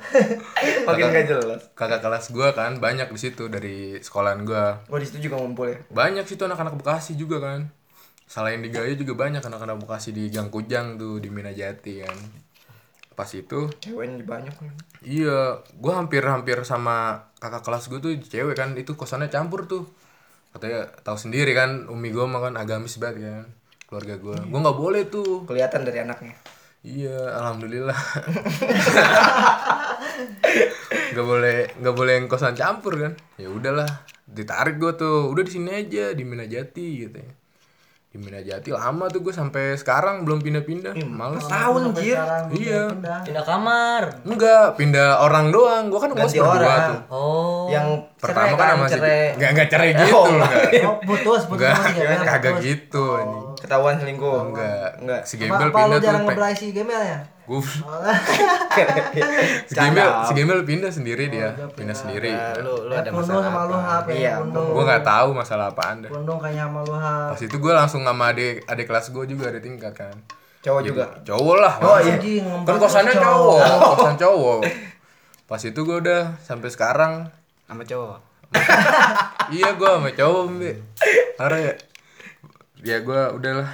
Makin 0.89 1.05
gak 1.13 1.27
jelas. 1.29 1.61
Kakak 1.77 2.01
kelas 2.01 2.33
gua 2.33 2.57
kan 2.57 2.81
banyak 2.81 3.13
di 3.13 3.21
situ 3.21 3.53
dari 3.53 4.01
sekolahan 4.01 4.41
gua. 4.49 4.81
Oh 4.89 4.97
di 4.97 5.05
situ 5.05 5.29
juga 5.29 5.37
ngumpul 5.37 5.69
ya. 5.69 5.77
Banyak 5.93 6.25
situ 6.25 6.49
anak-anak 6.49 6.81
Bekasi 6.81 7.21
juga 7.21 7.45
kan. 7.45 7.69
Selain 8.25 8.57
di 8.65 8.73
Gayo 8.73 8.97
juga 8.97 9.13
banyak 9.21 9.45
anak-anak 9.45 9.85
Bekasi 9.85 10.17
di 10.17 10.33
Gang 10.33 10.49
Kujang 10.49 10.97
tuh 10.97 11.21
di 11.21 11.29
Minajati 11.29 12.09
kan. 12.09 12.17
Pas 13.13 13.29
itu 13.37 13.69
Ceweknya 13.85 14.25
banyak. 14.25 14.57
Iya, 15.05 15.61
gua 15.77 16.01
hampir-hampir 16.01 16.57
sama 16.65 17.29
kakak 17.37 17.69
kelas 17.69 17.93
gue 17.93 18.01
tuh 18.01 18.13
cewek 18.17 18.57
kan, 18.57 18.73
itu 18.81 18.97
kosannya 18.97 19.29
campur 19.29 19.69
tuh. 19.69 19.85
Katanya 20.57 20.89
tahu 21.05 21.21
sendiri 21.21 21.53
kan, 21.53 21.85
umi 21.93 22.17
gue 22.17 22.25
mah 22.25 22.49
kan 22.49 22.57
agamis 22.57 22.97
banget 22.97 23.29
kan, 23.29 23.45
keluarga 23.93 24.17
gue. 24.17 24.37
Gua 24.49 24.61
nggak 24.65 24.79
boleh 24.81 25.03
tuh. 25.13 25.45
Kelihatan 25.45 25.85
dari 25.85 26.01
anaknya. 26.01 26.33
Iya, 26.81 27.37
alhamdulillah. 27.37 27.93
gak 31.11 31.27
boleh, 31.27 31.69
nggak 31.77 31.95
boleh 31.95 32.13
yang 32.17 32.27
kosan 32.27 32.57
campur 32.57 32.97
kan. 32.97 33.13
Ya 33.37 33.49
udahlah, 33.49 33.89
ditarik 34.25 34.81
gue 34.81 34.97
tuh. 34.97 35.29
Udah 35.29 35.45
di 35.45 35.53
sini 35.53 35.71
aja 35.77 36.17
di 36.17 36.25
Minajati 36.25 36.87
gitu 36.99 37.17
ya. 37.17 37.33
Di 38.11 38.19
Minajati 38.19 38.73
lama 38.73 39.07
tuh 39.07 39.23
gue 39.23 39.31
sampai 39.31 39.77
sekarang 39.77 40.25
belum 40.25 40.41
pindah-pindah. 40.41 40.97
Males. 41.05 41.45
Tahun 41.45 41.93
anjir. 41.93 42.17
Iya. 42.51 42.91
pindah. 42.91 43.19
Pindah 43.23 43.45
kamar. 43.45 44.03
Enggak, 44.25 44.67
pindah 44.75 45.21
orang 45.21 45.53
doang. 45.53 45.87
Gua 45.87 46.01
kan 46.01 46.11
Ganti 46.11 46.41
berdua 46.41 46.59
orang. 46.59 46.81
tuh. 46.91 47.01
Oh. 47.13 47.65
Yang 47.71 47.87
pertama 48.19 48.51
cerai 48.51 48.59
kan 48.59 48.67
sama 48.73 48.85
si 48.85 48.93
cerai. 48.97 49.25
nggak 49.39 49.51
nggak 49.53 49.69
cerai 49.71 49.91
gitu 49.95 50.11
Oh, 50.11 50.25
enggak 50.27 50.51
Oh, 50.83 50.97
putus, 51.07 51.43
putus 51.47 51.71
enggak 51.71 52.25
kagak 52.27 52.57
gitu 52.59 53.05
anjing 53.15 53.47
Ketahuan 53.71 53.95
selingkuh. 53.97 54.51
enggak 54.51 54.89
Enggak. 54.99 55.23
si 55.23 55.35
Apa, 55.37 55.43
gembel 55.47 55.63
apa 55.63 55.79
lu 55.79 55.79
pindah 55.79 55.95
tuh 55.95 56.03
jarang 56.03 56.23
ngebelai 56.27 56.51
si 56.53 56.67
gembel 56.71 56.99
ya? 57.01 57.19
Gua- 57.47 57.63
Oh, 57.83 58.03
si 59.69 59.73
gembel 59.73 60.09
si 60.21 60.33
gembel 60.33 60.61
pindah 60.65 60.91
sendiri 60.91 61.25
dia 61.27 61.55
pindah 61.71 61.93
sendiri 61.93 62.31
lu 62.59 62.87
lu 62.87 62.93
ada 62.93 63.07
Pundung 63.09 63.27
masalah 63.31 63.43
sama 63.45 63.61
lu 63.65 63.75
apa? 63.75 63.87
Hap 63.93 64.07
ya, 64.07 64.15
Iya, 64.17 64.33
Pundung. 64.41 64.69
gua 64.71 64.83
nggak 64.85 65.05
tahu 65.05 65.29
masalah 65.33 65.65
apaan 65.69 65.97
deh 66.01 66.11
Pundung 66.11 66.39
kayaknya 66.39 66.65
sama 66.65 66.81
lu 66.81 66.95
Hap. 66.95 67.31
pas 67.31 67.41
itu 67.41 67.57
gua 67.57 67.73
langsung 67.77 68.03
sama 68.03 68.25
adik 68.29 68.55
adik 68.65 68.87
kelas 68.87 69.07
gua 69.09 69.25
juga 69.25 69.45
ada 69.47 69.59
tingkat 69.59 69.93
kan 69.93 70.15
Cowok 70.61 70.83
juga. 70.85 71.05
cowok 71.23 71.57
lah 71.57 71.75
Oh, 71.81 71.99
iya. 71.99 72.19
Kan 72.61 72.75
kosannya 72.77 73.15
cowok. 73.15 73.59
cowok 73.61 73.91
kosan 73.95 74.17
cowok 74.17 74.61
pas 75.45 75.59
itu 75.61 75.81
gua 75.81 75.97
udah 75.99 76.23
sampai 76.39 76.69
sekarang 76.69 77.13
sama 77.65 77.83
cowok. 77.83 78.19
iya 79.49 79.75
gua 79.75 79.91
sama 79.97 80.11
cowok 80.13 80.43
Mbe. 80.49 80.71
parah 81.35 81.59
ya 81.61 81.73
ya 82.81 83.01
gua 83.01 83.31
udahlah 83.31 83.71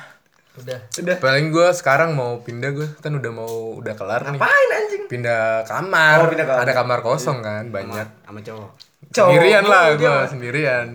Udah. 0.57 0.81
Udah. 0.97 1.17
paling 1.21 1.51
gua 1.51 1.69
sekarang 1.71 2.13
mau 2.13 2.41
pindah 2.41 2.73
gua 2.73 2.89
kan 2.99 3.13
udah 3.13 3.29
mau 3.29 3.47
udah 3.77 3.93
kelar 3.93 4.25
nih 4.27 4.37
Ngapain 4.37 4.71
anjing? 4.73 5.03
pindah 5.07 5.63
kamar. 5.63 6.17
Oh, 6.19 6.29
pindah 6.29 6.47
kamar. 6.47 6.63
ada 6.63 6.73
kamar 6.73 6.99
kosong 7.01 7.39
kan 7.41 7.65
banyak 7.69 8.09
Sama 8.25 8.41
cowok. 8.41 8.71
Cowok 9.09 9.31
sendirian 9.31 9.65
lah 9.65 9.85
dia. 9.95 10.17
sendirian 10.27 10.87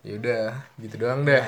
ya 0.00 0.12
udah 0.16 0.44
gitu 0.76 0.94
doang 0.96 1.22
deh 1.22 1.44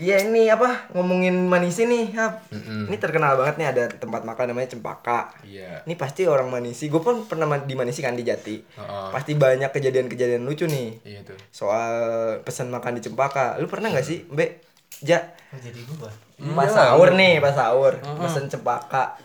Iya 0.00 0.16
ini 0.24 0.48
apa 0.48 0.88
ngomongin 0.96 1.44
Manisi 1.44 1.84
nih, 1.84 2.16
Hap. 2.16 2.48
Ini 2.50 2.96
terkenal 2.96 3.36
banget 3.36 3.60
nih 3.60 3.68
ada 3.68 3.84
tempat 3.86 4.24
makan 4.24 4.48
namanya 4.48 4.72
Cempaka. 4.72 5.28
iya 5.44 5.84
Ini 5.84 5.92
pasti 5.92 6.24
orang 6.24 6.48
Manisi. 6.48 6.88
Gue 6.88 7.04
pun 7.04 7.28
pernah 7.28 7.44
di 7.60 7.76
Manisi 7.76 8.00
kan 8.00 8.16
di 8.16 8.24
Jati. 8.24 8.56
Heeh. 8.56 9.08
Pasti 9.12 9.36
banyak 9.36 9.68
kejadian-kejadian 9.68 10.40
lucu 10.40 10.64
nih 10.64 11.04
iya 11.04 11.20
tuh 11.20 11.36
soal 11.52 11.92
pesan 12.40 12.72
makan 12.72 12.96
di 12.96 13.04
Cempaka. 13.04 13.60
Lu 13.60 13.68
pernah 13.68 13.92
nggak 13.92 14.00
sih, 14.02 14.24
Mbak? 14.24 14.69
Ja, 15.00 15.20
Jadi 15.50 15.82
gua. 15.88 16.12
pas 16.52 16.68
sahur 16.68 17.10
nih, 17.12 17.40
pas 17.40 17.52
sahur, 17.52 17.96
pesen 17.96 18.46
Cempaka. 18.46 19.16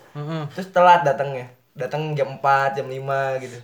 Terus 0.52 0.68
telat 0.70 1.04
datangnya. 1.04 1.46
Datang 1.76 2.16
jam 2.16 2.40
4, 2.40 2.72
jam 2.74 2.88
5 2.88 3.36
gitu. 3.44 3.58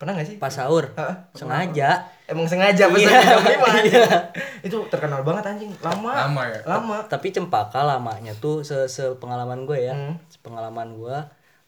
Pernah 0.00 0.16
nggak 0.16 0.28
sih? 0.32 0.36
Pas 0.40 0.48
sahur. 0.48 0.88
Heeh. 0.96 1.16
Sengaja. 1.36 2.08
Emang 2.24 2.48
sengaja 2.48 2.88
pesen 2.88 3.04
Iya. 3.04 3.20
jam 3.20 3.40
5 3.44 3.68
anjing. 3.68 4.04
Itu 4.66 4.76
terkenal 4.88 5.20
banget 5.20 5.44
anjing. 5.44 5.68
Lama. 5.84 6.24
Lama 6.24 6.42
ya? 6.48 6.60
Lama. 6.64 6.96
Tapi 7.04 7.28
cempaka 7.28 7.84
lamanya 7.84 8.32
tuh 8.32 8.64
se, 8.64 8.88
pengalaman 9.20 9.68
gue 9.68 9.76
ya. 9.76 9.92
Hmm. 9.92 10.16
Pengalaman 10.40 10.96
gue 10.96 11.16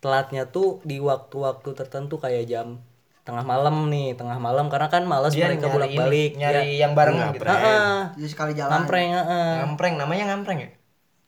telatnya 0.00 0.48
tuh 0.48 0.80
di 0.82 0.98
waktu-waktu 0.98 1.76
tertentu 1.76 2.18
kayak 2.18 2.48
jam 2.48 2.80
tengah 3.22 3.44
malam 3.44 3.86
nih, 3.86 4.18
tengah 4.18 4.34
malam 4.36 4.66
karena 4.66 4.88
kan 4.88 5.06
males 5.06 5.30
Dia 5.30 5.46
mereka 5.46 5.66
nyari 5.66 5.74
bolak-balik. 5.74 6.30
ini, 6.34 6.40
nyari 6.42 6.58
ya. 6.74 6.86
yang 6.86 6.92
bareng 6.92 7.16
gitu. 7.30 7.44
Heeh. 7.46 7.94
Jadi 8.18 8.28
sekali 8.28 8.52
jalan. 8.52 8.70
Ngampreng, 8.82 9.08
heeh. 9.14 9.50
Ngampreng, 9.62 9.94
namanya 9.94 10.24
ngampreng 10.28 10.58
ya? 10.58 10.70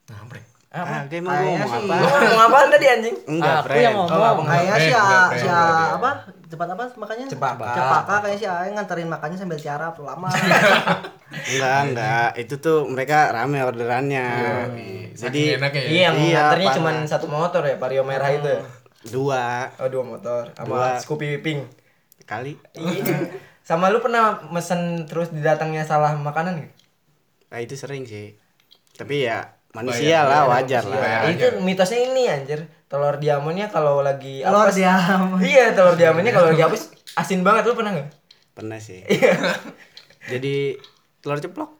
ngampreng 0.05 0.45
Apa? 0.75 0.91
Ah, 0.91 1.01
gue 1.07 1.23
emang 1.23 1.31
gue 1.31 1.39
Kayaknya 1.39 1.55
ngomong 1.55 1.71
sih. 1.71 1.87
apa? 1.87 1.95
Ngomong 2.19 2.41
apaan 2.43 2.67
tadi 2.67 2.85
anjing? 2.85 3.15
Enggak, 3.25 3.55
Aku 3.63 3.77
yang 3.79 3.95
ngomong. 3.95 4.43
Kayaknya 4.43 4.75
si 4.75 4.91
Enggak, 4.91 5.07
A, 5.07 5.39
si 5.39 5.47
A, 5.47 5.61
apa? 5.95 6.09
Tempat 6.45 6.67
apa 6.67 6.83
makanya? 6.99 7.25
Cempaka. 7.31 7.65
Cempaka 7.71 8.15
kayaknya 8.19 8.37
si 8.37 8.45
A 8.45 8.55
nganterin 8.67 9.07
makannya 9.07 9.37
sambil 9.39 9.55
tiarap 9.55 9.95
lama. 9.97 10.27
Enggak, 11.55 11.79
enggak. 11.81 12.29
Itu 12.35 12.53
tuh 12.59 12.77
mereka 12.85 13.31
rame 13.31 13.63
orderannya. 13.63 14.27
jadi 15.15 15.15
Jadi 15.15 15.41
ya 15.47 15.57
Iya, 15.63 16.01
yang 16.05 16.15
Iya, 16.19 16.35
nganternya 16.43 16.69
cuma 16.75 16.91
satu 17.07 17.27
motor 17.27 17.63
ya, 17.63 17.75
Vario 17.79 18.03
merah 18.03 18.29
itu. 18.29 18.43
ya? 18.45 18.59
dua 19.05 19.43
Oh, 19.77 19.87
dua 19.87 20.03
motor 20.03 20.51
sama. 20.51 20.99
Scoopy 20.99 21.39
Pink. 21.39 21.61
Kali. 22.25 22.57
Iya. 22.73 23.31
Sama 23.61 23.87
lu 23.87 23.97
pernah 23.97 24.23
mesen 24.47 24.79
terus 25.05 25.29
didatangnya 25.29 25.81
salah 25.81 26.13
makanan 26.13 26.59
gitu? 26.59 26.73
Nah, 27.47 27.59
itu 27.59 27.73
sering 27.73 28.03
sih. 28.03 28.37
Tapi 28.91 29.23
ya 29.23 29.41
manusia 29.71 30.23
lah 30.23 30.47
wajar 30.47 30.83
lah 30.83 31.27
itu 31.27 31.59
mitosnya 31.59 31.99
ini 32.01 32.23
anjir 32.25 32.63
telur 32.85 33.19
diamonnya 33.19 33.67
kalau 33.67 33.99
lagi 33.99 34.39
Telur 34.39 34.65
apes- 34.65 34.79
diamond. 34.79 35.43
iya 35.43 35.75
telur 35.75 35.93
diamonnya 35.93 36.31
kalau 36.31 36.47
lagi 36.47 36.63
habis 36.63 36.83
asin 37.11 37.43
banget 37.43 37.67
lu 37.67 37.75
pernah 37.75 37.91
nggak 37.91 38.07
pernah 38.53 38.79
sih 38.79 39.03
Iya. 39.05 39.35
jadi 40.25 40.79
telur 41.19 41.37
ceplok 41.37 41.75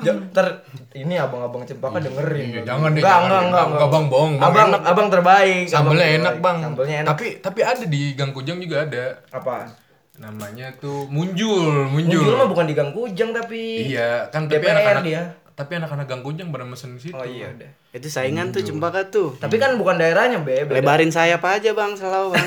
Ja- 0.00 0.24
ter 0.26 0.64
ini 0.94 1.14
abang-abang 1.14 1.62
cempaka 1.62 2.00
dengerin 2.00 2.48
Iya, 2.50 2.60
jangan 2.64 2.90
deh, 2.90 2.98
enggak 2.98 3.18
enggak 3.20 3.42
enggak 3.44 3.64
Enggak, 3.68 3.88
Bang, 3.88 4.04
bohong, 4.08 4.32
Bang. 4.34 4.48
abang 4.48 4.68
Enak. 4.70 4.80
abang 4.82 5.08
terbaik 5.08 5.64
Sambelnya 5.68 6.00
abang 6.00 6.16
enak 6.16 6.24
terbaik. 6.24 6.40
bang. 6.42 6.56
sambelnya 6.58 6.96
enak 6.96 7.08
Tapi 7.12 7.26
tapi 7.38 7.60
ada 7.62 7.84
di 7.84 8.02
Gang 8.14 8.32
Kujang 8.32 8.56
juga 8.58 8.76
ada. 8.82 9.04
apa 9.28 9.68
Namanya 10.14 10.70
tuh 10.78 11.10
Munjul, 11.10 11.90
Munjul. 11.90 12.22
muncul 12.22 12.34
mah 12.36 12.46
bukan 12.46 12.66
di 12.66 12.74
Gang 12.74 12.94
Kujang 12.94 13.34
tapi 13.34 13.90
Iya, 13.90 14.30
kan 14.30 14.46
tapi 14.46 14.62
anak-anak 14.62 15.02
dia. 15.02 15.22
Tapi 15.54 15.72
anak-anak 15.74 16.06
Gang 16.06 16.22
Kujang 16.22 16.48
pada 16.50 16.62
mesen 16.62 16.94
situ. 16.96 17.14
oh 17.14 17.22
iya 17.22 17.50
udah 17.50 17.70
itu 17.94 18.10
saingan 18.10 18.50
tuh 18.50 18.58
cempaka 18.58 19.06
tuh. 19.06 19.38
Tapi 19.38 19.54
kan 19.54 19.78
bukan 19.78 19.94
daerahnya 19.94 20.42
be 20.42 20.66
beda. 20.66 20.82
lebarin 20.82 21.14
sayap 21.14 21.38
aja 21.46 21.70
bang? 21.70 21.94
Selalu 21.94 22.34
bang. 22.34 22.46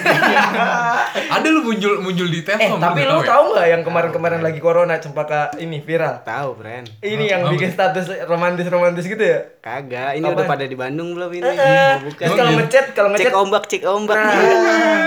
Ada 1.39 1.47
lu 1.47 1.63
muncul 1.63 2.03
muncul 2.03 2.27
di 2.27 2.39
eh 2.39 2.43
Telkom. 2.43 2.83
tapi 2.83 3.07
nggak 3.07 3.15
lu 3.15 3.23
ya? 3.23 3.27
tahu 3.31 3.43
nggak 3.55 3.67
yang 3.71 3.81
kemarin-kemarin 3.81 4.41
lagi 4.43 4.59
corona 4.59 4.99
cempaka 4.99 5.55
ini 5.55 5.79
viral? 5.79 6.19
Tahu 6.19 6.49
friend. 6.53 6.91
Ini 6.99 7.25
yang 7.25 7.41
bikin 7.47 7.71
status 7.71 8.11
romantis-romantis 8.27 9.07
gitu 9.07 9.23
ya? 9.23 9.39
Kagak 9.59 10.19
ini 10.19 10.27
Apaan? 10.27 10.35
udah 10.35 10.45
pada 10.45 10.65
di 10.67 10.75
Bandung 10.75 11.15
belum 11.15 11.31
ini? 11.31 11.47
Eh, 11.47 11.55
Mau 11.95 12.11
bukan. 12.11 12.25
Terus 12.27 12.35
kalau 12.35 12.51
ngechat 12.53 12.85
kalau 12.91 13.07
cek 13.07 13.15
ngechat 13.15 13.35
ombak 13.39 13.63
cek 13.67 13.81
ombak. 13.87 14.19
Nah, 14.19 14.35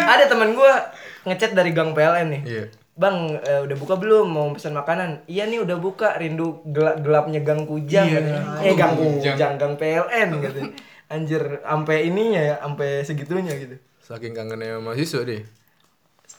ada 0.09 0.25
teman 0.25 0.57
gua 0.57 0.73
ngechat 1.25 1.53
dari 1.53 1.71
Gang 1.75 1.93
PLN 1.93 2.29
nih. 2.33 2.43
Iya. 2.47 2.65
Bang, 3.01 3.33
eh, 3.41 3.61
udah 3.65 3.77
buka 3.81 3.97
belum? 3.97 4.29
Mau 4.29 4.53
pesan 4.53 4.77
makanan? 4.77 5.25
Iya 5.25 5.49
nih 5.49 5.65
udah 5.65 5.77
buka. 5.81 6.21
Rindu 6.21 6.61
gelap 6.69 7.01
gelapnya 7.01 7.41
Gang 7.41 7.65
Kujang. 7.65 8.07
Iya. 8.09 8.19
katanya. 8.21 8.43
Eh 8.61 8.75
Gang 8.77 8.95
Kujang. 8.97 9.55
Gang 9.57 9.75
PLN 9.81 10.29
gitu. 10.41 10.61
Anjir, 11.11 11.43
sampai 11.67 12.07
ininya 12.07 12.39
ya, 12.39 12.57
sampai 12.63 13.03
segitunya 13.03 13.51
gitu. 13.59 13.77
Saking 13.99 14.31
kangennya 14.31 14.79
sama 14.79 14.95
mahasiswa 14.95 15.27
deh. 15.27 15.43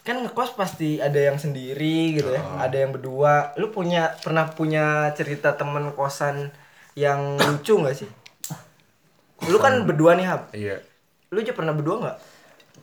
Kan 0.07 0.23
ngekos 0.23 0.55
pasti 0.55 1.03
ada 1.03 1.19
yang 1.19 1.35
sendiri 1.35 2.15
gitu 2.15 2.31
ya, 2.31 2.41
ada 2.55 2.73
yang 2.79 2.95
berdua. 2.95 3.51
Lu 3.59 3.69
punya 3.75 4.15
pernah 4.23 4.47
punya 4.47 5.11
cerita 5.13 5.59
temen 5.59 5.91
kosan 5.91 6.55
yang 6.95 7.35
lucu 7.35 7.75
nggak 7.83 7.95
sih? 7.99 8.09
Lu 9.51 9.59
kan 9.59 9.83
berdua 9.83 10.15
nih, 10.15 10.25
Hap. 10.29 10.55
Iya. 10.55 10.79
Lu 11.35 11.43
aja 11.43 11.51
pernah 11.51 11.75
berdua 11.75 11.95
nggak? 11.99 12.17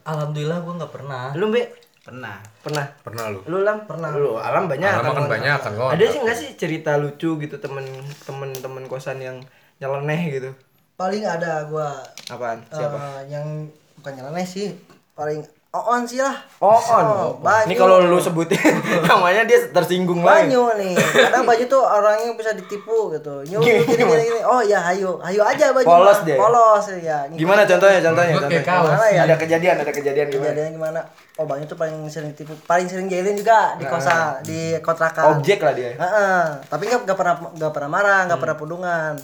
Alhamdulillah 0.09 0.59
gue 0.61 0.75
nggak 0.77 0.93
pernah. 0.93 1.25
Lu, 1.37 1.53
Be? 1.53 1.73
Pernah. 2.09 2.37
Pernah? 2.65 2.87
Pernah 3.05 3.25
lu. 3.29 3.41
Lu 3.45 3.59
lam? 3.61 3.85
Pernah. 3.85 4.09
Lu 4.17 4.41
alam 4.41 4.65
banyak 4.65 4.89
Alam 4.89 5.13
kan 5.13 5.29
banyak 5.29 5.57
kan, 5.61 5.73
ada 5.77 6.05
sih 6.09 6.21
nggak 6.25 6.39
sih 6.41 6.51
cerita 6.57 6.97
lucu 6.97 7.37
gitu 7.37 7.61
temen 7.61 7.85
temen 8.25 8.51
temen 8.57 8.85
kosan 8.89 9.21
yang 9.21 9.45
nyeleneh 9.77 10.21
gitu? 10.33 10.51
Paling 10.97 11.23
ada 11.29 11.69
gua. 11.69 12.01
Apaan? 12.33 12.65
Siapa? 12.73 12.97
Eh, 12.97 13.21
yang 13.37 13.69
bukan 14.01 14.13
nyeleneh 14.17 14.47
sih. 14.49 14.73
Paling 15.13 15.45
Oon 15.69 16.01
sih 16.09 16.17
lah. 16.17 16.33
oh 16.65 16.81
on 16.81 17.37
Banyu. 17.45 17.69
ini 17.69 17.75
kalau 17.77 18.01
lu 18.01 18.17
sebutin 18.17 18.57
namanya 19.05 19.45
dia 19.45 19.69
tersinggung 19.69 20.25
banget 20.25 20.49
Banyu 20.49 20.65
nih. 20.81 20.97
Kadang 20.97 21.45
baju 21.45 21.65
tuh 21.69 21.83
orangnya 21.85 22.33
bisa 22.41 22.57
ditipu 22.57 23.13
gitu. 23.13 23.45
Nyu 23.45 23.61
gini 23.61 23.85
gini 23.85 24.09
gini. 24.09 24.41
Oh 24.49 24.65
ya 24.65 24.81
hayu, 24.81 25.21
hayu 25.21 25.45
aja 25.45 25.77
baju. 25.77 25.85
Polos 25.85 26.25
dia. 26.25 26.41
Polos 26.41 26.89
ya. 27.05 27.29
Gimana 27.37 27.69
aja. 27.69 27.77
contohnya 27.77 28.01
contohnya 28.01 28.33
contohnya. 28.41 28.65
kaos 28.65 28.97
sih. 29.13 29.21
ada 29.21 29.37
kejadian 29.37 29.77
ada 29.85 29.93
kejadian 29.93 30.27
gimana 30.33 30.49
Kejadiannya 30.49 30.73
gimana? 30.73 31.01
Oh 31.37 31.45
Banyu 31.45 31.69
tuh 31.69 31.77
paling 31.77 32.01
sering 32.09 32.33
tipu, 32.33 32.57
paling 32.65 32.89
sering 32.89 33.13
jahilin 33.13 33.37
juga 33.37 33.77
di 33.77 33.85
kosan, 33.85 34.41
di 34.49 34.73
kontrakan. 34.81 35.37
objek 35.37 35.61
lah 35.61 35.77
dia 35.77 35.93
Heeh. 36.01 36.65
Tapi 36.65 36.83
nggak 36.89 37.05
nggak 37.05 37.19
pernah 37.21 37.35
nggak 37.53 37.73
pernah 37.77 37.91
marah, 37.93 38.21
nggak 38.25 38.41
pernah 38.41 38.57
pudungan. 38.57 39.15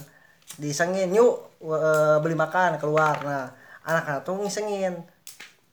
Disengin, 0.61 1.09
yuk 1.09 1.57
eh, 1.65 2.21
beli 2.21 2.37
makan 2.37 2.77
keluar. 2.77 3.17
Nah, 3.25 3.49
anak-anak 3.81 4.21
tuh 4.21 4.37
ngisengin. 4.45 5.14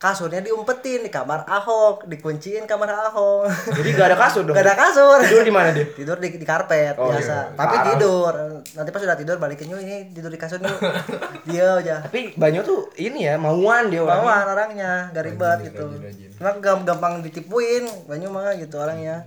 Kasurnya 0.03 0.43
diumpetin 0.43 1.01
di 1.01 1.09
kamar 1.09 1.47
Ahok, 1.47 2.11
dikunciin 2.11 2.67
kamar 2.67 2.91
Ahok. 3.07 3.47
jadi 3.71 3.89
gak 3.93 4.07
ada 4.09 4.19
kasur 4.19 4.43
dong 4.43 4.51
Gak 4.53 4.67
ada 4.67 4.75
kasur. 4.75 5.23
tidur 5.23 5.47
di 5.47 5.55
mana 5.55 5.71
dia 5.71 5.87
Tidur 5.87 6.19
di, 6.19 6.29
di 6.33 6.43
karpet 6.43 6.99
Oh, 6.99 7.07
biasa. 7.07 7.23
iya. 7.23 7.55
Tapi 7.55 7.71
Parah. 7.73 7.87
tidur. 7.89 8.35
Nanti 8.73 8.91
pas 8.91 8.99
sudah 8.99 9.15
tidur 9.15 9.39
balikin 9.39 9.71
yuk 9.71 9.79
ini 9.79 10.11
tidur 10.11 10.27
di 10.27 10.37
kasur 10.37 10.59
yuk. 10.59 10.75
Dia 11.47 11.79
aja. 11.79 12.03
tapi 12.03 12.35
banyak 12.35 12.63
tuh 12.63 12.91
ini 12.97 13.25
ya 13.25 13.39
mauan 13.39 13.89
dia 13.89 13.99
orangnya 13.99 14.19
Bawaan 14.19 14.47
orangnya, 14.49 14.93
gak 15.09 15.23
ribet 15.25 15.59
gitu. 15.65 15.87
Cuma 16.35 16.51
gam- 16.59 16.83
gampang 16.83 17.23
ditipuin, 17.23 17.87
banyak 18.05 18.27
mah 18.27 18.51
gitu 18.55 18.75
orangnya. 18.77 19.23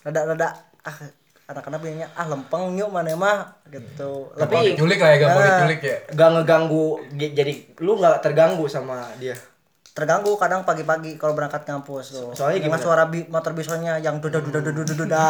Rada-rada 0.00 0.54
ah 0.80 0.96
anak-anak 1.46 1.78
bilangnya 1.78 2.06
ah 2.14 2.26
lempeng 2.26 2.74
yuk 2.74 2.90
mana 2.90 3.10
mah 3.12 3.38
gitu. 3.66 4.30
Gampang 4.32 4.54
Tapi- 4.54 4.70
diculik 4.70 4.98
lah 4.98 5.10
ya, 5.10 5.18
gampang 5.20 5.42
Nah. 5.42 5.50
diculik 5.52 5.80
ya. 5.80 5.96
gak 6.12 6.28
ngeganggu 6.32 6.86
jadi 7.10 7.52
lu 7.76 7.92
gak 7.96 8.22
terganggu 8.22 8.66
sama 8.66 9.02
dia 9.16 9.34
terganggu 9.96 10.36
kadang 10.36 10.60
pagi-pagi 10.60 11.16
kalau 11.16 11.32
berangkat 11.32 11.64
kampus 11.64 12.12
tuh. 12.12 12.28
Soalnya 12.36 12.68
gimana? 12.68 12.76
suara 12.76 13.08
bi- 13.08 13.24
motor 13.32 13.56
bisonya 13.56 13.96
yang 13.96 14.20
duda 14.20 14.44
duda 14.44 14.60
duda 14.60 14.84
duda 14.84 14.92
duda. 14.92 15.24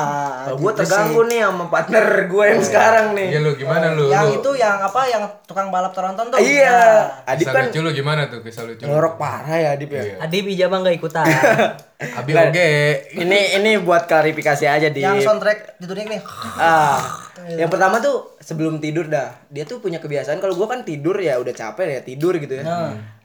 Gue 0.59 0.75
terganggu 0.75 1.23
nih 1.31 1.47
sama 1.47 1.71
partner 1.71 2.27
gue 2.27 2.45
yang 2.51 2.63
sekarang 2.67 3.07
nih. 3.15 3.29
Iya 3.31 3.47
lu 3.47 3.55
gimana 3.55 3.95
lu? 3.95 4.11
Yang 4.11 4.27
lu? 4.27 4.37
itu 4.43 4.51
yang 4.59 4.83
apa 4.83 5.07
yang 5.07 5.23
tukang 5.47 5.71
balap 5.71 5.95
Toronton 5.95 6.35
tuh. 6.35 6.43
Iya. 6.43 6.83
Nah, 7.23 7.31
Adip 7.31 7.47
kan 7.47 7.71
lucu 7.71 7.79
lu 7.79 7.95
gimana 7.95 8.27
tuh 8.27 8.43
kisah 8.43 8.67
lucu? 8.67 8.83
lu? 8.83 8.91
ngorok 8.91 9.15
parah 9.15 9.55
ya 9.55 9.69
Adip 9.79 9.91
ya. 9.95 10.03
Iya. 10.03 10.15
Adi 10.27 10.39
Bijabang 10.43 10.83
gak 10.83 10.99
ikutan. 10.99 11.27
Abi 12.19 12.33
oge. 12.35 12.71
Ini 13.15 13.63
ini 13.63 13.71
buat 13.79 14.11
klarifikasi 14.11 14.67
aja 14.67 14.91
di. 14.91 14.99
yang 14.99 15.23
soundtrack 15.23 15.79
tidurnya 15.79 16.19
nih. 16.19 16.21
Ah, 16.59 16.99
yang 17.47 17.69
pertama 17.69 17.99
tuh 17.99 18.37
sebelum 18.39 18.79
tidur 18.79 19.07
dah. 19.07 19.37
Dia 19.47 19.63
tuh 19.63 19.79
punya 19.79 19.97
kebiasaan 19.97 20.39
kalau 20.39 20.55
gua 20.55 20.69
kan 20.69 20.81
tidur 20.83 21.17
ya 21.17 21.37
udah 21.37 21.53
capek 21.53 21.87
ya 21.91 22.01
tidur 22.01 22.37
gitu 22.37 22.57
ya. 22.57 22.65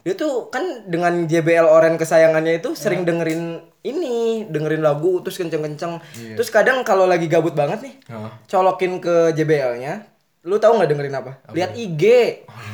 Dia 0.02 0.14
tuh 0.14 0.50
kan 0.50 0.62
dengan 0.84 1.24
JBL 1.24 1.64
Oren 1.64 1.96
kesayangannya 1.96 2.58
itu 2.58 2.74
sering 2.74 3.02
dengerin 3.02 3.62
ini, 3.82 4.46
dengerin 4.46 4.82
lagu 4.82 5.22
terus 5.22 5.38
kenceng-kenceng. 5.38 6.02
Terus 6.34 6.50
kadang 6.50 6.82
kalau 6.82 7.06
lagi 7.06 7.26
gabut 7.26 7.54
banget 7.54 7.80
nih, 7.82 7.94
Oh. 8.10 8.30
colokin 8.44 8.98
ke 8.98 9.32
JBL-nya. 9.32 10.06
Lu 10.42 10.58
tahu 10.58 10.76
nggak 10.76 10.90
dengerin 10.90 11.16
apa? 11.16 11.32
Lihat 11.50 11.72
IG. 11.76 12.04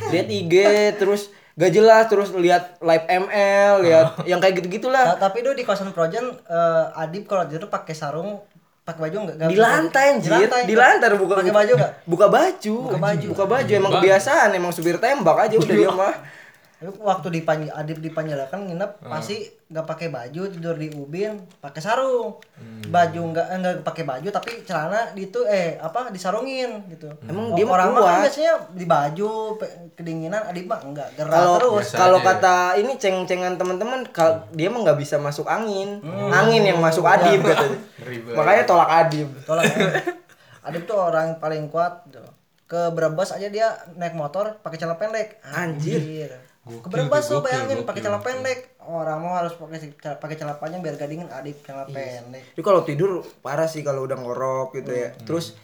Lihat 0.08 0.28
IG 0.30 0.54
terus 1.02 1.28
gak 1.54 1.74
jelas 1.74 2.06
terus 2.06 2.30
lihat 2.32 2.78
live 2.80 3.06
ML, 3.10 3.82
lihat 3.82 4.08
yang 4.24 4.38
kayak 4.38 4.62
gitu-gitulah. 4.62 5.18
Ta- 5.18 5.28
tapi 5.28 5.42
tuh 5.42 5.52
di 5.52 5.66
kosan 5.66 5.90
Projen 5.90 6.22
eh, 6.46 6.86
Adip 6.96 7.26
kalau 7.26 7.44
tidur 7.44 7.68
pakai 7.68 7.92
sarung 7.92 8.40
pakai 8.88 9.02
baju 9.04 9.18
enggak? 9.20 9.36
di 9.44 9.58
lantai 9.60 10.06
anjir 10.16 10.32
di 10.64 10.74
lantai 10.74 11.12
buka 11.14 11.34
pakai 11.36 11.52
baju 11.52 11.72
enggak? 11.76 11.92
buka 12.08 12.28
baju 12.32 12.76
Buka 12.88 12.98
baju. 12.98 13.28
buka 13.28 13.46
baju 13.46 13.72
emang 13.74 13.92
kebiasaan 13.94 14.50
emang 14.56 14.72
supir 14.72 14.96
tembak 14.96 15.36
aja 15.38 15.60
udah 15.60 15.76
dia 15.76 15.92
mah 16.00 16.16
Tapi 16.78 16.94
waktu 16.96 17.28
di 17.32 17.42
Panj- 17.42 17.74
Adip 17.74 17.98
di 17.98 18.08
Panjalakan 18.08 18.70
nginep 18.70 19.02
pasti 19.02 19.42
nggak 19.68 19.84
pakai 19.84 20.08
baju 20.08 20.42
tidur 20.46 20.78
di 20.78 20.94
ubin 20.94 21.34
pakai 21.58 21.82
sarung. 21.82 22.38
Baju 22.86 23.22
nggak 23.28 23.48
enggak 23.50 23.74
pakai 23.82 24.04
baju 24.04 24.28
tapi 24.30 24.62
celana 24.62 25.10
di 25.12 25.26
itu 25.26 25.42
eh 25.44 25.76
apa 25.76 26.08
disarungin 26.08 26.86
gitu. 26.88 27.10
Emang 27.26 27.50
O- 27.50 27.58
dia 27.58 27.66
orang 27.66 27.92
mah 27.92 28.02
kan 28.04 28.22
biasanya 28.22 28.54
di 28.72 28.86
baju 28.86 29.58
kedinginan 29.92 30.46
Adip 30.46 30.66
mah 30.66 30.80
enggak 30.80 31.10
gerah 31.18 31.34
kalau 31.34 31.56
terus. 31.58 31.88
Kalau 31.92 32.20
aja. 32.22 32.28
kata 32.32 32.56
ini 32.78 32.94
ceng-cengan 32.96 33.58
teman-teman 33.58 34.06
kal- 34.08 34.46
dia 34.52 34.70
mah 34.70 34.80
nggak 34.80 35.00
bisa 35.02 35.18
masuk 35.18 35.50
angin. 35.50 35.98
Angin 36.30 36.62
yang 36.64 36.78
masuk 36.78 37.04
adib 37.04 37.42
katanya. 37.42 37.80
Ribet. 38.08 38.38
makanya 38.38 38.64
tolak 38.64 38.90
adib 38.96 39.28
tolak 39.44 39.66
ya. 39.66 39.98
Adip 40.62 40.86
tuh 40.86 40.96
orang 40.96 41.36
paling 41.38 41.68
kuat 41.68 42.06
tuh. 42.08 42.22
ke 42.68 42.92
Brebes 42.92 43.32
aja 43.32 43.48
dia 43.48 43.68
naik 43.96 44.12
motor 44.12 44.60
pakai 44.60 44.78
celana 44.78 44.96
pendek. 44.96 45.40
Anjir. 45.42 46.28
ke 46.30 46.47
Tuh 46.68 46.80
gokil, 47.34 47.40
bayangin 47.42 47.80
pakai 47.84 48.02
celana 48.02 48.20
pendek 48.20 48.60
orang 48.80 49.18
mau 49.18 49.34
harus 49.34 49.54
pakai 49.54 49.80
pakai 50.16 50.36
celana 50.36 50.56
panjang 50.56 50.80
biar 50.80 50.96
gak 50.96 51.08
dingin 51.08 51.28
Adip 51.28 51.60
celana 51.62 51.86
pendek 51.86 52.44
Jadi 52.52 52.62
kalau 52.62 52.82
tidur 52.82 53.12
parah 53.40 53.66
sih 53.66 53.82
kalau 53.82 54.04
udah 54.04 54.16
ngorok 54.16 54.76
gitu 54.76 54.92
ya 54.92 55.10
Hmm. 55.10 55.24
terus 55.24 55.56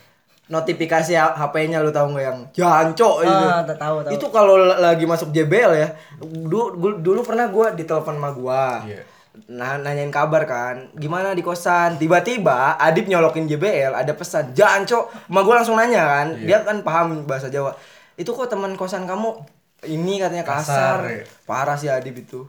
notifikasi 0.46 1.14
HP-nya 1.16 1.80
lu 1.80 1.90
tahu 1.90 2.12
nggak 2.12 2.26
yang 2.26 2.40
jancok 2.52 3.16
gitu. 3.24 3.46
Ah, 3.48 3.64
tak 3.64 3.80
tahu, 3.80 4.04
tahu. 4.04 4.12
Itu 4.12 4.26
kalau 4.28 4.56
lagi 4.60 5.08
masuk 5.08 5.32
JBL 5.32 5.72
ya. 5.74 5.88
Dulu, 6.20 6.76
gua- 6.76 7.00
dulu 7.00 7.20
pernah 7.24 7.48
gua 7.48 7.72
ditelepon 7.72 8.12
sama 8.14 8.30
gua. 8.32 8.84
Iya. 8.84 9.08
Nah, 9.50 9.80
nanyain 9.80 10.12
kabar 10.12 10.44
kan. 10.44 10.92
Gimana 10.94 11.32
di 11.32 11.42
kosan? 11.42 11.96
Tiba-tiba 11.96 12.76
Adip 12.76 13.08
nyolokin 13.08 13.48
JBL 13.48 13.96
ada 13.96 14.14
pesan, 14.14 14.52
"Jancok." 14.52 15.32
Ma 15.32 15.42
gua 15.42 15.64
langsung 15.64 15.74
nanya 15.74 16.04
kan. 16.04 16.28
Iya. 16.36 16.46
Dia 16.46 16.58
kan 16.62 16.84
paham 16.84 17.24
bahasa 17.24 17.48
Jawa. 17.48 17.74
Itu 18.14 18.36
kok 18.36 18.46
teman 18.46 18.76
kosan 18.76 19.08
kamu 19.08 19.42
ini 19.86 20.18
katanya 20.18 20.44
Kasar, 20.44 20.60
kasar. 20.98 20.98
ya. 21.06 21.24
Parah 21.44 21.76
sih 21.76 21.88
Adip 21.88 22.16
itu. 22.18 22.44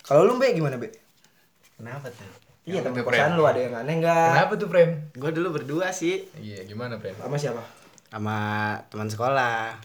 Kalau 0.00 0.24
lu 0.24 0.36
Be 0.36 0.50
gimana, 0.50 0.74
Be? 0.74 0.88
kenapa 1.74 2.08
tuh 2.08 2.26
Iya, 2.64 2.82
kosan 2.82 3.00
Pren? 3.00 3.32
lu 3.32 3.42
ada 3.42 3.56
yang 3.56 3.72
aneh 3.74 3.96
enggak? 3.96 4.28
Kenapa 4.34 4.52
tuh, 4.54 4.68
Friend? 4.68 4.92
gue 5.10 5.30
dulu 5.32 5.48
berdua 5.54 5.88
sih 5.88 6.26
Iya, 6.34 6.64
gimana, 6.64 6.96
Friend? 6.96 7.16
Sama 7.16 7.34
siapa? 7.34 7.62
sama 8.08 8.38
teman 8.88 9.04
sekolah 9.04 9.76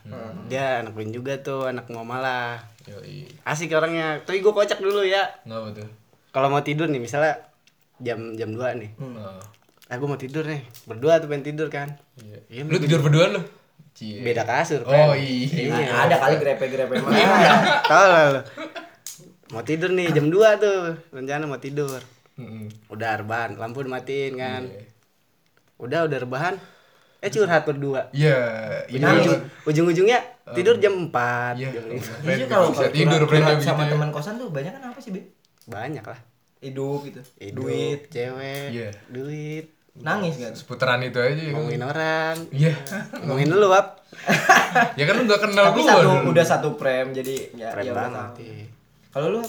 dia 0.48 0.80
anak 0.80 0.96
Win 0.96 1.12
juga 1.12 1.36
tuh 1.38 1.68
anak 1.68 1.92
Ngomala 1.92 2.56
Yoi. 2.86 3.28
asik 3.44 3.68
orangnya 3.70 4.16
tapi 4.22 4.40
gue 4.40 4.48
kocak 4.50 4.80
dulu 4.80 5.04
ya 5.04 5.28
Ngapa 5.44 5.76
tuh? 5.76 5.88
kalau 6.30 6.48
mau 6.48 6.60
tidur 6.60 6.88
nih 6.88 6.98
misalnya 6.98 7.36
jam 8.00 8.32
jam 8.34 8.48
2 8.50 8.80
nih 8.80 8.96
Oh. 8.96 9.44
ah 9.84 9.96
gue 9.98 10.08
mau 10.08 10.16
tidur 10.16 10.44
nih 10.44 10.64
berdua 10.86 11.20
tuh 11.20 11.28
pengen 11.28 11.44
tidur 11.46 11.68
kan 11.68 12.00
Iya. 12.18 12.40
Iya, 12.50 12.62
Lu 12.64 12.80
tidur 12.80 13.00
berduaan 13.02 13.36
lu? 13.36 13.42
Cie. 13.94 14.20
beda 14.20 14.42
kasur 14.44 14.82
Oh 14.82 15.14
Pren. 15.14 15.22
iya. 15.22 15.86
ada 16.02 16.18
kali 16.18 16.36
grepe-grepe 16.36 16.98
mah. 16.98 17.14
tahu 17.84 18.06
lah 18.08 18.24
lu. 18.32 18.42
mau 19.50 19.62
tidur 19.62 19.90
nih 19.90 20.10
jam 20.10 20.26
2 20.26 20.34
tuh 20.58 20.80
rencana 21.10 21.46
mau 21.46 21.58
tidur 21.58 22.02
udah 22.88 23.12
rebahan 23.16 23.54
lampu 23.54 23.82
dimatiin 23.82 24.34
kan 24.34 24.64
Iya. 24.64 24.82
udah 25.78 26.00
udah 26.04 26.20
rebahan 26.20 26.56
eh 27.20 27.30
curhat 27.30 27.64
berdua 27.64 28.10
Iya, 28.10 28.36
ini 28.88 29.00
Ujung, 29.00 29.40
ujung-ujungnya 29.64 30.20
tidur 30.52 30.76
jam 30.78 30.98
4 31.06 31.54
Iya. 31.56 31.70
jam 31.72 31.86
lima. 31.88 32.02
Friend 32.02 32.36
Iya 32.36 32.46
kalau 32.48 32.66
bisa 32.68 32.90
tidur 32.90 33.20
curhat- 33.20 33.30
friend 33.30 33.44
curhat 33.44 33.54
jam 33.54 33.62
sama 33.64 33.78
gitu 33.78 33.86
ya. 33.86 33.92
teman 33.94 34.10
kosan 34.10 34.34
tuh 34.36 34.50
banyak 34.50 34.72
kan 34.72 34.82
apa 34.86 35.00
sih, 35.00 35.12
Be? 35.12 35.22
banyak 35.66 36.02
lah 36.04 36.20
Hidup 36.60 37.00
gitu. 37.04 37.22
Hidup, 37.38 37.56
Duit, 37.62 38.00
cewek 38.10 38.66
Iya. 38.72 38.90
duit 39.08 39.66
nangis 39.96 40.36
kan. 40.36 40.52
Seputaran 40.52 41.00
itu 41.00 41.16
aja 41.16 41.32
ya 41.32 41.46
kan. 41.46 41.54
ngomongin 41.54 41.84
orang 41.84 42.36
Iya. 42.50 42.74
ngomongin 43.20 43.48
dulu 43.48 43.66
wap 43.70 44.02
ya 45.00 45.04
kan 45.04 45.16
lu 45.16 45.24
gak 45.24 45.42
kenal 45.44 45.66
Tapi 45.68 45.80
gua 45.80 45.90
satu 45.92 46.02
dulu. 46.08 46.30
udah 46.32 46.46
satu 46.48 46.70
frame 46.74 47.10
jadi 47.12 47.36
ya 47.54 47.68
keren 47.72 47.84
ya 47.84 47.92
udah 47.92 47.98
banget 48.00 48.30
iya. 48.40 48.66
Kalau 49.10 49.28
lu 49.30 49.42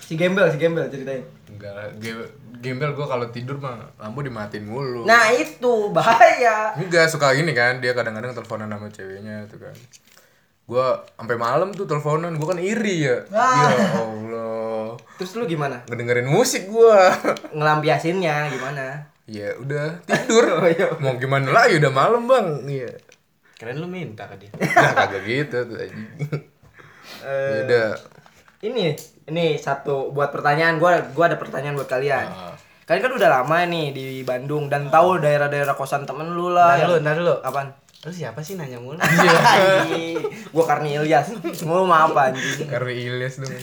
si 0.00 0.14
gembel, 0.14 0.46
si 0.46 0.56
gembel 0.56 0.86
ceritain. 0.86 1.22
Enggak 1.48 1.72
lah, 1.72 1.86
ge- 1.96 2.30
gembel 2.56 2.92
gua 2.92 3.06
kalau 3.08 3.26
tidur 3.28 3.56
mah 3.56 3.74
lampu 3.96 4.20
dimatiin 4.20 4.62
mulu. 4.64 5.02
Nah, 5.02 5.30
itu 5.30 5.90
bahaya. 5.90 6.70
Enggak 6.72 7.06
suka 7.08 7.30
gini 7.32 7.50
kan, 7.50 7.78
dia 7.78 7.90
kadang-kadang 7.92 8.30
teleponan 8.32 8.68
sama 8.68 8.86
ceweknya 8.88 9.46
tuh 9.46 9.58
kan. 9.60 9.74
Gua 10.62 11.02
sampai 11.12 11.34
malam 11.34 11.70
tuh 11.70 11.82
teleponan, 11.84 12.30
gua 12.32 12.48
kan 12.48 12.60
iri 12.60 13.02
ya. 13.02 13.26
Ah. 13.28 13.66
Ya 13.68 13.90
Allah. 13.96 14.94
Terus 15.18 15.34
lu 15.34 15.44
gimana? 15.44 15.82
Ngedengerin 15.84 16.26
musik 16.26 16.66
gua. 16.66 17.10
Ngelampiasinnya 17.56 18.46
gimana? 18.48 19.10
Ya 19.32 19.56
udah 19.56 19.96
tidur. 20.06 20.44
Oh, 20.54 20.66
iya. 20.66 20.92
Mau 20.94 21.16
gimana 21.16 21.48
lagi 21.48 21.76
udah 21.76 21.88
malam, 21.90 22.24
Bang. 22.24 22.62
Iya. 22.64 22.92
keren 23.54 23.78
lu 23.78 23.86
minta 23.86 24.26
ke 24.26 24.36
dia 24.36 24.50
Nah, 24.58 24.90
kagak 24.92 25.22
gitu 25.22 25.58
tuh 25.64 25.78
anjing. 25.78 26.18
Eh, 27.22 27.30
Ya 27.48 27.58
udah. 27.62 27.88
ini 28.60 28.92
ini 29.24 29.44
satu 29.56 30.10
buat 30.10 30.28
pertanyaan 30.28 30.76
gua 30.76 30.98
gua 31.08 31.26
ada 31.26 31.36
pertanyaan 31.36 31.74
buat 31.74 31.86
kalian. 31.86 32.26
Ah. 32.26 32.54
Kalian 32.82 33.02
kan 33.02 33.14
udah 33.14 33.30
lama 33.32 33.62
nih 33.64 33.86
di 33.90 34.04
Bandung 34.22 34.66
dan 34.66 34.86
tahu 34.88 35.16
daerah-daerah 35.16 35.72
kosan 35.72 36.02
temen 36.02 36.28
lu 36.28 36.50
lah. 36.50 36.74
Ntar 36.74 36.82
dulu, 36.82 36.92
yang- 36.92 37.02
ntar 37.02 37.14
dulu. 37.16 37.34
Apaan? 37.40 37.68
lu 38.02 38.10
siapa 38.10 38.42
sih 38.42 38.58
nanya 38.58 38.76
mulu 38.76 38.98
Iya. 39.94 40.18
gua 40.50 40.64
Karni 40.64 40.98
Ilyas. 40.98 41.30
Mau 41.62 41.86
maaf 41.86 42.10
anjing. 42.12 42.66
Karena 42.66 42.90
Ilyas 42.90 43.38
dong. 43.38 43.54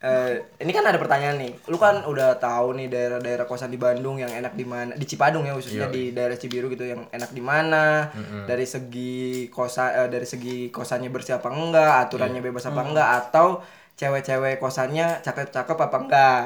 Eh, 0.00 0.40
ini 0.64 0.72
kan 0.72 0.80
ada 0.80 0.96
pertanyaan 0.96 1.36
nih. 1.36 1.52
Lu 1.68 1.76
kan 1.76 2.00
udah 2.08 2.40
tahu 2.40 2.72
nih 2.72 2.88
daerah-daerah 2.88 3.44
kosan 3.44 3.68
di 3.68 3.76
Bandung 3.76 4.16
yang 4.16 4.32
enak 4.32 4.56
di 4.56 4.64
mana? 4.64 4.96
Di 4.96 5.04
Cipadung 5.04 5.44
ya 5.44 5.52
khususnya 5.52 5.92
Iya. 5.92 5.92
di 5.92 6.02
daerah 6.16 6.40
Cibiru 6.40 6.72
gitu 6.72 6.88
yang 6.88 7.04
enak 7.12 7.28
di 7.36 7.42
mana? 7.44 8.08
Dari 8.48 8.64
segi 8.64 9.52
kosa 9.52 9.92
eh, 9.92 10.08
dari 10.08 10.24
segi 10.24 10.72
kosannya 10.72 11.12
bersih 11.12 11.36
apa 11.36 11.52
enggak, 11.52 12.08
aturannya 12.08 12.40
bebas 12.40 12.64
apa 12.64 12.80
enggak 12.80 13.08
atau 13.28 13.60
cewek-cewek 13.92 14.56
kosannya 14.56 15.20
cakep-cakep 15.20 15.76
apa 15.76 15.96
enggak. 16.00 16.42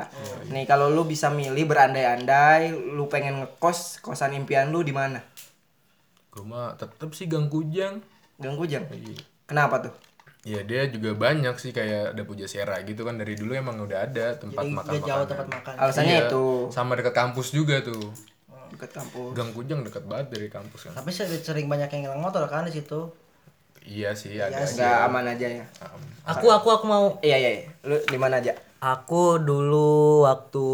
Nih 0.51 0.67
kalau 0.67 0.91
lu 0.91 1.07
bisa 1.07 1.31
milih 1.31 1.71
berandai-andai 1.71 2.75
lu 2.75 3.07
pengen 3.07 3.39
ngekos 3.39 4.03
kosan 4.03 4.35
impian 4.35 4.75
lu 4.75 4.83
di 4.83 4.91
mana? 4.91 5.23
Gua 6.35 6.43
mah 6.43 6.69
tetep 6.75 7.15
sih 7.15 7.31
Gang 7.31 7.47
Kujang. 7.47 8.03
Gang 8.43 8.59
Kujang. 8.59 8.83
Iya. 8.91 9.23
Kenapa 9.47 9.79
tuh? 9.79 9.95
Ya 10.45 10.61
dia 10.61 10.85
juga 10.87 11.17
banyak 11.17 11.57
sih 11.57 11.73
kayak 11.73 12.13
ada 12.13 12.23
Puja 12.23 12.45
Sera 12.45 12.77
gitu 12.85 13.01
kan 13.01 13.17
dari 13.17 13.33
dulu 13.33 13.57
emang 13.57 13.81
udah 13.81 14.05
ada 14.05 14.37
tempat 14.37 14.61
Jadi 14.61 14.77
makan 14.77 14.93
gak 14.93 15.03
jauh 15.03 15.25
tempat 15.25 15.47
makan. 15.49 15.75
Alasannya 15.81 16.15
Iya, 16.15 16.29
itu 16.29 16.45
sama 16.69 16.93
dekat 16.95 17.15
kampus 17.15 17.49
juga 17.51 17.81
tuh. 17.81 18.13
dekat 18.71 18.91
kampus. 18.93 19.31
Gang 19.33 19.51
Kujang 19.51 19.81
dekat 19.81 20.05
banget 20.05 20.27
dari 20.31 20.49
kampus 20.51 20.81
kan. 20.85 20.93
Tapi 20.93 21.09
sering, 21.09 21.41
sering 21.41 21.67
banyak 21.67 21.89
yang 21.91 22.11
hilang 22.11 22.21
motor 22.21 22.45
kan 22.45 22.67
di 22.67 22.75
situ. 22.75 23.09
Iya 23.81 24.13
sih 24.13 24.37
ada 24.37 24.65
Enggak 24.65 24.81
aja. 24.81 25.07
aman 25.07 25.25
aja 25.29 25.47
ya. 25.49 25.65
Aku 26.27 26.49
aku 26.49 26.69
aku 26.73 26.85
mau 26.85 27.05
Iya 27.21 27.37
iya, 27.37 27.51
iya. 27.55 27.63
lu 27.85 27.97
di 28.01 28.17
mana 28.17 28.41
aja? 28.41 28.53
Aku 28.81 29.39
dulu 29.39 30.25
waktu 30.25 30.65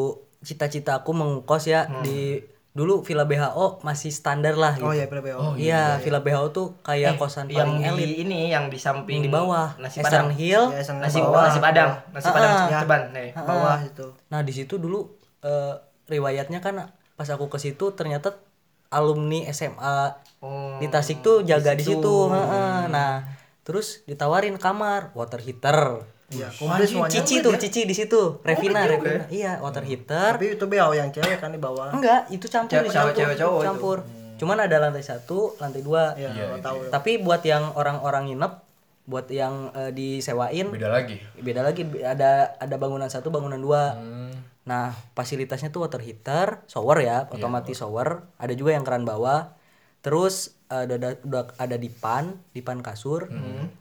cita-cita 0.40 0.98
aku 0.98 1.12
mengkos 1.12 1.68
ya 1.68 1.86
di 2.00 2.42
dulu 2.70 3.02
Villa 3.02 3.26
BHO 3.26 3.82
masih 3.82 4.14
standar 4.14 4.54
lah 4.54 4.78
gitu. 4.78 4.86
Oh 4.86 4.94
iya, 4.94 5.10
PLBO. 5.10 5.34
Oh, 5.34 5.52
iya, 5.58 5.98
Villa 5.98 6.22
BHO 6.22 6.54
tuh 6.54 6.78
kayak 6.80 7.18
kosan 7.18 7.50
yang 7.50 7.82
paling 7.82 7.98
di 7.98 8.04
elit 8.06 8.10
ini 8.22 8.40
yang 8.48 8.70
di 8.70 8.78
samping 8.78 9.18
yang 9.18 9.26
di 9.26 9.32
bawah. 9.32 9.74
nasi 9.76 9.98
Eastern 9.98 10.30
padang 10.30 10.30
Hill. 10.32 10.64
Ya, 10.70 10.82
nasi 10.94 11.18
bawah. 11.18 11.42
nasi 11.44 11.58
padang 11.58 11.90
nasi 12.10 12.26
Ah, 12.26 12.32
padang 12.32 12.52
ah. 12.52 12.68
ceban 12.70 13.02
nih 13.10 13.28
Bawah 13.34 13.78
itu. 13.82 14.06
Nah, 14.28 14.40
di 14.40 14.52
situ 14.52 14.78
dulu 14.78 15.02
eh, 15.40 15.74
riwayatnya 16.06 16.58
kan 16.58 16.94
pas 17.14 17.28
aku 17.28 17.46
ke 17.46 17.58
situ 17.58 17.90
ternyata 17.90 18.38
alumni 18.88 19.50
SMA 19.50 19.98
Oh, 20.40 20.80
di 20.80 20.88
Tasik 20.88 21.20
tuh 21.20 21.44
jaga 21.44 21.76
di 21.76 21.84
situ. 21.84 22.14
heeh. 22.30 22.88
Nah, 22.88 23.28
terus 23.60 24.00
ditawarin 24.04 24.56
kamar 24.56 25.12
water 25.12 25.36
heater. 25.36 26.00
Iya, 26.31 26.47
komplit 26.49 26.87
semuanya. 26.87 27.12
Cici 27.12 27.35
tuh, 27.39 27.53
Cici 27.55 27.81
di 27.83 27.93
situ. 27.93 28.39
Revina, 28.41 28.87
Revina. 28.87 29.26
Iya, 29.26 29.59
water 29.59 29.83
heater. 29.83 30.39
Tapi 30.39 30.55
itu 30.55 30.64
BO 30.64 30.91
yang 30.93 31.11
cewek 31.11 31.37
kan 31.37 31.51
di 31.51 31.59
bawah. 31.59 31.91
Enggak, 31.91 32.31
itu 32.31 32.47
campur 32.47 32.70
Cewek- 32.72 32.87
dicampur. 32.89 33.16
cewek 33.16 33.37
cowok 33.37 33.59
itu. 33.59 33.66
campur. 33.66 33.99
Cuman 34.39 34.57
ada 34.57 34.76
lantai 34.78 35.03
satu, 35.03 35.59
lantai 35.59 35.83
dua. 35.83 36.14
Iya, 36.14 36.57
tahu. 36.59 36.87
Tapi 36.89 37.18
buat 37.18 37.43
yang 37.43 37.74
orang-orang 37.74 38.31
nginep, 38.31 38.53
buat 39.05 39.26
yang 39.26 39.74
eh, 39.74 39.91
disewain, 39.91 40.70
Beda 40.70 40.87
lagi. 40.89 41.18
beda 41.37 41.61
lagi. 41.61 41.83
Ada 41.99 42.57
ada 42.57 42.74
bangunan 42.78 43.11
satu, 43.11 43.28
bangunan 43.28 43.59
dua. 43.59 43.99
Hmm. 43.99 44.31
Nah, 44.62 44.95
fasilitasnya 45.12 45.68
tuh 45.68 45.83
water 45.83 45.99
heater, 45.99 46.62
shower 46.64 46.99
ya, 47.01 47.26
otomatis 47.28 47.74
shower. 47.76 48.22
Ada 48.39 48.55
juga 48.55 48.70
yang 48.70 48.87
keran 48.87 49.03
bawah. 49.03 49.59
Terus 49.99 50.55
ada 50.68 50.95
ada, 50.95 51.18
ada 51.51 51.76
dipan, 51.76 52.39
dipan 52.53 52.78
kasur. 52.78 53.26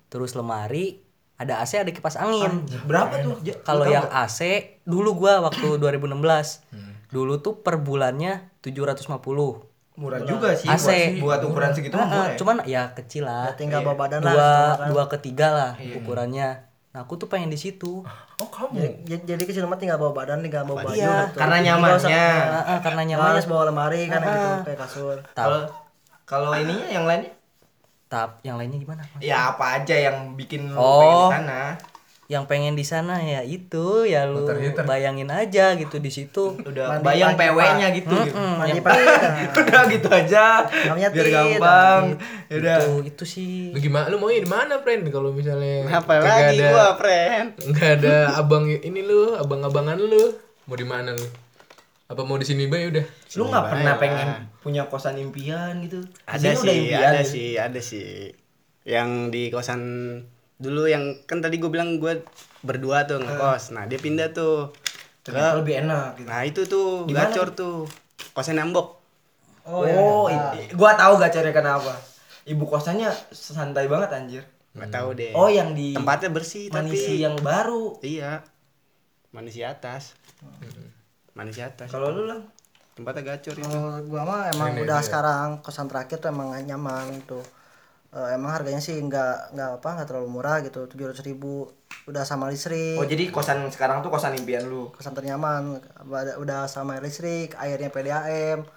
Terus 0.10 0.34
lemari, 0.34 0.98
ada 1.40 1.54
AC, 1.58 1.72
ada 1.78 1.90
kipas 1.90 2.14
angin. 2.16 2.68
berapa 2.84 3.16
tuh? 3.18 3.40
Kalau 3.62 3.88
yang 3.88 4.06
AC 4.06 4.40
dulu 4.84 5.16
gua 5.18 5.40
waktu 5.42 5.66
2016. 5.82 6.68
Dulu 7.10 7.40
tuh 7.40 7.58
per 7.58 7.80
bulannya 7.80 8.52
750. 8.60 9.08
murah 10.00 10.20
juga 10.22 10.52
sih 10.54 10.64
AC. 10.64 11.20
buat, 11.20 11.42
buat 11.42 11.42
ukuran 11.44 11.72
segitu 11.74 11.92
mah 11.92 12.00
Ah, 12.00 12.08
murah 12.08 12.22
ah, 12.22 12.28
ya. 12.30 12.38
cuman 12.38 12.56
ya 12.64 12.84
kecil 12.94 13.24
lah. 13.26 13.52
Tinggal 13.54 13.84
bawa 13.84 13.96
badan 13.98 14.20
lah. 14.22 14.32
Dua 14.32 14.48
gitu, 14.48 14.84
dua 14.90 15.04
ketiga 15.10 15.48
lah 15.50 15.72
ukurannya. 15.76 16.50
Nah, 16.90 17.00
aku 17.04 17.16
tuh 17.16 17.28
pengen 17.28 17.48
di 17.48 17.56
situ. 17.56 18.08
Oh 18.36 18.48
kamu. 18.48 19.04
Jadi, 19.04 19.28
jadi 19.28 19.44
kecil 19.44 19.64
mah 19.66 19.76
tinggal 19.76 19.96
bawa 19.96 20.16
badan, 20.16 20.40
tinggal 20.40 20.64
bawa 20.64 20.88
baju. 20.88 20.96
Iya, 20.96 21.28
gitu. 21.28 21.38
karena 21.38 21.58
nyamannya. 21.62 22.00
usah- 22.00 22.12
Ah, 22.48 22.64
ah, 22.66 22.80
karena 22.80 23.02
nggak 23.02 23.12
nyamannya 23.12 23.44
bawa 23.46 23.64
lemari 23.68 24.02
kan 24.06 24.20
gitu 24.24 24.50
kayak 24.64 24.80
kasur. 24.80 25.18
kalau 25.34 25.60
kalau 26.24 26.52
ininya 26.54 26.88
yang 26.88 27.04
lainnya 27.04 27.36
Tap, 28.10 28.42
yang 28.42 28.58
lainnya 28.58 28.76
gimana? 28.76 29.06
ya 29.20 29.54
apa 29.54 29.78
aja 29.78 29.94
yang 29.94 30.34
bikin 30.34 30.66
lu 30.68 30.76
pengen 30.76 30.82
Oh. 30.82 31.30
di 31.30 31.36
sana 31.36 31.62
Yang 32.28 32.44
pengen 32.46 32.74
di 32.74 32.82
sana 32.84 33.18
ya 33.20 33.42
itu 33.42 33.86
ya 34.04 34.26
lu 34.26 34.42
Water 34.44 34.58
heater. 34.60 34.82
bayangin 34.84 35.26
aja 35.28 35.74
gitu 35.74 35.98
di 35.98 36.10
situ. 36.10 36.58
udah 36.60 36.86
Mandi 36.92 37.02
bayang 37.04 37.34
PW-nya 37.34 37.88
gitu 37.92 38.14
gitu 38.20 38.38
Mandi 38.38 38.82
udah 39.62 39.82
gitu 39.88 40.08
aja 40.08 40.62
Namanya 40.86 41.10
biar 41.10 41.26
gampang 41.28 42.02
ya 42.46 42.56
udah 42.56 42.78
Itu 42.80 42.94
itu 43.04 43.24
sih. 43.28 43.54
Lu 43.70 43.80
gimana? 43.80 44.06
Lu 44.08 44.18
maunya 44.18 44.42
di 44.42 44.52
mana, 44.52 44.78
friend? 44.80 45.06
Kalau 45.08 45.30
misalnya 45.30 45.90
apa 45.92 46.18
lagi 46.20 46.58
ada, 46.58 46.66
gua 46.68 46.88
friend 46.96 47.48
Enggak 47.64 47.90
ada 47.98 48.16
abang 48.36 48.66
ini 48.68 49.02
lu, 49.02 49.34
abang-abangan 49.36 49.98
lu. 49.98 50.34
Mau 50.66 50.74
di 50.76 50.86
mana 50.86 51.10
lu? 51.12 51.26
Apa 52.10 52.26
mau 52.26 52.42
di 52.42 52.46
sini 52.46 52.66
bay? 52.66 52.90
Udah? 52.90 53.06
lu 53.38 53.44
nggak 53.48 53.66
pernah 53.70 53.94
Surabaya. 53.94 54.02
pengen 54.02 54.28
punya 54.66 54.84
kosan 54.90 55.22
impian 55.22 55.78
gitu? 55.86 56.02
Ada 56.26 56.58
sih 56.58 56.90
impian 56.90 57.02
ada 57.06 57.22
gitu. 57.22 57.30
sih 57.30 57.50
ada 57.54 57.80
sih. 57.80 58.10
Yang 58.82 59.10
di 59.30 59.44
kosan 59.54 59.82
dulu 60.58 60.90
yang 60.90 61.22
kan 61.30 61.38
tadi 61.40 61.62
gue 61.62 61.70
bilang 61.70 62.02
gue 62.02 62.26
berdua 62.66 63.06
tuh 63.06 63.22
ngekos. 63.22 63.78
Nah 63.78 63.86
dia 63.86 64.02
pindah 64.02 64.34
tuh 64.34 64.74
ke 65.22 65.30
ternyata 65.30 65.62
lebih 65.62 65.86
enak 65.86 66.10
gitu. 66.18 66.28
Nah 66.34 66.42
itu 66.42 66.62
tuh 66.66 66.88
Di 67.06 67.14
mana? 67.14 67.30
gacor 67.30 67.48
tuh. 67.54 67.78
Kosan 68.34 68.58
nambok 68.58 68.98
oh, 69.70 70.26
i- 70.34 70.66
i- 70.66 70.74
gua 70.74 70.98
tahu 70.98 71.22
gacornya 71.22 71.54
kenapa. 71.54 71.94
Ibu 72.50 72.66
kosannya 72.66 73.14
santai 73.30 73.86
banget 73.86 74.10
anjir. 74.10 74.44
Nggak 74.74 74.90
tahu 74.90 75.10
deh. 75.14 75.30
Oh 75.38 75.46
yang 75.46 75.78
di 75.78 75.94
tempatnya 75.94 76.34
bersih 76.34 76.74
manisi 76.74 77.22
tapi 77.22 77.22
yang 77.22 77.38
baru. 77.38 78.02
Iya. 78.02 78.42
Manusia 79.30 79.78
atas 79.78 80.18
manusia 81.40 81.72
atas. 81.72 81.88
Kalau 81.88 82.12
lu 82.12 82.28
lah 82.28 82.44
tempatnya 83.00 83.24
gacor 83.32 83.56
itu. 83.56 83.64
Kalau 83.64 84.04
gua 84.12 84.22
mah 84.28 84.42
emang 84.52 84.76
udah 84.84 85.00
sekarang 85.00 85.64
kosan 85.64 85.88
terakhir 85.88 86.20
tuh 86.20 86.36
emang 86.36 86.52
nyaman 86.68 87.24
tuh. 87.24 87.44
Eh, 88.12 88.36
emang 88.36 88.52
harganya 88.52 88.84
sih 88.84 89.00
nggak 89.00 89.56
nggak 89.56 89.70
apa 89.80 89.90
nggak 89.96 90.08
terlalu 90.12 90.28
murah 90.28 90.60
gitu 90.60 90.84
tujuh 90.92 91.16
ratus 91.16 91.24
ribu. 91.24 91.72
Udah 92.10 92.28
sama 92.28 92.52
listrik. 92.52 93.00
Oh 93.00 93.08
jadi 93.08 93.32
kosan 93.32 93.64
sekarang 93.72 94.04
tuh 94.04 94.12
kosan 94.12 94.36
impian 94.36 94.68
lu? 94.68 94.92
Kosan 94.92 95.16
ternyaman. 95.16 95.80
Udah, 96.04 96.36
udah 96.42 96.60
sama 96.68 97.00
listrik 97.00 97.56
airnya 97.56 97.88
PDAM 97.88 98.68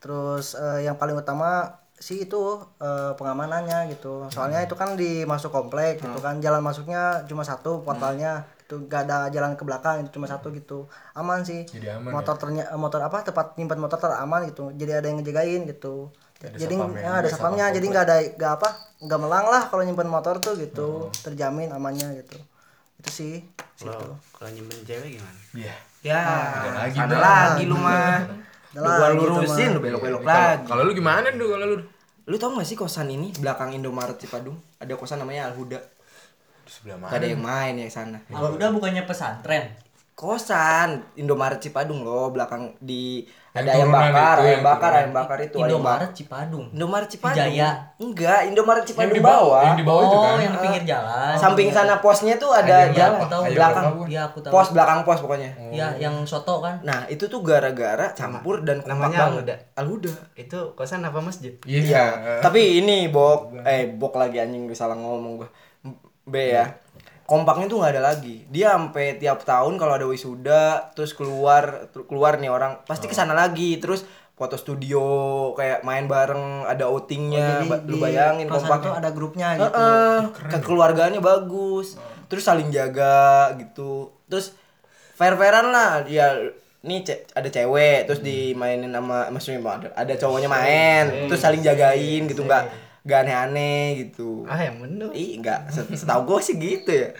terus 0.00 0.56
eh, 0.56 0.88
yang 0.88 0.96
paling 0.96 1.14
utama 1.14 1.76
sih 2.00 2.24
itu 2.24 2.58
eh, 2.80 3.12
pengamanannya 3.14 3.92
gitu. 3.94 4.26
Soalnya 4.32 4.64
itu 4.64 4.74
kan 4.74 4.96
di 4.96 5.22
masuk 5.28 5.52
komplek 5.52 6.00
gitu 6.00 6.18
kan. 6.18 6.40
Jalan 6.40 6.64
masuknya 6.64 7.22
cuma 7.28 7.44
satu 7.44 7.84
portalnya 7.84 8.48
itu 8.70 8.86
gak 8.86 9.10
ada 9.10 9.26
jalan 9.34 9.58
ke 9.58 9.66
belakang 9.66 10.06
itu 10.06 10.14
cuma 10.14 10.30
satu 10.30 10.54
gitu. 10.54 10.86
Aman 11.18 11.42
sih. 11.42 11.66
Jadi 11.66 11.90
aman 11.90 12.14
motor 12.14 12.38
ternya 12.38 12.70
motor 12.78 13.02
apa 13.02 13.26
tempat 13.26 13.58
nyimpan 13.58 13.82
motor 13.82 13.98
teraman 13.98 14.46
gitu. 14.46 14.70
Jadi 14.70 14.94
ada 14.94 15.06
yang 15.10 15.18
ngejagain 15.18 15.66
gitu. 15.66 16.14
Jadi 16.38 16.78
ya, 16.78 17.18
ada 17.20 17.28
sapamnya 17.28 17.68
jadi 17.74 17.84
nggak 17.84 18.04
ada 18.06 18.16
nggak 18.38 18.52
apa 18.62 18.68
nggak 19.02 19.18
melang 19.20 19.46
lah 19.50 19.66
kalau 19.66 19.82
nyimpen 19.82 20.06
motor 20.06 20.38
tuh 20.38 20.54
gitu. 20.54 21.10
Terjamin 21.26 21.74
amannya 21.74 22.22
gitu. 22.22 22.38
Itu 23.02 23.10
sih 23.10 23.34
situ 23.74 23.90
Kalau 23.90 24.14
kalau 24.38 24.50
nyimpen 24.54 24.78
cewek 24.86 25.18
gimana? 25.18 25.40
Iya. 25.50 25.74
Ya, 26.00 26.22
lagi, 26.72 26.96
ada 26.96 27.16
lagi 27.20 27.68
lu 27.68 27.76
mah. 27.76 28.24
Ada 28.72 28.80
Lu 28.80 28.86
gua 28.86 29.08
tuh, 29.10 29.26
lurusin, 29.42 29.68
lu 29.76 29.80
belok-belok 29.84 30.22
Kalau- 30.24 30.32
lagi. 30.32 30.64
Kalau 30.64 30.82
lu 30.86 30.92
gimana 30.96 31.26
tuh 31.28 31.48
kalau 31.52 31.66
lu? 31.66 31.76
Lu 32.30 32.36
tau 32.38 32.54
gak 32.56 32.64
sih 32.64 32.78
kosan 32.78 33.10
ini 33.10 33.34
belakang 33.36 33.74
Indomaret 33.74 34.16
Cipadung? 34.16 34.56
Ada 34.78 34.94
kosan 34.96 35.18
namanya 35.20 35.50
Alhuda. 35.50 35.76
Sebelah 36.70 37.10
Gak 37.10 37.18
ada 37.18 37.26
yang 37.26 37.42
main 37.42 37.74
ya 37.74 37.90
sana. 37.90 38.22
Kalau 38.30 38.54
udah 38.54 38.70
bukannya 38.70 39.02
pesantren. 39.02 39.74
Kosan 40.14 41.00
Indomaret 41.16 41.64
Cipadung 41.64 42.04
loh, 42.04 42.28
belakang 42.28 42.76
di 42.76 43.24
Yang 43.56 43.64
ada 43.64 43.70
ayam 43.72 43.88
turunan 43.88 44.12
bakar, 44.12 44.36
itu, 44.36 44.44
ayam 44.44 44.52
yang 44.52 44.62
bakar, 44.62 44.90
ayam 44.92 45.12
bakar 45.16 45.38
itu 45.40 45.56
ayam 45.56 45.64
Indomaret 45.64 46.00
bakar. 46.12 46.18
Cipadung. 46.20 46.64
Indomaret 46.76 47.08
Cipadung. 47.08 47.38
Jaya. 47.40 47.70
Enggak, 47.96 48.40
Indomaret 48.52 48.84
Cipadung 48.84 49.16
di 49.16 49.24
bawah, 49.24 49.62
yang 49.64 49.78
di 49.80 49.86
bawah 49.88 50.02
itu 50.04 50.16
oh, 50.20 50.22
kan. 50.22 50.36
yang 50.44 50.52
di 50.52 50.60
pinggir 50.60 50.84
jalan. 50.84 51.34
Samping 51.40 51.68
sana 51.72 51.94
posnya 52.04 52.36
tuh 52.36 52.52
ada 52.52 52.74
Ayam 52.84 52.92
jalan 52.92 53.16
apa? 53.16 53.26
tahu. 53.32 53.42
Belakang. 53.48 53.84
Iya, 54.12 54.22
aku 54.28 54.38
tahu. 54.44 54.52
Pos 54.52 54.68
belakang 54.76 54.98
pos 55.08 55.18
pokoknya. 55.24 55.50
Ya, 55.72 55.88
yang 55.96 56.14
soto 56.28 56.60
kan. 56.60 56.84
Nah, 56.84 57.08
itu 57.08 57.24
tuh 57.24 57.40
gara-gara 57.40 58.12
campur 58.12 58.60
dan 58.60 58.84
kompak 58.84 59.16
namanya 59.16 59.18
banget. 59.24 59.58
Alhuda. 59.80 60.12
Itu 60.36 60.76
kosan 60.76 61.00
apa 61.00 61.18
masjid? 61.24 61.56
Iya. 61.64 62.38
Tapi 62.44 62.84
ini 62.84 63.08
bok, 63.08 63.56
eh 63.64 63.88
bok 63.88 64.20
lagi 64.20 64.36
anjing 64.36 64.68
gue 64.68 64.76
salah 64.76 65.00
ngomong 65.00 65.40
gua. 65.40 65.48
B 66.24 66.34
ya. 66.50 66.76
Kompaknya 67.24 67.70
tuh 67.70 67.78
nggak 67.78 67.92
ada 67.94 68.02
lagi. 68.04 68.42
Dia 68.48 68.74
sampai 68.74 69.14
tiap 69.16 69.42
tahun 69.42 69.78
kalau 69.78 69.94
ada 69.94 70.04
wisuda 70.04 70.90
terus 70.92 71.14
keluar 71.14 71.86
keluar 71.94 72.36
nih 72.36 72.50
orang 72.50 72.82
pasti 72.84 73.06
ke 73.06 73.14
sana 73.14 73.32
lagi. 73.32 73.78
Terus 73.78 74.02
foto 74.34 74.56
studio 74.56 75.04
kayak 75.52 75.84
main 75.84 76.04
bareng 76.04 76.64
ada 76.64 76.88
outingnya. 76.88 77.62
Jadi 77.62 77.66
Ba- 77.70 77.82
lu 77.84 77.96
bayangin 77.96 78.46
kompaknya. 78.48 78.82
tuh 78.82 78.94
ada 78.96 79.10
grupnya 79.12 79.48
gitu 79.54 79.70
Heeh, 79.70 80.18
kekeluargaannya 80.50 81.22
bagus. 81.22 81.94
Terus 82.26 82.42
saling 82.42 82.68
jaga 82.68 83.54
gitu. 83.54 84.10
Terus 84.26 84.56
fair-fairan 85.14 85.70
lah. 85.70 86.02
Ya 86.04 86.34
nih 86.80 87.04
ce- 87.04 87.28
ada 87.30 87.44
cewek 87.46 88.08
terus 88.08 88.24
dimainin 88.24 88.88
sama 88.88 89.28
maksudnya 89.28 89.60
ada, 89.60 89.88
ada 89.92 90.14
cowoknya 90.16 90.48
main, 90.48 91.28
terus 91.28 91.36
saling 91.38 91.60
jagain 91.60 92.24
gitu 92.24 92.40
nggak 92.40 92.89
nggak 93.00 93.18
aneh-aneh 93.24 93.84
gitu. 93.98 94.44
Ah 94.44 94.60
yang 94.60 94.78
bener. 94.78 95.08
Ih, 95.10 95.36
enggak. 95.36 95.68
Set- 95.68 95.88
Setahu 95.90 96.24
gue 96.26 96.38
sih 96.40 96.54
gitu 96.54 96.90
ya. 96.90 97.10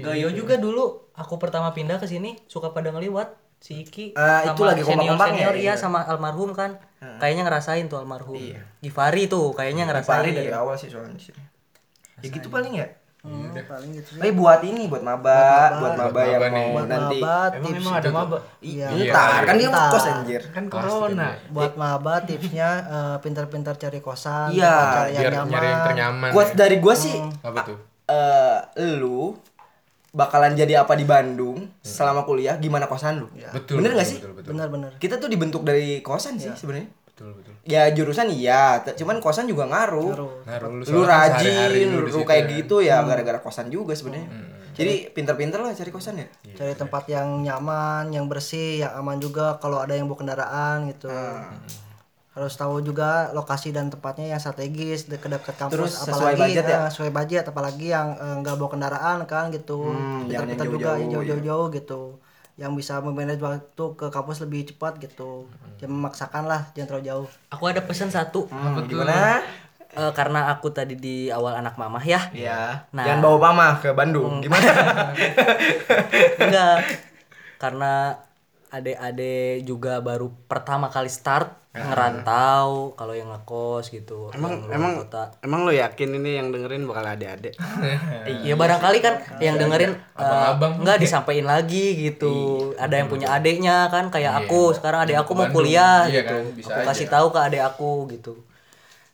Gayo 0.00 0.28
juga 0.30 0.56
dulu 0.56 1.08
aku 1.12 1.36
pertama 1.36 1.70
pindah 1.70 1.98
ke 1.98 2.06
sini 2.06 2.38
suka 2.46 2.70
pada 2.70 2.88
ngeliwat 2.88 3.34
si 3.58 3.82
Iki 3.82 4.14
Ah, 4.14 4.46
itu 4.46 4.62
lagi 4.62 4.82
senior 4.82 5.18
senior 5.18 5.50
ya? 5.52 5.60
iya 5.60 5.74
sama 5.74 6.06
almarhum 6.06 6.54
kan 6.54 6.78
kayaknya 7.18 7.42
ngerasain 7.42 7.86
tuh 7.86 7.98
almarhum 7.98 8.38
Givari 8.78 9.26
tuh 9.26 9.50
kayaknya 9.50 9.82
ngerasain 9.84 10.22
Pari 10.22 10.30
dari 10.30 10.54
awal 10.54 10.78
sih 10.78 10.86
soalnya 10.86 11.14
di 11.14 11.24
sini. 11.26 11.42
Ya 12.18 12.28
gitu 12.30 12.46
paling 12.48 12.74
ya. 12.74 12.86
Hmm, 13.18 13.50
paling 13.50 13.90
gitu 13.92 14.08
sih 14.08 14.20
Tapi 14.20 14.30
buat 14.30 14.60
ini 14.62 14.86
buat 14.86 15.02
maba, 15.02 15.42
buat 15.76 15.94
maba, 15.96 16.20
yang 16.22 16.38
maba 16.38 16.46
nih. 16.48 16.64
mau 16.64 16.72
buat 16.72 16.86
nanti. 16.86 17.18
maba 17.18 17.34
Emang 17.50 17.64
tips 17.64 17.80
emang 17.80 17.94
ada 17.94 18.08
maba. 18.10 18.36
iya 18.60 18.86
Ntar 18.88 19.40
kan 19.42 19.54
dia 19.54 19.68
kos 19.68 20.06
anjir. 20.06 20.42
Kan 20.48 20.64
corona. 20.66 21.28
buat 21.48 21.72
maba 21.74 22.14
tipsnya 22.22 22.68
eh, 22.80 23.16
pintar-pintar 23.18 23.74
cari 23.74 23.98
kosan 23.98 24.48
Iya, 24.50 24.70
cari 24.70 25.10
yang 25.10 25.20
Biar 25.20 25.32
nyaman 25.34 25.50
nyari 25.50 25.66
yang 25.66 25.82
ternyaman. 25.84 26.28
Gua 26.30 26.44
ya. 26.44 26.54
dari 26.54 26.76
gua 26.78 26.94
sih 26.94 27.16
Apa 27.40 27.60
tuh? 27.64 27.78
eh 28.06 28.58
lu 28.94 29.34
bakalan 30.08 30.54
jadi 30.54 30.80
apa 30.80 30.94
di 30.94 31.04
Bandung 31.04 31.68
selama 31.78 32.24
kuliah 32.24 32.56
gimana 32.56 32.86
kosan 32.86 33.20
lu 33.20 33.28
Betul. 33.52 33.78
bener 33.78 33.92
betul, 33.92 33.92
gak 33.94 34.08
sih 34.08 34.18
Betul, 34.18 34.32
betul. 34.32 34.50
benar-benar 34.50 34.90
kita 34.96 35.14
tuh 35.16 35.28
dibentuk 35.28 35.62
dari 35.62 36.00
kosan 36.00 36.34
sih 36.36 36.48
sebenarnya 36.50 36.88
Betul, 37.18 37.34
betul. 37.34 37.54
ya 37.66 37.90
jurusan 37.90 38.30
iya 38.30 38.78
cuman 38.94 39.18
kosan 39.18 39.50
juga 39.50 39.66
ngaruh, 39.66 40.14
Ngaruh. 40.46 40.70
Lu 40.70 40.86
lu 40.86 41.02
rajin 41.02 41.98
lu 41.98 42.22
kayak 42.22 42.46
ya. 42.46 42.50
gitu 42.62 42.76
ya 42.78 43.02
gara-gara 43.02 43.42
kosan 43.42 43.66
juga 43.74 43.98
sebenarnya. 43.98 44.30
Jadi 44.78 45.10
pinter-pinter 45.10 45.58
lah 45.58 45.74
cari 45.74 45.90
kosan 45.90 46.22
ya? 46.22 46.30
Cari 46.54 46.78
tempat 46.78 47.10
yang 47.10 47.42
nyaman 47.42 48.14
yang 48.14 48.30
bersih 48.30 48.86
yang 48.86 48.94
aman 49.02 49.18
juga 49.18 49.58
kalau 49.58 49.82
ada 49.82 49.98
yang 49.98 50.06
bawa 50.06 50.22
kendaraan 50.22 50.86
gitu. 50.94 51.10
Ah. 51.10 51.50
harus 52.38 52.54
tahu 52.54 52.78
juga 52.86 53.34
lokasi 53.34 53.74
dan 53.74 53.90
tempatnya 53.90 54.30
yang 54.30 54.38
strategis 54.38 55.10
dekat-dekat 55.10 55.58
kampus 55.58 55.74
Terus 55.74 55.92
sesuai 56.06 56.38
apalagi 56.38 56.54
budget 56.54 56.64
ya? 56.70 56.78
eh, 56.78 56.88
sesuai 56.94 57.10
budget 57.10 57.44
apalagi 57.50 57.86
yang 57.90 58.08
eh, 58.14 58.34
nggak 58.46 58.54
bawa 58.62 58.70
kendaraan 58.78 59.18
kan 59.26 59.50
gitu. 59.50 59.90
Hmm, 59.90 60.30
pintar-pintar 60.30 60.70
juga 60.70 60.90
yang 61.02 61.10
jauh-jauh, 61.18 61.34
jauh-jauh 61.34 61.66
gitu 61.74 62.02
yang 62.58 62.74
bisa 62.74 62.98
memanage 62.98 63.38
waktu 63.38 63.84
ke 63.94 64.06
kampus 64.10 64.42
lebih 64.42 64.66
cepat 64.66 64.98
gitu. 64.98 65.46
Jangan 65.78 65.94
memaksakan 65.94 66.44
lah 66.44 66.66
jangan 66.74 66.88
terlalu 66.90 67.06
jauh. 67.06 67.26
Aku 67.48 67.64
ada 67.64 67.80
pesan 67.80 68.10
satu. 68.10 68.50
Hmm, 68.50 68.82
gimana? 68.84 69.38
Eh, 69.88 70.12
karena 70.12 70.50
aku 70.50 70.68
tadi 70.68 70.98
di 70.98 71.30
awal 71.30 71.56
anak 71.56 71.78
mamah 71.78 72.02
ya. 72.02 72.28
Ya 72.34 72.84
Nah. 72.90 73.06
jangan 73.06 73.22
bawa 73.24 73.38
mama 73.40 73.66
ke 73.78 73.94
Bandung. 73.94 74.42
Gimana? 74.42 74.68
Enggak. 76.42 76.78
Karena 77.56 78.18
adik-adik 78.68 79.64
juga 79.64 80.02
baru 80.02 80.28
pertama 80.44 80.92
kali 80.92 81.08
start 81.08 81.67
ngerantau 81.84 82.92
kalau 82.94 83.14
yang 83.14 83.28
ngekos 83.28 83.88
gitu 83.88 84.28
Emang 84.32 84.66
emang 84.68 84.98
kota 84.98 85.30
emang 85.40 85.62
lu 85.62 85.72
yakin 85.72 86.18
ini 86.18 86.38
yang 86.38 86.50
dengerin 86.50 86.82
bakal 86.84 87.04
adik-adik? 87.06 87.54
Iya 88.44 88.54
barangkali 88.54 88.98
kan 88.98 89.14
yang 89.38 89.56
dengerin 89.56 89.92
eh, 89.94 90.18
Abang-abang. 90.18 90.72
nggak 90.82 90.98
disampaikan 90.98 91.46
lagi 91.48 91.96
gitu. 91.96 92.34
Ada 92.74 93.00
yang 93.00 93.08
punya 93.08 93.32
adeknya 93.32 93.88
kan 93.88 94.10
kayak 94.10 94.44
aku. 94.44 94.74
Sekarang 94.74 95.04
adek 95.06 95.22
aku 95.22 95.32
mau 95.32 95.46
Bandung. 95.46 95.64
kuliah 95.64 96.04
Iya 96.06 96.22
gitu. 96.24 96.36
kan, 96.36 96.54
bisa 96.54 96.70
aku 96.70 96.80
aja. 96.80 96.88
kasih 96.90 97.06
tahu 97.08 97.26
ke 97.30 97.38
adek 97.38 97.62
aku 97.64 97.90
gitu. 98.10 98.32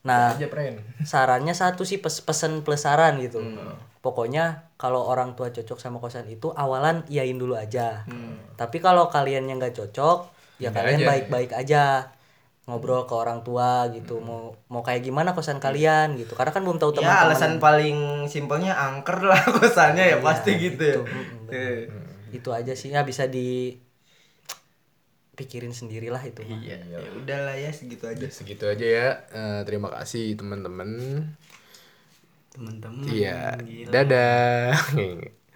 Nah, 0.04 0.36
Aja, 0.36 0.46
sarannya 1.12 1.56
satu 1.56 1.82
sih 1.88 1.96
pes 1.96 2.20
pesen 2.20 2.60
plus 2.60 2.84
saran 2.84 3.16
gitu. 3.20 3.40
Hmm. 3.40 3.72
Pokoknya 4.04 4.68
kalau 4.76 5.00
orang 5.08 5.32
tua 5.32 5.48
cocok 5.48 5.80
sama 5.80 5.96
kosan 5.96 6.28
itu 6.28 6.52
awalan 6.52 7.00
iyain 7.08 7.40
dulu 7.40 7.56
aja. 7.56 8.04
Hmm. 8.04 8.36
Tapi 8.52 8.84
kalau 8.84 9.08
kalian 9.08 9.48
yang 9.48 9.56
nggak 9.56 9.72
cocok, 9.72 10.28
ya 10.60 10.68
Pindah 10.68 10.76
kalian 10.76 10.98
aja. 11.00 11.08
baik-baik 11.08 11.50
aja 11.56 11.82
ngobrol 12.64 13.04
ke 13.04 13.12
orang 13.12 13.44
tua 13.44 13.92
gitu 13.92 14.24
mau 14.24 14.56
mau 14.72 14.80
kayak 14.80 15.04
gimana 15.04 15.36
kosan 15.36 15.60
kalian 15.60 16.16
gitu 16.16 16.32
karena 16.32 16.48
kan 16.48 16.64
belum 16.64 16.80
tahu 16.80 16.96
ya 16.96 17.04
teman-teman 17.04 17.24
alasan 17.28 17.52
paling 17.60 17.98
simpelnya 18.24 18.72
angker 18.72 19.20
lah 19.20 19.36
kosannya 19.60 20.16
ya 20.16 20.16
pasti 20.24 20.56
gitu 20.56 20.82
ya 20.84 20.98
Eh. 21.52 21.86
itu 22.32 22.48
aja 22.50 22.72
sih 22.72 22.90
ya 22.90 23.04
bisa 23.04 23.28
di 23.28 23.78
pikirin 25.34 25.74
sendirilah 25.74 26.22
itu 26.22 26.46
mah. 26.46 26.62
Iya, 26.62 26.78
ya 26.94 26.98
udahlah 27.18 27.58
ya 27.58 27.70
segitu 27.74 28.06
aja. 28.06 28.22
Segitu 28.30 28.70
aja 28.70 28.86
ya. 28.86 29.08
Eh, 29.34 29.60
terima 29.66 29.90
kasih 29.90 30.38
teman-teman. 30.38 30.94
Teman-teman. 32.54 33.02
Iya. 33.10 33.58
Dadah. 33.90 34.78